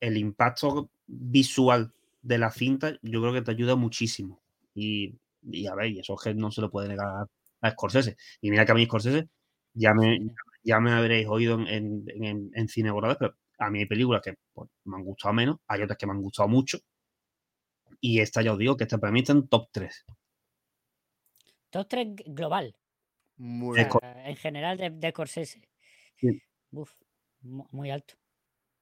[0.00, 1.92] el impacto visual
[2.22, 4.40] de la cinta yo creo que te ayuda muchísimo.
[4.74, 7.26] Y y a ver, y eso que no se lo puede negar
[7.60, 8.16] a Scorsese.
[8.40, 9.28] Y mira que a mí Scorsese
[9.74, 10.18] ya me,
[10.62, 14.70] ya me habréis oído en, en, en, cine pero a mí hay películas que pues,
[14.84, 16.78] me han gustado menos, hay otras que me han gustado mucho.
[18.00, 20.06] Y esta ya os digo que esta para mí está en top 3.
[21.70, 22.74] Top 3 global.
[23.36, 25.60] Muy en general de, de Scorsese.
[26.72, 26.92] Uf,
[27.42, 28.14] muy alto.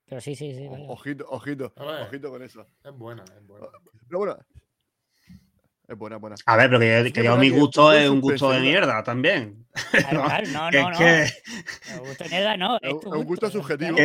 [0.05, 0.67] Pero sí, sí, sí.
[0.71, 2.67] Ojito, ojito, ojito con eso.
[2.83, 3.69] Es buena, es buena.
[4.09, 4.39] Pero bueno,
[5.89, 6.37] es buena, buena.
[6.45, 9.67] A ver, pero que, que yo mi gusto es un gusto de mierda también.
[10.13, 10.99] no, no, no.
[10.99, 11.27] Que...
[12.01, 12.79] gusto de mierda no.
[12.83, 13.97] Es, un gusto subjetivo.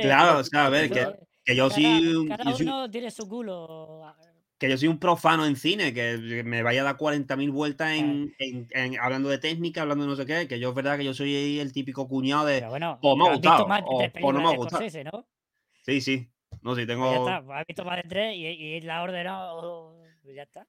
[0.00, 1.06] claro, o sea, a ver, que,
[1.44, 2.26] que yo sí.
[2.28, 4.12] Cada uno tiene su culo.
[4.58, 8.34] Que yo soy un profano en cine, que me vaya a dar 40.000 vueltas en,
[8.38, 11.14] en, hablando de técnica, hablando de no sé qué, que yo es verdad que yo
[11.14, 12.66] soy el típico cuñado de.
[12.66, 14.82] bueno, o me ha gustado, o, no me ha gustado.
[15.12, 15.26] ¿no?
[15.86, 16.28] Sí, sí.
[16.62, 17.06] No, sí, tengo.
[17.06, 19.96] Pues ya está, has visto más de tres y, y la ha ordenado.
[20.22, 20.66] Pues ya está.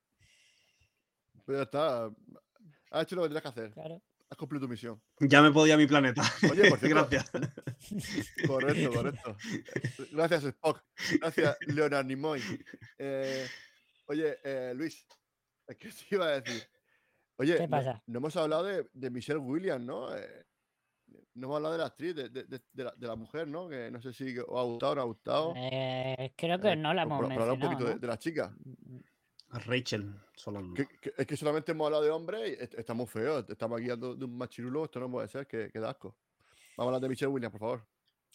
[1.45, 2.05] Pues ya está.
[2.91, 3.71] Has hecho lo que tenías que hacer.
[3.71, 4.01] Claro.
[4.29, 5.01] Has cumplido tu misión.
[5.19, 6.21] Ya me podía mi planeta.
[6.49, 7.31] Oye, por cierto, Gracias.
[8.47, 9.37] Correcto, correcto.
[10.11, 10.83] Gracias, Spock.
[11.19, 12.41] Gracias, Leonard Nimoy.
[12.97, 13.45] Eh,
[14.05, 15.05] oye, eh, Luis,
[15.67, 16.63] ¿qué te iba a decir?
[17.37, 18.01] Oye, ¿Qué pasa?
[18.05, 20.15] No, hemos hablado de, de, Michelle Williams, ¿no?
[20.15, 20.45] Eh,
[21.33, 23.67] no hemos hablado de la actriz, de, de, de, la, de, la, mujer, ¿no?
[23.67, 25.53] Que no sé si os ha gustado o no ha gustado.
[25.57, 27.51] Eh, creo que no la hemos mencionado.
[27.51, 28.55] Hablar un poquito de, la chica.
[29.51, 29.59] Mm, mm.
[29.65, 30.81] Rachel Solando.
[31.17, 33.45] es que solamente hemos hablado de hombre y estamos feos.
[33.49, 34.85] Estamos aquí de un machirulo.
[34.85, 36.15] Esto no puede ser, que, que da asco.
[36.77, 37.87] Vamos a hablar de Michelle Williams, por favor.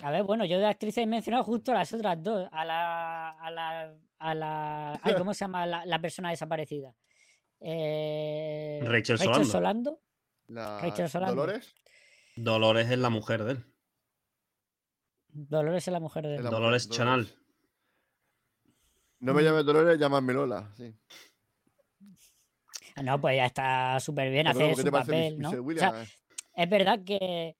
[0.02, 2.48] A ver, bueno, yo de actrices he mencionado justo a las otras dos.
[2.52, 3.30] A la.
[3.30, 3.94] A la.
[4.18, 6.94] A la ¿Cómo se llama la, persona desaparecida?
[7.60, 10.00] Eh, Rachel, Rachel Solando.
[10.48, 11.34] Rachel Solando.
[11.34, 11.74] ¿Dolores?
[12.36, 13.64] Dolores es la mujer de él.
[15.28, 16.42] Dolores es la mujer de él.
[16.42, 17.28] Dolores Chanal.
[19.20, 20.94] No me llames Dolores, llámame Lola, sí.
[23.02, 25.50] No, pues ya está súper bien hacer su papel, ¿no?
[25.50, 27.56] es verdad que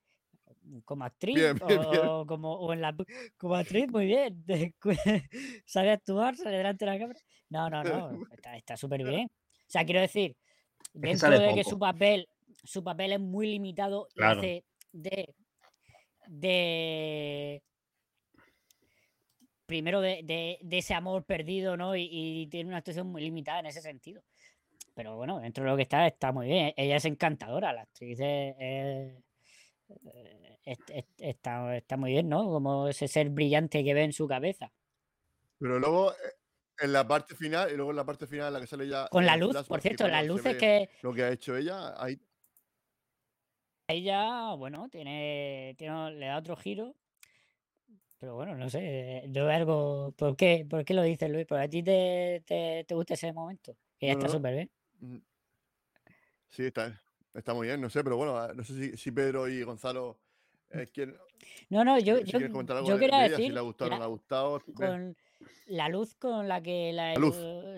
[0.85, 2.95] como actriz o, Como, o en la,
[3.37, 4.45] como actriz muy bien.
[5.67, 7.21] Sabe actuar sale delante de la cámara.
[7.51, 10.37] No no no está súper bien o sea quiero decir
[10.93, 12.29] dentro de que su papel
[12.65, 14.41] su papel es muy limitado claro.
[14.41, 14.65] de
[16.27, 17.63] de
[19.67, 21.95] primero de, ese amor perdido, ¿no?
[21.97, 24.23] Y, tiene una actuación muy limitada en ese sentido.
[24.95, 26.73] Pero bueno, dentro de lo que está, está muy bien.
[26.77, 29.15] Ella es encantadora, la actriz eh,
[31.19, 32.45] está, está muy bien, ¿no?
[32.45, 34.73] Como ese ser brillante que ve en su cabeza.
[35.59, 36.15] Pero luego, eh,
[36.81, 39.09] en la parte final, y luego en la parte final, la que sale ya.
[39.09, 40.89] Con la luz, por cierto, las luces que.
[41.03, 42.19] Lo que ha hecho ella, ahí.
[43.89, 46.97] Ella, bueno, tiene, tiene, le da otro giro
[48.19, 50.13] Pero bueno, no sé, yo algo...
[50.17, 51.47] ¿Por qué, ¿Por qué lo dices, Luis?
[51.47, 53.77] ¿Por a ti te, te, te gusta ese momento?
[53.99, 54.71] Que ya está súper bien.
[55.01, 55.19] Mm.
[56.49, 57.03] Sí, está,
[57.35, 60.19] está muy bien, no sé, pero bueno, no sé si, si Pedro y Gonzalo
[60.71, 61.17] eh, quieren...
[61.69, 63.47] No, no, yo, yo, yo quería decir...
[63.47, 64.63] Si le ha gustado o no le ha gustado.
[64.75, 65.17] Con
[65.67, 66.95] la luz con la que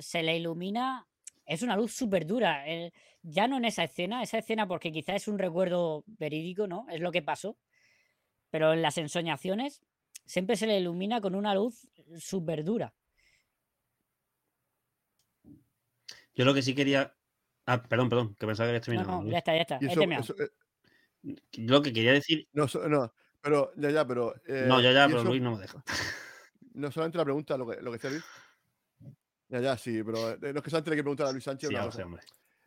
[0.01, 1.07] se le ilumina
[1.47, 2.65] es una luz súper dura.
[3.23, 6.87] ya no en esa escena, esa escena porque quizás es un recuerdo verídico, ¿no?
[6.91, 7.57] Es lo que pasó.
[8.51, 9.83] Pero en las ensoñaciones
[10.29, 11.89] siempre se le ilumina con una luz
[12.19, 12.95] súper dura.
[16.35, 17.17] Yo lo que sí quería.
[17.67, 19.11] Ah, perdón, perdón, que pensaba que había terminado.
[19.11, 19.77] No, no, ya está, ya está.
[19.77, 19.89] Eh,
[21.53, 22.47] yo lo que quería decir.
[22.53, 24.35] No, no, pero ya, ya, pero.
[24.47, 25.83] no, ya, ya, eh, pero Luis no me deja.
[26.75, 28.25] No solamente la pregunta, lo que, lo que Luis.
[29.49, 31.71] Ya, ya, sí, pero eh, no es que solamente le que preguntar a Luis Sánchez.
[31.71, 32.23] Sí, hombre.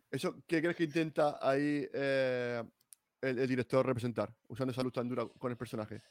[0.09, 2.67] Eso, ¿Qué crees que intenta ahí el,
[3.21, 6.01] el, director representar, usando esa luz tan dura con el personaje?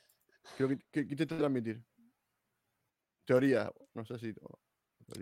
[0.56, 1.82] Creo que, ¿Qué intenta transmitir?
[3.24, 4.34] Teoría, no sé si.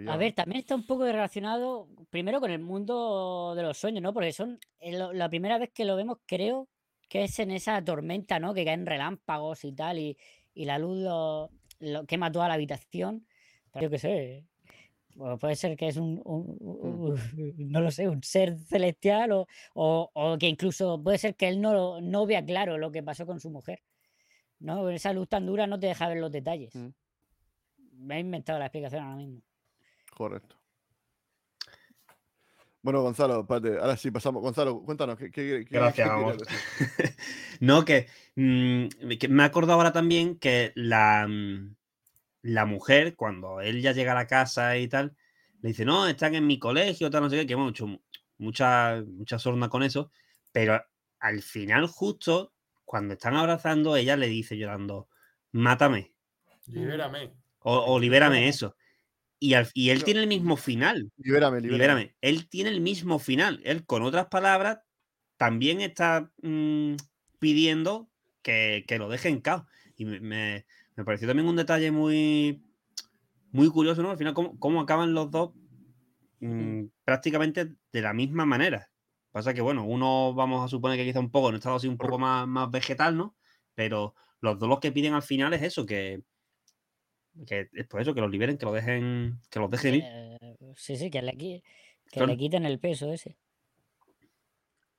[0.06, 4.12] A ver, también está un poco relacionado primero con el mundo de los sueños, ¿no?
[4.12, 6.68] Porque son la primera vez que lo vemos, creo
[7.08, 8.52] que es en esa tormenta, ¿no?
[8.54, 10.16] Que caen relámpagos y tal, y,
[10.54, 13.26] la luz lo, quema toda la habitación.
[13.72, 14.46] Pero yo qué sé.
[15.40, 17.14] puede ser que es un, mm.
[17.70, 22.00] no lo sé, un ser celestial o, o, que incluso puede ser que él no,
[22.00, 23.82] no vea claro lo que pasó con su mujer.
[24.60, 24.88] ¿No?
[24.90, 26.74] Esa luz tan dura no te deja ver los detalles.
[26.74, 26.88] Mm.
[27.92, 29.42] Me he inventado la explicación ahora mismo.
[30.10, 30.56] Correcto.
[32.80, 34.40] Bueno, Gonzalo, espérate, ahora sí pasamos.
[34.40, 36.08] Gonzalo, cuéntanos, ¿qué, Gracias,
[37.60, 41.74] no, mm, que, me he acordado ahora también que la, mm,
[42.42, 45.16] la mujer, cuando él ya llega a la casa y tal,
[45.60, 48.00] le dice, no, están en mi colegio, tal, no sé qué, que hemos hecho
[48.38, 50.10] mucha, mucha sorna con eso,
[50.52, 50.80] pero
[51.18, 52.54] al final, justo
[52.88, 55.08] cuando están abrazando, ella le dice llorando,
[55.52, 56.14] mátame.
[56.66, 57.34] Libérame.
[57.58, 58.76] O, libérame eso.
[59.38, 61.12] Y, y él tiene el mismo final.
[61.18, 63.60] Libérame, libérame, Él tiene el mismo final.
[63.64, 64.78] Él, con otras palabras,
[65.36, 66.94] también está mm,
[67.38, 68.10] pidiendo
[68.42, 69.64] que, lo dejen en caos.
[69.96, 70.64] Y me,
[71.04, 72.64] pareció también un detalle muy,
[73.52, 74.12] muy curioso, ¿no?
[74.12, 75.52] Al final, cómo, acaban los dos
[76.40, 78.88] mm, prácticamente de la misma manera.
[79.38, 81.96] Pasa que, bueno, uno vamos a suponer que quizá un poco, en estado así un
[81.96, 83.36] poco más, más vegetal, ¿no?
[83.76, 86.24] Pero los dos los que piden al final es eso, que,
[87.46, 90.02] que es por eso, que los liberen, que lo dejen, que los dejen ir.
[90.04, 93.36] Eh, sí, sí, que le, que le quiten el peso ese.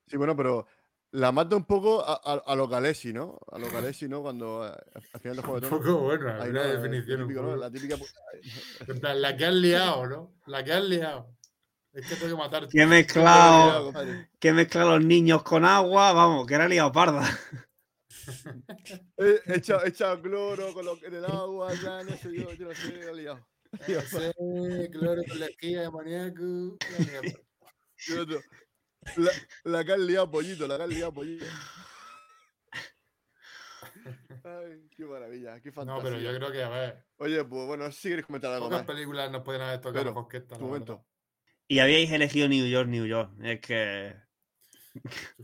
[0.08, 0.66] Sí, bueno, pero
[1.12, 3.40] la mata un poco a, a, lo Galesi, ¿no?
[3.52, 4.22] A lo Galesi, ¿no?
[4.22, 7.34] Cuando eh, al final del juego de Un poco bueno, hay una definición.
[7.34, 7.58] ¿no?
[7.58, 7.98] La típica.
[9.16, 10.34] la que han liado, ¿no?
[10.46, 11.39] La que han liado.
[11.94, 12.68] Es que tengo que matar.
[12.68, 13.92] Que mezclado,
[14.40, 17.24] que mezclado los niños con agua, vamos, que era liado parda.
[19.18, 23.00] He echado, cloro con lo, en el agua, ya no sé, yo, yo no sé,
[23.00, 23.46] he liado.
[24.10, 26.78] Sí, cloro con la esquina de amoníaco.
[29.16, 29.32] La,
[29.64, 31.46] la que han liado pollito, la que han liado pollito.
[34.44, 35.98] Ay, qué maravilla, qué fantasía.
[35.98, 37.06] No, pero yo creo que, a ver.
[37.18, 38.84] Oye, pues bueno, si quieres comentar algo más.
[38.84, 40.56] películas nos pueden haber tocado con esta.
[40.56, 41.06] Un momento.
[41.72, 43.32] Y habíais elegido New York, New York.
[43.44, 44.16] Es que.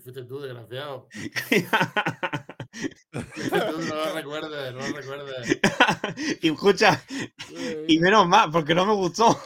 [0.02, 1.08] fuiste tú, desgraciado.
[3.12, 3.20] tú,
[3.88, 5.60] no lo recuerdes, no lo recuerdes.
[6.42, 7.00] y escucha,
[7.88, 9.40] y menos mal, porque no me gustó.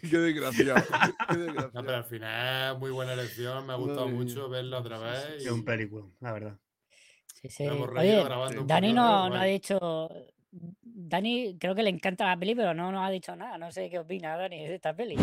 [0.00, 0.84] Qué desgraciado.
[1.28, 1.70] Qué desgraciado.
[1.72, 3.64] No, pero al final, muy buena elección.
[3.64, 5.44] Me ha gustado mucho verlo otra vez.
[5.44, 6.58] Es un película, la verdad.
[7.40, 7.68] Sí, sí.
[7.68, 8.24] Oye,
[8.66, 10.10] Dani no, no ha dicho
[10.94, 13.58] Dani creo que le encanta la peli, pero no nos ha dicho nada.
[13.58, 15.16] No sé qué opina Dani de esta peli.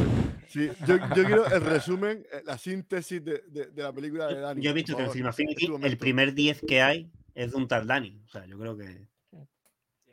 [0.47, 4.61] Sí, yo, quiero el resumen, eh, la síntesis de, de, la película de Dani.
[4.61, 7.85] Yo he visto que en Film el primer 10 que hay es de un tal
[7.85, 8.21] Dani.
[8.25, 9.07] O sea, yo creo que.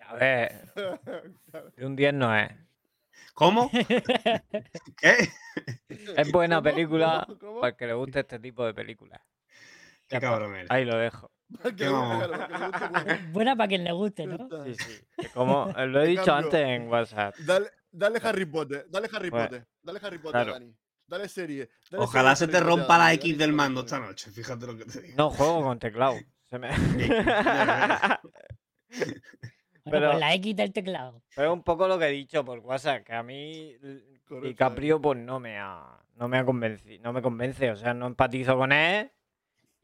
[0.00, 0.72] A ver.
[1.76, 2.50] De un 10 no es.
[3.32, 3.70] ¿Cómo?
[4.98, 5.28] ¿Qué?
[5.88, 7.26] Es buena película
[7.60, 9.20] para que le guste este tipo de películas.
[10.08, 10.70] Qué cabrón eres.
[10.70, 11.30] Ahí lo dejo.
[13.32, 14.48] Buena para quien le guste, ¿no?
[14.64, 15.28] Sí, sí.
[15.32, 17.36] Como lo he dicho antes en WhatsApp.
[17.38, 20.74] Dale, dale Harry Potter, dale Harry Potter, dale Harry Potter, Dani.
[21.06, 21.68] Dale serie.
[21.96, 25.14] Ojalá se te rompa la X del mando esta noche, fíjate lo que te digo.
[25.16, 26.16] No, juego con teclado.
[26.50, 26.68] Se me...
[29.84, 31.22] pero con la X del teclado.
[31.34, 33.74] Pero un poco lo que he dicho por WhatsApp, que a mí
[34.42, 38.06] DiCaprio pues no me ha, no me ha convencido, no me convence, o sea, no
[38.06, 39.10] empatizo con él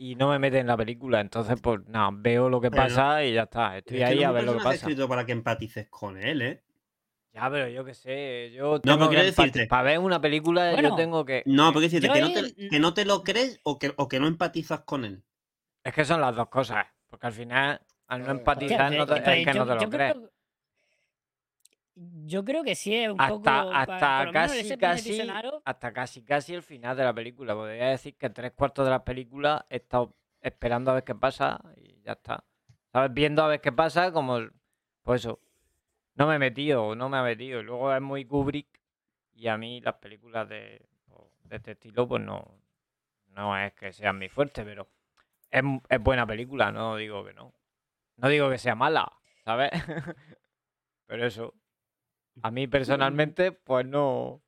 [0.03, 1.21] y no me mete en la película.
[1.21, 3.77] Entonces, pues nada, veo lo que pasa y ya está.
[3.77, 4.75] Estoy ahí a ver lo que pasa.
[4.77, 6.63] escrito para que empatices con él, ¿eh?
[7.35, 10.73] Ya, pero yo qué sé, yo tengo no, pero quiero decirte, para ver una película
[10.81, 11.43] yo tengo que...
[11.47, 14.19] No, porque decirte que, no te, que no te lo crees o que, o que
[14.19, 15.23] no empatizas con él.
[15.85, 16.87] Es que son las dos cosas.
[17.09, 20.13] Porque al final, al no empatizar, no te- es que no te lo crees.
[20.15, 20.31] creo-
[22.25, 23.75] Yo creo que sí es un Hasta, poco.
[23.75, 25.21] hasta casi, casi,
[25.65, 27.55] hasta casi, casi el final de la película.
[27.55, 31.61] Podría decir que tres cuartos de la película he estado esperando a ver qué pasa
[31.77, 32.45] y ya está.
[32.91, 33.13] ¿Sabes?
[33.13, 34.39] Viendo a ver qué pasa, como,
[35.03, 35.41] pues eso.
[36.15, 37.61] No me he metido, no me ha metido.
[37.61, 38.81] Y luego es muy Kubrick
[39.35, 40.87] y a mí las películas de,
[41.45, 42.63] de este estilo, pues no,
[43.29, 44.89] no es que sean mi fuerte, pero
[45.51, 47.53] es, es buena película, no digo que no.
[48.17, 49.13] No digo que sea mala,
[49.45, 49.71] ¿sabes?
[51.07, 51.55] pero eso.
[52.43, 54.43] A mí personalmente, pues no.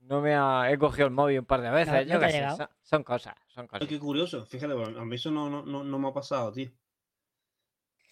[0.00, 0.70] No me ha.
[0.70, 2.06] He cogido el móvil un par de veces.
[2.06, 3.88] no yo ha qué sé, son, son cosas, son cosas.
[3.88, 6.70] Qué curioso, fíjate, bueno, a mí eso no, no, no, no me ha pasado, tío.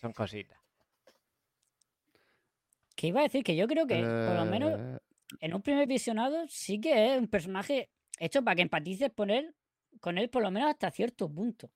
[0.01, 0.59] Son cositas.
[2.97, 4.99] que iba a decir que yo creo que, por lo menos, Eh,
[5.41, 9.55] en un primer visionado, sí que es un personaje hecho para que empatices con él,
[10.01, 11.71] con él por lo menos hasta cierto punto.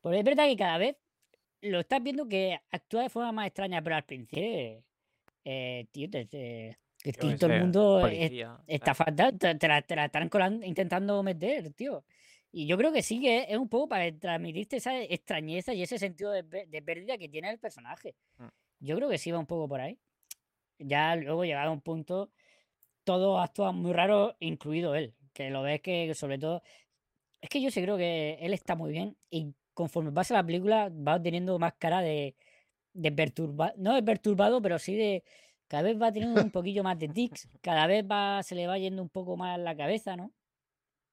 [0.00, 0.96] Porque es verdad que cada vez
[1.60, 4.82] lo estás viendo que actúa de forma más extraña, pero al principio,
[5.44, 6.78] eh, tío, te- te-
[7.38, 9.10] todo el mundo es- policía, está ¿sabes?
[9.16, 12.04] fatal, te, te la, te la están colando- intentando meter, tío.
[12.52, 15.98] Y yo creo que sí que es un poco para transmitirte esa extrañeza y ese
[15.98, 18.14] sentido de, de pérdida que tiene el personaje.
[18.38, 18.46] Mm.
[18.80, 19.98] Yo creo que sí va un poco por ahí.
[20.78, 22.30] Ya luego llegado a un punto,
[23.04, 25.14] todos actúan muy raro, incluido él.
[25.32, 26.62] Que lo ves que sobre todo...
[27.40, 30.90] Es que yo sí creo que él está muy bien y conforme pasa la película
[30.90, 32.36] va teniendo más cara de,
[32.94, 35.24] de perturbado, no de perturbado, pero sí de...
[35.68, 38.76] Cada vez va teniendo un poquillo más de tics, cada vez va, se le va
[38.76, 40.30] yendo un poco más la cabeza, ¿no?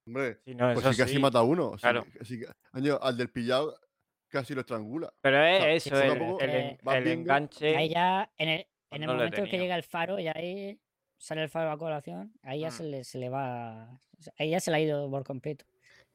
[0.06, 1.74] hombre, Sí, no, pues si casi sí, mata a uno.
[1.76, 2.06] si- claro.
[2.22, 2.42] si-
[2.74, 3.80] año, al del pillado
[4.28, 5.14] casi lo estrangula.
[5.22, 7.76] Pero es sea, eso, el, es el vas el enganche.
[7.78, 10.78] Ahí ya, en el, en el no momento en que llega el faro, ya ahí
[11.18, 12.72] sale el faro a colación, ahí ya Mm.
[12.72, 14.00] se le, se le va.
[14.18, 15.64] o sea, Ahí ya se le ha ido por completo.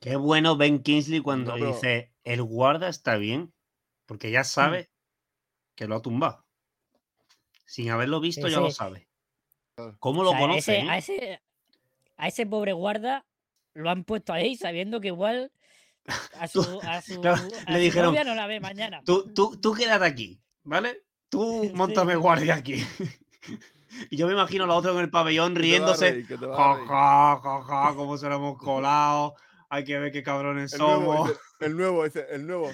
[0.00, 3.52] Qué bueno Ben Kingsley cuando No, pero- dice, el guarda está bien,
[4.06, 4.90] porque ya sabe
[5.74, 6.44] que lo ha tumbado.
[7.66, 8.76] Sin haberlo visto, ya lo sí.
[8.76, 9.08] sabe.
[9.98, 10.78] ¿Cómo O lo sea, conoce?
[10.78, 11.42] ese- a, ese,
[12.16, 13.24] a ese pobre guarda
[13.74, 15.50] lo han puesto ahí sabiendo que igual
[16.38, 19.02] a Tú- su, a su, claro, a le su dijeron, novia no la ve mañana.
[19.04, 21.02] Tú, tú, tú quédate aquí, ¿vale?
[21.28, 22.74] Tú montame guardia aquí.
[24.10, 26.10] y yo me imagino a la otra en el pabellón riéndose.
[26.12, 29.34] reír, Ja, ja, ja, ja, cómo se lo hemos colado.
[29.70, 31.28] Hay que ver qué cabrones El somos.
[31.30, 32.70] dice, el nuevo, el nuevo.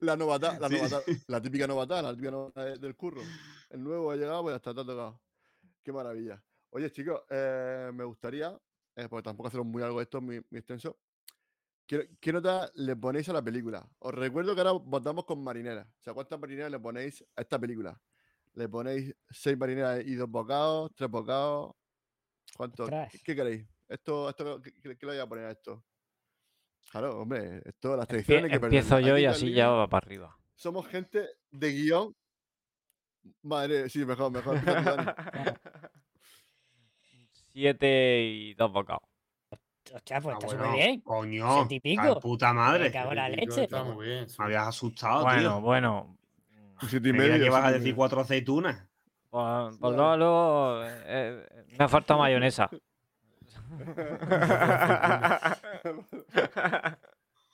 [0.00, 0.76] La novata, la Sí.
[0.76, 3.22] novata, la típica novata, la típica novata de- del curro.
[3.70, 5.20] El nuevo ha llegado, pues ya está, tocado.
[5.82, 6.42] Qué maravilla.
[6.70, 8.58] Oye, chicos, eh, me gustaría,
[8.96, 10.98] eh, porque tampoco hacerlo muy largo esto, muy, muy extenso.
[11.86, 13.86] ¿Qué, qué nota le ponéis a la película?
[13.98, 15.86] Os recuerdo que ahora votamos con marineras.
[16.00, 18.00] O sea, ¿cuántas marineras le ponéis a esta película?
[18.54, 20.90] ¿Le ponéis seis marineras y dos bocados?
[20.94, 21.74] ¿Tres bocados?
[22.56, 22.84] ¿Cuánto?
[22.84, 23.10] Ostras.
[23.12, 23.66] ¿Qué, qué queréis?
[23.88, 25.84] Esto, esto, ¿qué, qué- qué le voy a poner a esto?
[26.90, 30.36] Claro, hombre, esto, las tradiciones hay que Empiezo yo y así ya va para arriba.
[30.54, 32.14] Somos gente de guion.
[33.42, 34.60] Madre, sí, mejor, mejor.
[37.52, 39.02] Siete y dos bocados.
[39.92, 41.00] Hostia, pues Ah, está bueno, súper bien.
[41.02, 42.20] Coño, Siete y ay, pico.
[42.20, 42.84] puta madre.
[42.84, 43.64] Me cago en la Típico, leche.
[43.64, 44.28] Está muy bien.
[44.28, 44.36] sí.
[44.38, 45.60] Me habías asustado, bueno, tío.
[45.60, 46.18] bueno.
[46.88, 47.38] Siete y medio.
[47.38, 48.86] que ibas a decir cuatro aceitunas.
[49.30, 52.68] Pues, pues luego, eh, eh, me ha faltado mayonesa.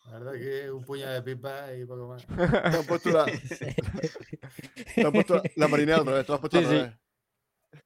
[0.07, 2.27] La verdad que un puñado de pipa y poco más.
[2.27, 3.25] Te han puesto la,
[4.95, 6.27] te han puesto la marinera otra vez.
[6.27, 6.99] Te has puesto Sí, otra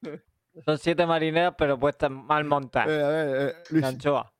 [0.01, 0.09] sí.
[0.65, 2.89] Son siete marineras, pero puestas mal montadas.
[2.89, 4.33] Eh, a ver, eh, Luis, anchoa.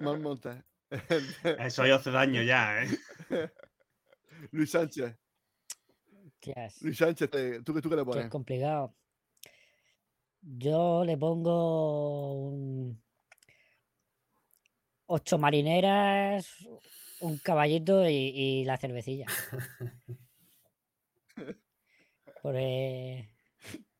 [0.00, 0.64] mal monta.
[1.58, 2.88] Eso ya hace daño ya, ¿eh?
[4.50, 5.16] Luis Sánchez.
[6.80, 7.30] Luis Sánchez,
[7.64, 8.28] ¿tú, qué- ¿tú qué le pones?
[8.28, 8.94] complicado.
[10.46, 13.02] Yo le pongo un...
[15.06, 16.46] ocho marineras,
[17.20, 19.26] un caballito y, y la cervecilla.
[22.42, 23.30] Porque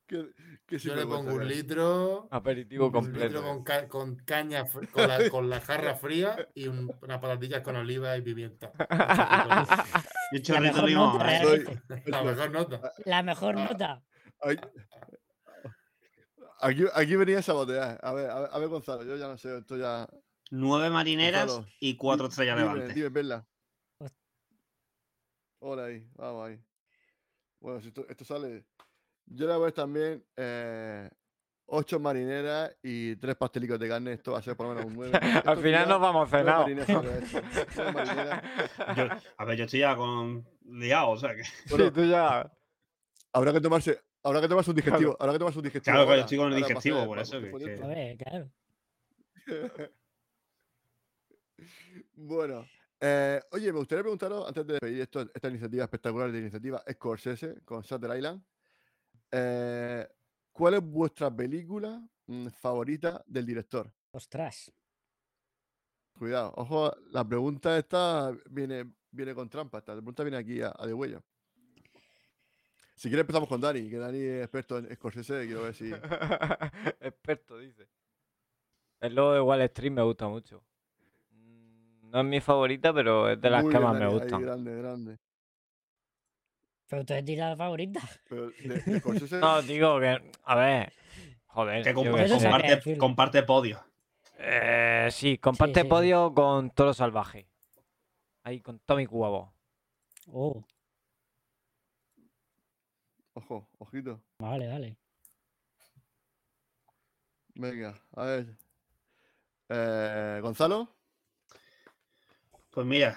[0.06, 0.26] ¿Qué,
[0.66, 2.28] qué Yo le pongo un litro.
[2.30, 3.26] Aperitivo Un completo.
[3.26, 7.62] litro con, ca- con caña, con la, con la jarra fría y un- unas patatillas
[7.62, 8.70] con oliva y pimienta.
[10.32, 11.12] Y chorrito limón.
[11.18, 11.64] nota, ¿eh?
[12.06, 12.92] La mejor nota.
[13.04, 14.02] La mejor nota.
[16.60, 17.98] Aquí, aquí venía a sabotear.
[18.02, 20.08] A ver, a ver, a ver, Gonzalo, yo ya no sé, esto ya.
[20.50, 22.94] Nueve marineras Gonzalo, y cuatro estrellas dime, levante.
[22.94, 23.46] Dime, Perla.
[23.98, 24.14] Host-
[25.60, 26.60] Hola ahí, vamos ahí.
[27.60, 28.64] Bueno, si esto, esto sale.
[29.26, 31.08] Yo le voy a también eh,
[31.66, 34.12] ocho marineras y tres pastelicos de carne.
[34.12, 35.18] Esto va a ser por lo menos un nueve.
[35.46, 36.30] Al final nos vamos.
[38.96, 39.08] Yo-
[39.38, 41.42] a ver, yo estoy ya con liado, o sea que.
[41.70, 42.50] Bueno, Sí, tú ya.
[43.32, 44.00] habrá que tomarse.
[44.24, 45.16] Habrá que tomarse un digestivo.
[45.20, 45.92] Habrá que tomarse un digestivo.
[45.94, 47.82] Claro, claro, ahora, estoy con el ahora para digestivo, por eso que- que-.
[47.82, 48.50] A ver, claro.
[52.14, 52.66] Bueno,
[53.06, 57.60] Eh, oye, me gustaría preguntaros, antes de despedir esto, esta iniciativa espectacular de iniciativa Scorsese
[57.62, 58.42] con Shutter Island,
[59.30, 60.08] eh,
[60.52, 63.92] ¿cuál es vuestra película mm, favorita del director?
[64.12, 64.72] Ostras.
[66.14, 69.78] Cuidado, ojo, la pregunta esta viene, viene con trampa.
[69.78, 71.20] Esta pregunta viene aquí a, de huella.
[72.94, 75.90] Si quieres empezamos con Dani, que Dani es experto en Scorsese, quiero ver si...
[77.00, 77.88] experto, dice.
[79.00, 80.62] El logo de Wall Street me gusta mucho.
[81.32, 84.40] Mm, no es mi favorita, pero es de las que más me gustan.
[84.40, 85.18] grande, grande.
[86.88, 88.00] Pero tú eres la favorita.
[89.40, 90.92] no, digo que, a ver,
[91.46, 91.82] joder.
[91.82, 93.84] Que comparte, comparte podio.
[94.38, 97.48] Eh, sí, comparte podio con Toro Salvaje.
[98.42, 99.52] Ahí con Tommy Cuavo.
[100.28, 100.64] Oh.
[103.34, 104.22] Ojo, ojito.
[104.38, 104.96] Vale, vale.
[107.56, 108.56] Venga, a ver.
[109.68, 110.88] Eh, Gonzalo.
[112.70, 113.16] Pues mira,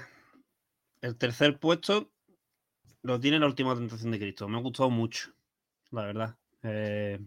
[1.01, 2.11] el tercer puesto
[3.03, 4.47] lo tiene la última tentación de Cristo.
[4.47, 5.33] Me ha gustado mucho,
[5.91, 6.37] la verdad.
[6.63, 7.19] Eh,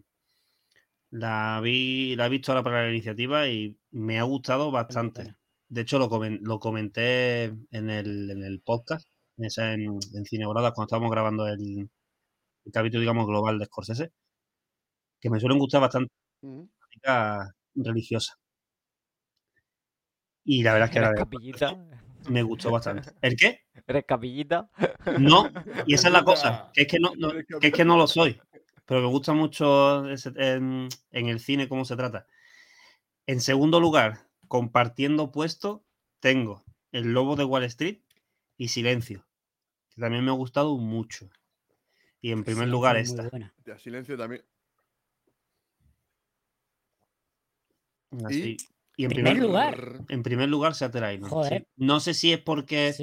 [1.11, 5.35] la vi, la he visto ahora para la iniciativa y me ha gustado bastante.
[5.69, 6.09] De hecho, lo,
[6.41, 9.07] lo comenté en el, en el podcast,
[9.37, 11.89] en, en, Cine cuando estábamos grabando el,
[12.71, 14.13] capítulo, digamos, global de Scorsese,
[15.21, 16.13] que me suelen gustar bastante
[17.75, 18.35] religiosa.
[20.45, 21.77] Y la verdad es que la capillita?
[22.31, 23.11] me gustó bastante.
[23.23, 23.61] ¿El qué?
[23.87, 24.71] ¿Eres capillita?
[25.19, 25.51] No,
[25.87, 27.13] y esa es la cosa, que es que no,
[27.61, 28.41] que es que no lo soy
[28.91, 32.27] pero me gusta mucho en, el cine cómo se trata.
[33.25, 35.85] En segundo lugar, compartiendo puesto,
[36.19, 38.01] tengo El Lobo de Wall Street
[38.57, 39.29] y Silencio,
[39.95, 41.31] que también me ha gustado mucho.
[42.21, 43.31] Y en primer lugar esta.
[43.79, 44.43] Silencio también.
[48.31, 48.57] ¿Y?
[49.05, 50.01] en primer, lugar.
[50.09, 51.65] En primer lugar, Shutter Island.
[51.77, 52.95] No sé si es porque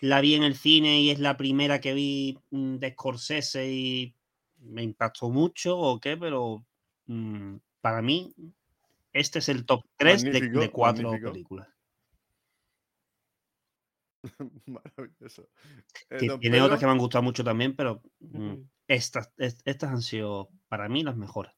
[0.00, 4.14] la vi en el cine y es la primera que vi mm, de Scorsese y
[4.58, 6.66] me impactó mucho o qué, pero
[7.06, 8.34] mm, para mí
[9.12, 11.68] este es el top 3 de, cuatro películas.
[14.66, 15.48] Maravilloso.
[16.40, 18.54] tiene otras que me han gustado mucho también, pero mm,
[18.86, 21.52] estas, estas han sido para mí las mejores.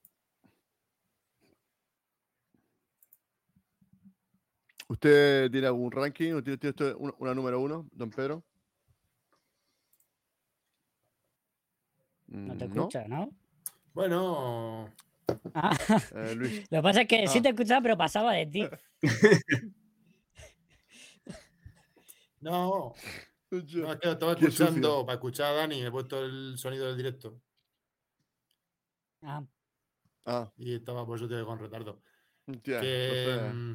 [4.88, 6.58] ¿Usted tiene algún ranking o tiene,
[7.18, 8.44] una número uno, don Pedro?
[12.26, 13.30] No te escucha, ¿no?
[13.92, 14.92] Bueno.
[15.54, 15.76] Ah.
[16.14, 16.34] Eh,
[16.70, 17.42] Lo que pasa es que sí ah.
[17.42, 18.66] te escuchaba, pero pasaba de ti.
[22.44, 22.94] no.
[23.50, 27.40] No, es que estaba escuchando para escuchar a Dani, he puesto el sonido del directo.
[29.22, 29.44] Ah.
[30.26, 30.52] ah.
[30.56, 32.02] Y estaba por eso te con retardo.
[32.62, 33.72] que, mm,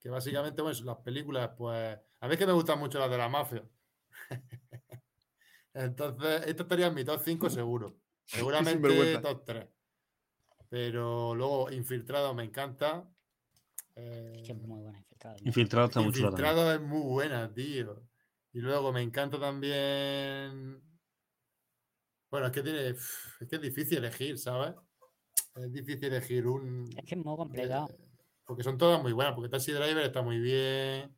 [0.00, 1.98] que, básicamente, bueno, las películas, pues.
[2.20, 3.62] A mí es que me gustan mucho las de la mafia.
[5.74, 8.00] Entonces, esto estaría en mi top 5 seguro.
[8.24, 9.68] Seguramente top 3.
[10.68, 13.08] Pero luego, Infiltrado me encanta.
[13.96, 15.36] Es que es muy buena Infiltrado.
[15.44, 18.02] Infiltrado está mucho Infiltrado es muy buena, tío.
[18.52, 20.82] Y luego me encanta también.
[22.30, 22.88] Bueno, es que tiene.
[22.88, 24.74] Es que es difícil elegir, ¿sabes?
[25.56, 26.88] Es difícil elegir un.
[26.96, 27.88] Es que es muy complicado.
[27.90, 27.96] Eh,
[28.44, 29.34] porque son todas muy buenas.
[29.34, 31.16] Porque Taxi Driver está muy bien.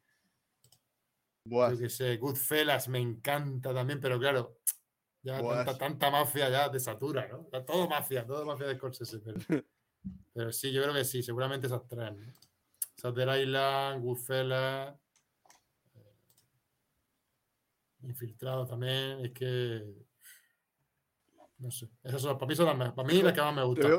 [1.45, 4.59] Yo que sé, Goodfellas me encanta también, pero claro,
[5.23, 5.41] ya
[5.79, 7.45] tanta, mafia ya de satura, ¿no?
[7.65, 9.21] Todo mafia, todo mafia de Scorsese.
[10.35, 12.13] Pero, sí, yo creo que sí, seguramente esas tres.
[12.13, 12.46] ¿no?
[13.07, 14.95] Sater Island, Goodfellas,
[15.95, 16.15] eh,
[18.03, 19.85] Infiltrado también, es que.
[21.59, 21.89] No sé.
[22.03, 22.97] Esas son, para mí son las mejores.
[22.97, 23.93] Para mí las que más me gustan.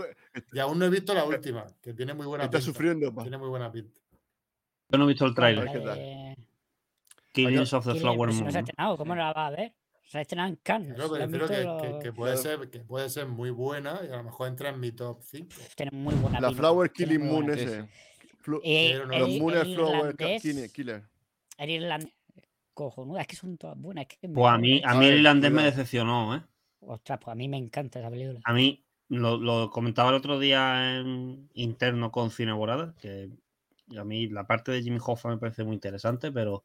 [0.52, 2.58] Y aún no he visto la última, que tiene muy buena pinta.
[2.58, 4.00] Está sufriendo, Tiene muy buena pinta.
[4.90, 6.36] Yo no he visto el trailer.
[7.32, 8.66] Killings of the Flower Moon.
[8.78, 9.74] No ¿Cómo la va a ver?
[10.04, 10.98] Se ha estrenado en Cannes.
[12.02, 14.92] que, puede ser, que puede ser muy buena y a lo mejor entra en mi
[14.92, 15.48] top 5.
[15.76, 17.88] Tiene muy buena La Flower Killing Moon ese.
[18.64, 20.15] Eh, los Moon Flower
[20.72, 21.03] Killer.
[21.57, 22.14] El irlandés.
[22.74, 24.06] Cojonuda, es que son todas buenas.
[24.22, 26.44] pues a mí, a mí el irlandés me decepcionó, ¿eh?
[26.82, 28.40] Ostras, pues a mí me encanta esa película.
[28.44, 33.32] A mí, lo, lo comentaba el otro día en interno con Cine Borada, que
[33.98, 36.64] a mí la parte de Jimmy Hoffa me parece muy interesante, pero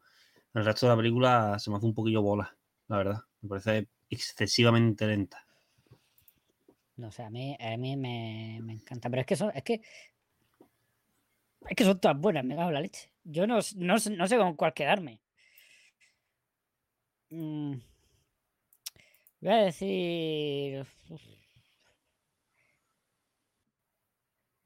[0.54, 2.54] el resto de la película se me hace un poquillo bola,
[2.88, 3.22] la verdad.
[3.40, 5.46] Me parece excesivamente lenta.
[6.96, 9.08] No sé, a mí, a mí me, encanta.
[9.08, 9.80] Pero es que son, es que.
[11.68, 13.10] Es que son todas buenas, me cago en la leche.
[13.24, 15.20] Yo no, no, sé con cuál quedarme.
[17.30, 17.74] Mm.
[19.40, 20.86] Voy a decir.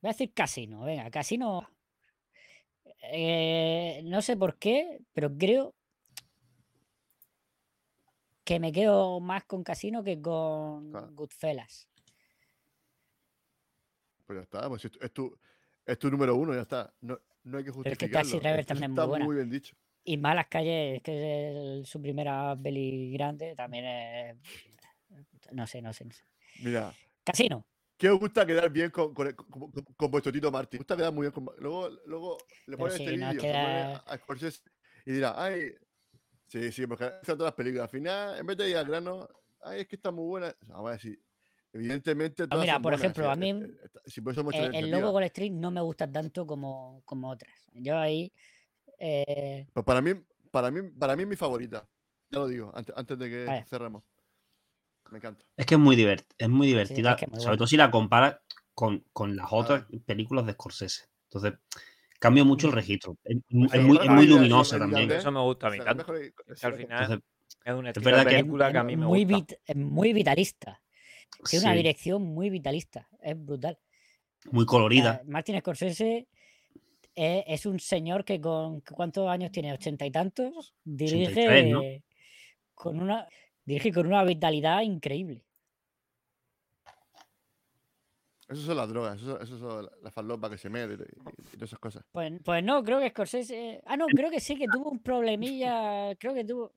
[0.01, 1.69] Voy a decir casino, venga, casino.
[3.13, 5.75] eh, no sé por qué, pero creo
[8.47, 11.89] que me quedo más con Casino que con Goodfellas.
[14.25, 15.39] Pues ya está, pues es tu, es tu
[16.11, 16.93] número uno, ya está.
[17.01, 17.83] No, no hay que justificarlo.
[17.83, 19.25] Pero es que Taxi Driver también es muy buena.
[19.25, 19.77] muy bien dicho.
[20.05, 24.37] Y Malas Calles, que es su primera peli grande, también es...
[25.53, 26.23] No sé, no sé, no sé.
[26.63, 26.93] Mira.
[27.25, 27.67] Casino.
[27.97, 29.33] ¿Qué os gusta quedar bien con, con,
[29.97, 30.79] con, vuestro Tito Martín?
[30.79, 31.47] ¿Os gusta quedar muy bien con...
[31.59, 33.97] Luego, luego le pones este vídeo queda...
[33.99, 34.61] a Scorsese
[35.07, 35.73] y dirá, ay,
[36.49, 37.85] Sí, sí, porque son todas las películas.
[37.85, 39.29] Al final, en vez de ir al grano,
[39.63, 40.55] ay, es que está muy buena.
[40.63, 41.21] Vamos a decir,
[41.77, 42.45] evidentemente.
[42.45, 46.47] Ah, todas mira, por ejemplo, a mí el, logo Wall Street no me gusta tanto
[46.47, 47.53] como, como otras.
[47.73, 48.33] Yo ahí.
[48.99, 49.67] Eh...
[49.73, 50.15] Pues para mí,
[50.51, 51.89] para mí, para mí es mi favorita.
[52.31, 54.03] Ya lo digo, antes, antes de que cerremos.
[55.11, 55.45] Me encanta.
[55.57, 58.39] Es que es muy, divert, es muy divertida, sobre todo si la comparas
[58.75, 61.05] con, con las otras películas de Scorsese.
[61.29, 61.55] Entonces,
[62.19, 63.17] Cambia mucho el registro.
[63.25, 63.69] Es, muy,
[64.03, 65.11] es muy luminosa también.
[65.11, 66.07] Eso me gusta a mí tanto.
[66.63, 67.23] al final
[67.65, 69.57] es una película que, a mí me muy gusta.
[69.65, 70.81] es muy vitalista.
[71.49, 73.09] Tiene una dirección muy vitalista.
[73.21, 73.79] Es brutal.
[74.51, 75.23] Muy colorida.
[75.27, 76.29] Martin Scorsese
[77.15, 79.73] es, un señor que con ¿cuántos años tiene?
[79.73, 80.75] ¿Ochenta y tantos?
[80.85, 82.03] Dirige
[82.75, 83.27] con una
[83.65, 85.43] dirige con una vitalidad increíble.
[88.49, 91.81] Eso son las drogas, eso, eso son las falopas que se meten y, todas esas
[91.81, 92.05] cosas.
[92.13, 93.83] Pues, pues no, creo que Scorsese.
[93.85, 96.15] Ah, no, creo que sí que tuvo un problemilla.
[96.17, 96.73] Creo que tuvo.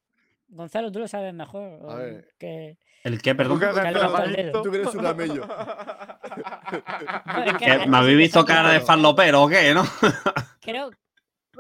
[0.47, 1.79] Gonzalo, tú lo sabes mejor.
[1.91, 2.33] A ver.
[2.39, 2.79] Que...
[3.03, 3.59] ¿El qué, perdón?
[3.59, 5.47] Tú que eres un amello.
[7.87, 9.83] ¿Me habéis visto cara de falopero o qué, no?
[10.61, 10.91] creo,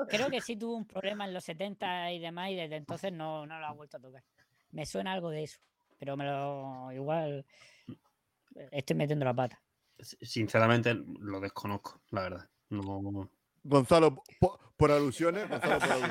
[0.07, 3.45] creo que sí tuvo un problema en los 70 y demás, y desde entonces no,
[3.45, 4.23] no lo ha vuelto a tocar.
[4.71, 5.59] Me suena algo de eso,
[5.97, 6.91] pero me lo.
[6.91, 7.45] Igual.
[8.71, 9.61] Estoy metiendo la pata.
[9.99, 12.49] Sinceramente lo desconozco, la verdad.
[13.69, 14.23] Gonzalo,
[14.77, 15.47] por, alusiones,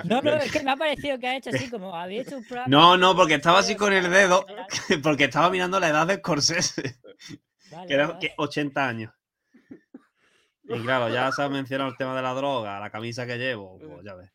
[0.04, 2.44] No, no, es que me ha parecido que ha hecho así como había hecho un
[2.48, 2.68] programa.
[2.68, 4.46] No, no, porque estaba así con el dedo,
[5.02, 7.00] porque estaba mirando la edad de Scorsese,
[7.88, 9.12] que era 80 años.
[10.64, 13.78] Y claro, ya se ha mencionado el tema de la droga, la camisa que llevo,
[13.78, 14.30] pues ya ves.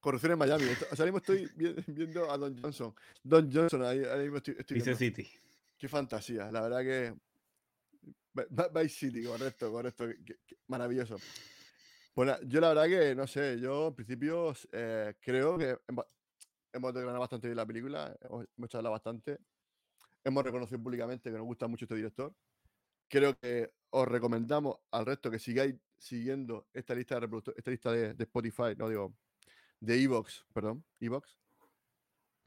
[0.00, 0.64] Corrupción en Miami.
[0.64, 1.50] O sea, ahora mismo estoy
[1.88, 2.94] viendo a Don Johnson.
[3.22, 5.28] Don Johnson, ahí, mismo estoy, estoy Dice City.
[5.76, 7.27] Qué fantasía, la verdad que.
[8.74, 10.06] Vice City, correcto, correcto.
[10.68, 11.16] maravilloso.
[12.14, 16.04] Bueno, yo la verdad que, no sé, yo en principio eh, creo que hemos,
[16.72, 19.38] hemos bastante bien la película, hemos, hemos charlado bastante,
[20.24, 22.34] hemos reconocido públicamente que nos gusta mucho este director.
[23.08, 28.14] Creo que os recomendamos al resto que sigáis siguiendo esta lista de esta lista de,
[28.14, 29.14] de Spotify, no digo,
[29.80, 31.38] de Evox, perdón, Evox,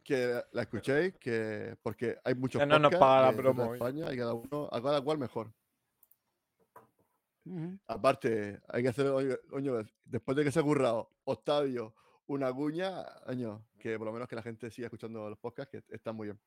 [0.04, 4.34] que la escuchéis, que porque hay muchos no nos paga la promo, España y cada
[4.34, 5.52] uno, a cada cual mejor.
[7.88, 9.08] Aparte, hay que hacer,
[10.06, 11.96] después de que se ha currado Octavio
[12.28, 15.96] una cuña, año, que por lo menos que la gente siga escuchando los podcasts, que
[15.96, 16.40] están muy bien.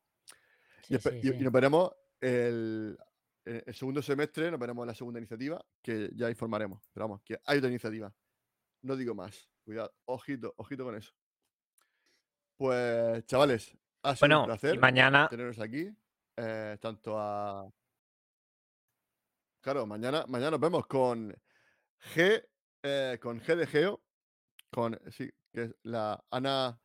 [0.89, 2.97] y, nos veremos el,
[3.45, 6.81] el, segundo semestre, nos veremos en la segunda iniciativa, que ya informaremos.
[6.93, 8.13] Pero vamos, que hay otra iniciativa.
[8.83, 9.49] No digo más.
[9.65, 11.13] Cuidado, ojito, ojito con eso.
[12.57, 15.29] Pues, chavales, ha sido un placer mañana...
[15.29, 15.91] teneros aquí.
[16.37, 17.71] Eh, tanto a.
[19.65, 21.35] Claro, mañana, mañana nos vemos con
[22.15, 22.47] G,
[22.83, 24.03] eh, con G de Geo,
[24.71, 26.79] con, sí, que es la Ana,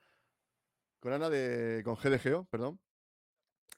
[1.02, 2.80] con Ana de, con G de Geo, perdón.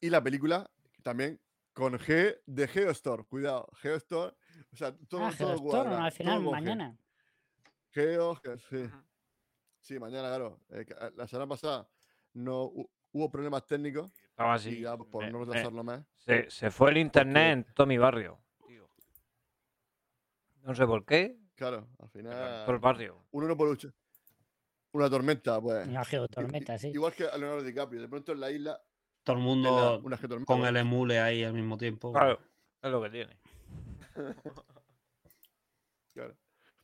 [0.01, 0.69] Y la película
[1.01, 1.41] también
[1.73, 4.35] con G de Geostore, cuidado, Geostore,
[4.71, 6.95] o sea, todo, ah, todo al final, mañana.
[7.89, 8.87] Geo, sí.
[9.79, 10.61] Sí, mañana, claro.
[10.69, 11.89] Eh, eh, la semana pasada
[12.33, 12.71] no
[13.13, 14.11] hubo problemas técnicos.
[14.29, 14.69] Estaba así.
[14.77, 16.05] Y ya, por no retrasarlo más.
[16.17, 18.39] Se, se, fue el internet en todo mi barrio.
[20.63, 21.37] No sé por qué.
[21.55, 22.65] Claro, al final.
[22.65, 23.25] Por el barrio.
[23.31, 23.93] Uno no puede luchar.
[24.93, 25.87] Una tormenta, pues.
[25.87, 26.89] Una geotormenta, sí.
[26.89, 28.01] Igual que a Leonardo DiCaprio.
[28.01, 28.81] De pronto en la isla.
[29.23, 30.03] Todo el mundo
[30.45, 32.11] con el emule ahí al mismo tiempo.
[32.11, 32.39] Claro,
[32.81, 33.37] es lo que tiene.
[36.13, 36.35] claro.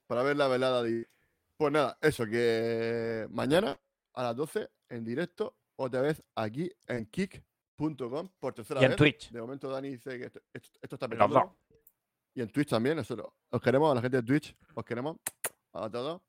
[0.05, 1.07] Para ver la velada de.
[1.57, 3.79] Pues nada, eso, que mañana
[4.13, 9.31] a las 12 en directo, otra vez aquí en kick.com por tercera y en Twitch.
[9.31, 11.57] De momento Dani dice que esto, está petando.
[12.37, 15.17] Y en Twitch también, nosotros os queremos a la gente de Twitch, os queremos
[15.73, 16.21] a todos.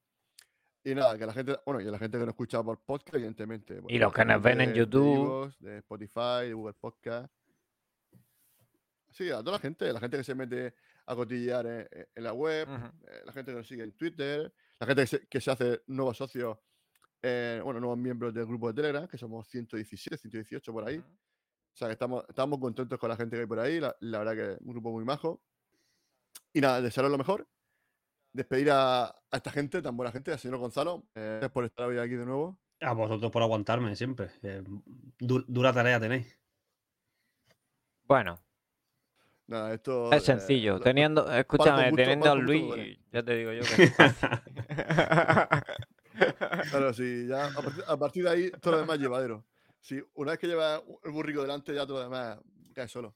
[0.82, 3.14] Y nada, que la gente, bueno, y a la gente que nos escucha por podcast,
[3.16, 3.82] evidentemente.
[3.89, 5.55] y los que nos ven en YouTube.
[5.59, 7.30] De, Spotify, de Google Podcast.
[9.10, 10.74] Sí, a toda la gente, la gente que se mete
[11.05, 12.66] a cotillear en, la web,
[13.06, 16.56] eh, la gente que nos sigue en Twitter, la gente que se, hace nuevos socios,
[17.20, 20.97] eh, bueno, nuevos miembros del grupo de Telegram, que somos 117, 118 por ahí.
[20.97, 23.78] O sea, que estamos, estamos contentos con la gente que hay por ahí.
[23.78, 25.43] La, verdad que es un grupo muy majo.
[26.53, 27.47] Y nada, desearos lo mejor.
[28.33, 31.05] despedir a, esta gente, tan buena gente, al señor Gonzalo.
[31.15, 32.59] Eh, gracias por estar hoy aquí de nuevo.
[32.81, 34.31] A vosotros por aguantarme siempre.
[35.19, 36.39] dura tarea tenéis.
[38.05, 38.41] Bueno.
[39.47, 40.13] Nada, esto.
[40.13, 40.79] Es sencillo.
[40.79, 43.91] teniendo, escúchame, teniendo a Luis, ya te digo yo que.
[46.71, 47.51] claro, sí, ya
[47.87, 49.47] a partir, de ahí todo lo demás llevadero.
[49.81, 52.39] Sí, una vez que lleva el burrico delante, ya todo lo demás
[52.75, 53.15] cae solo.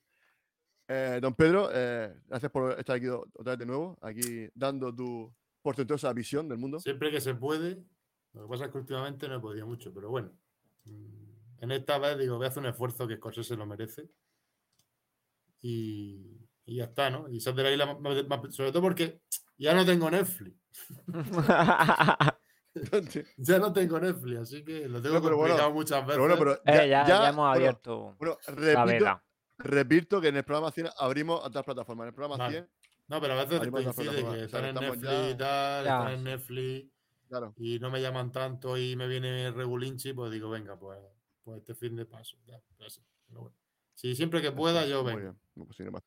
[0.94, 5.32] Eh, don Pedro, eh, gracias por estar aquí otra vez de nuevo, aquí dando tu
[5.62, 6.80] portentosa visión del mundo.
[6.80, 7.82] Siempre que se puede.
[8.34, 10.30] Lo que pasa es que últimamente no he podido mucho, pero bueno.
[10.84, 14.10] Mm, en esta vez digo, voy a hacer un esfuerzo que se lo merece.
[15.62, 17.26] Y, y ya está, ¿no?
[17.30, 17.98] Y de la isla,
[18.50, 19.22] sobre todo porque
[19.56, 20.58] ya no tengo Netflix.
[23.38, 26.20] ya no tengo Netflix, así que lo tengo complicado muchas veces.
[26.20, 29.22] Pero bueno, pero eh, ya, ya, hemos abierto bueno, repito,
[29.64, 32.04] repito, que en el programa 100 abrimos otras plataformas.
[32.04, 32.68] En el programa 100.
[33.08, 36.90] No, pero a veces coincide que están en Netflix y tal, están en Netflix
[37.28, 37.54] claro.
[37.58, 40.98] y no me llaman tanto y me viene Regulinchi, pues digo, venga, pues,
[41.42, 42.38] pues este fin de paso.
[42.46, 42.60] Ya,
[43.28, 43.54] bueno.
[43.94, 45.36] Sí, siempre que pueda, yo vengo.
[45.54, 45.90] Muy bien.
[45.90, 46.04] pues,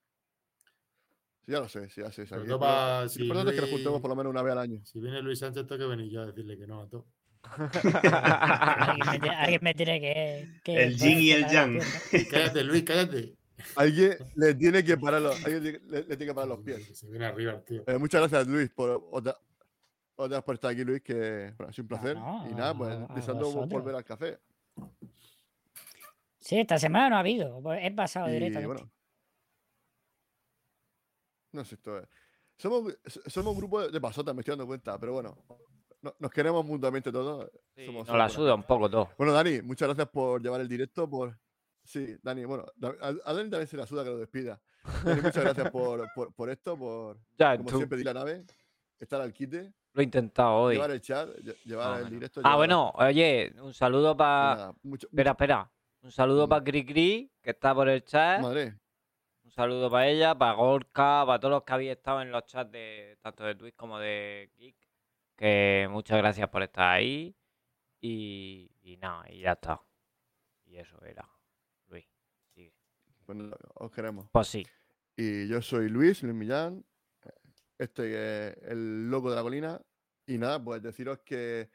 [1.46, 2.26] Sí, ya lo sé, sí, ya sé.
[2.26, 4.82] Para, si importante es que nos juntemos por lo menos una vez al año.
[4.84, 7.06] Si viene Luis Sánchez, tengo que venir yo a decirle que no a todo.
[9.38, 10.60] alguien, me tiene que.
[10.64, 11.80] que el yin y el yang.
[12.32, 13.35] cállate, Luis, cállate.
[13.76, 16.98] Alguien le tiene que parar los, alguien le, le tiene que parar los pies.
[16.98, 17.84] Se viene arriba, tío.
[17.88, 19.38] Eh, muchas gracias, Luis, por otra,
[20.16, 22.18] otra por estar aquí, Luis, que bueno, ha sido un placer.
[22.50, 24.40] y nada, pues deseando volver al café.
[26.40, 27.74] Sí, esta semana no ha habido.
[27.74, 28.68] He pasado directamente.
[28.68, 28.92] Bueno,
[31.52, 32.08] no sé, esto es.
[32.58, 35.38] Somos, somos un grupo de pasotas, me estoy dando cuenta, pero bueno,
[36.20, 37.50] nos queremos mutuamente todos.
[37.76, 39.10] Sí, nos la suda un poco todo.
[39.18, 41.10] Bueno, Dani, muchas gracias por llevar el directo.
[41.10, 41.38] por
[41.86, 42.66] Sí, Dani, bueno,
[43.02, 44.60] a, Dani también se la suda que lo despida.
[45.04, 48.44] muchas gracias por, por, esto, por, ya, como siempre, di la nave,
[49.00, 49.72] estar al quite.
[49.94, 50.76] Lo he intentado hoy.
[50.76, 51.30] Llevar el chat,
[51.64, 52.42] llevar el directo.
[52.44, 54.74] Ah, bueno, oye, un saludo para.
[54.84, 55.72] Espera, espera.
[56.02, 58.42] Un saludo para Gri Gri, que está por el chat.
[58.42, 58.78] Madre.
[59.44, 62.72] Un saludo para ella, para Gorka, para todos los que habéis estado en los chats
[62.72, 64.76] de tanto de Twitch como de Geek.
[65.38, 67.36] Que muchas gracias por estar ahí.
[68.02, 69.82] Y, y nada, y ya está.
[70.66, 71.35] Y eso era.
[73.26, 74.28] Bueno, os queremos.
[74.32, 74.66] Pues sí.
[75.16, 76.86] Y yo soy Luis, Luis Millán.
[77.78, 79.82] Este es el loco de la colina.
[80.28, 81.70] Y nada, pues deciros que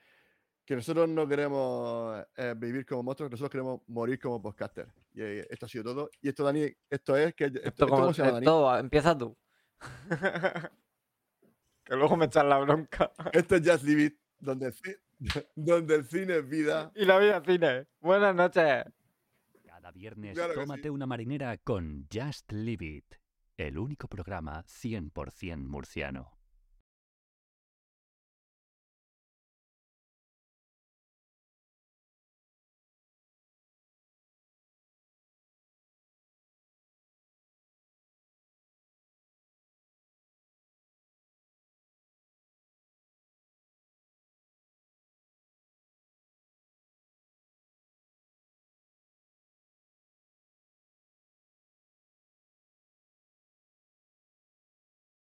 [0.71, 4.87] que nosotros no queremos eh, vivir como monstruos, nosotros queremos morir como podcaster.
[5.13, 6.11] Y eh, esto ha sido todo.
[6.23, 7.51] Y esto, Dani, esto es que.
[7.65, 8.79] Esto, ¿cómo se llama, Dani?
[8.79, 9.37] empieza tú.
[11.85, 13.11] que luego me echan la bronca.
[13.33, 14.73] Esto es Just Live It, donde
[15.57, 16.93] donde el cine es vida.
[16.95, 17.87] Y la vida es cine.
[17.99, 18.85] Buenas noches.
[19.91, 23.15] Cada viernes tómate una marinera con Just Live It,
[23.57, 26.40] el único programa 100% murciano.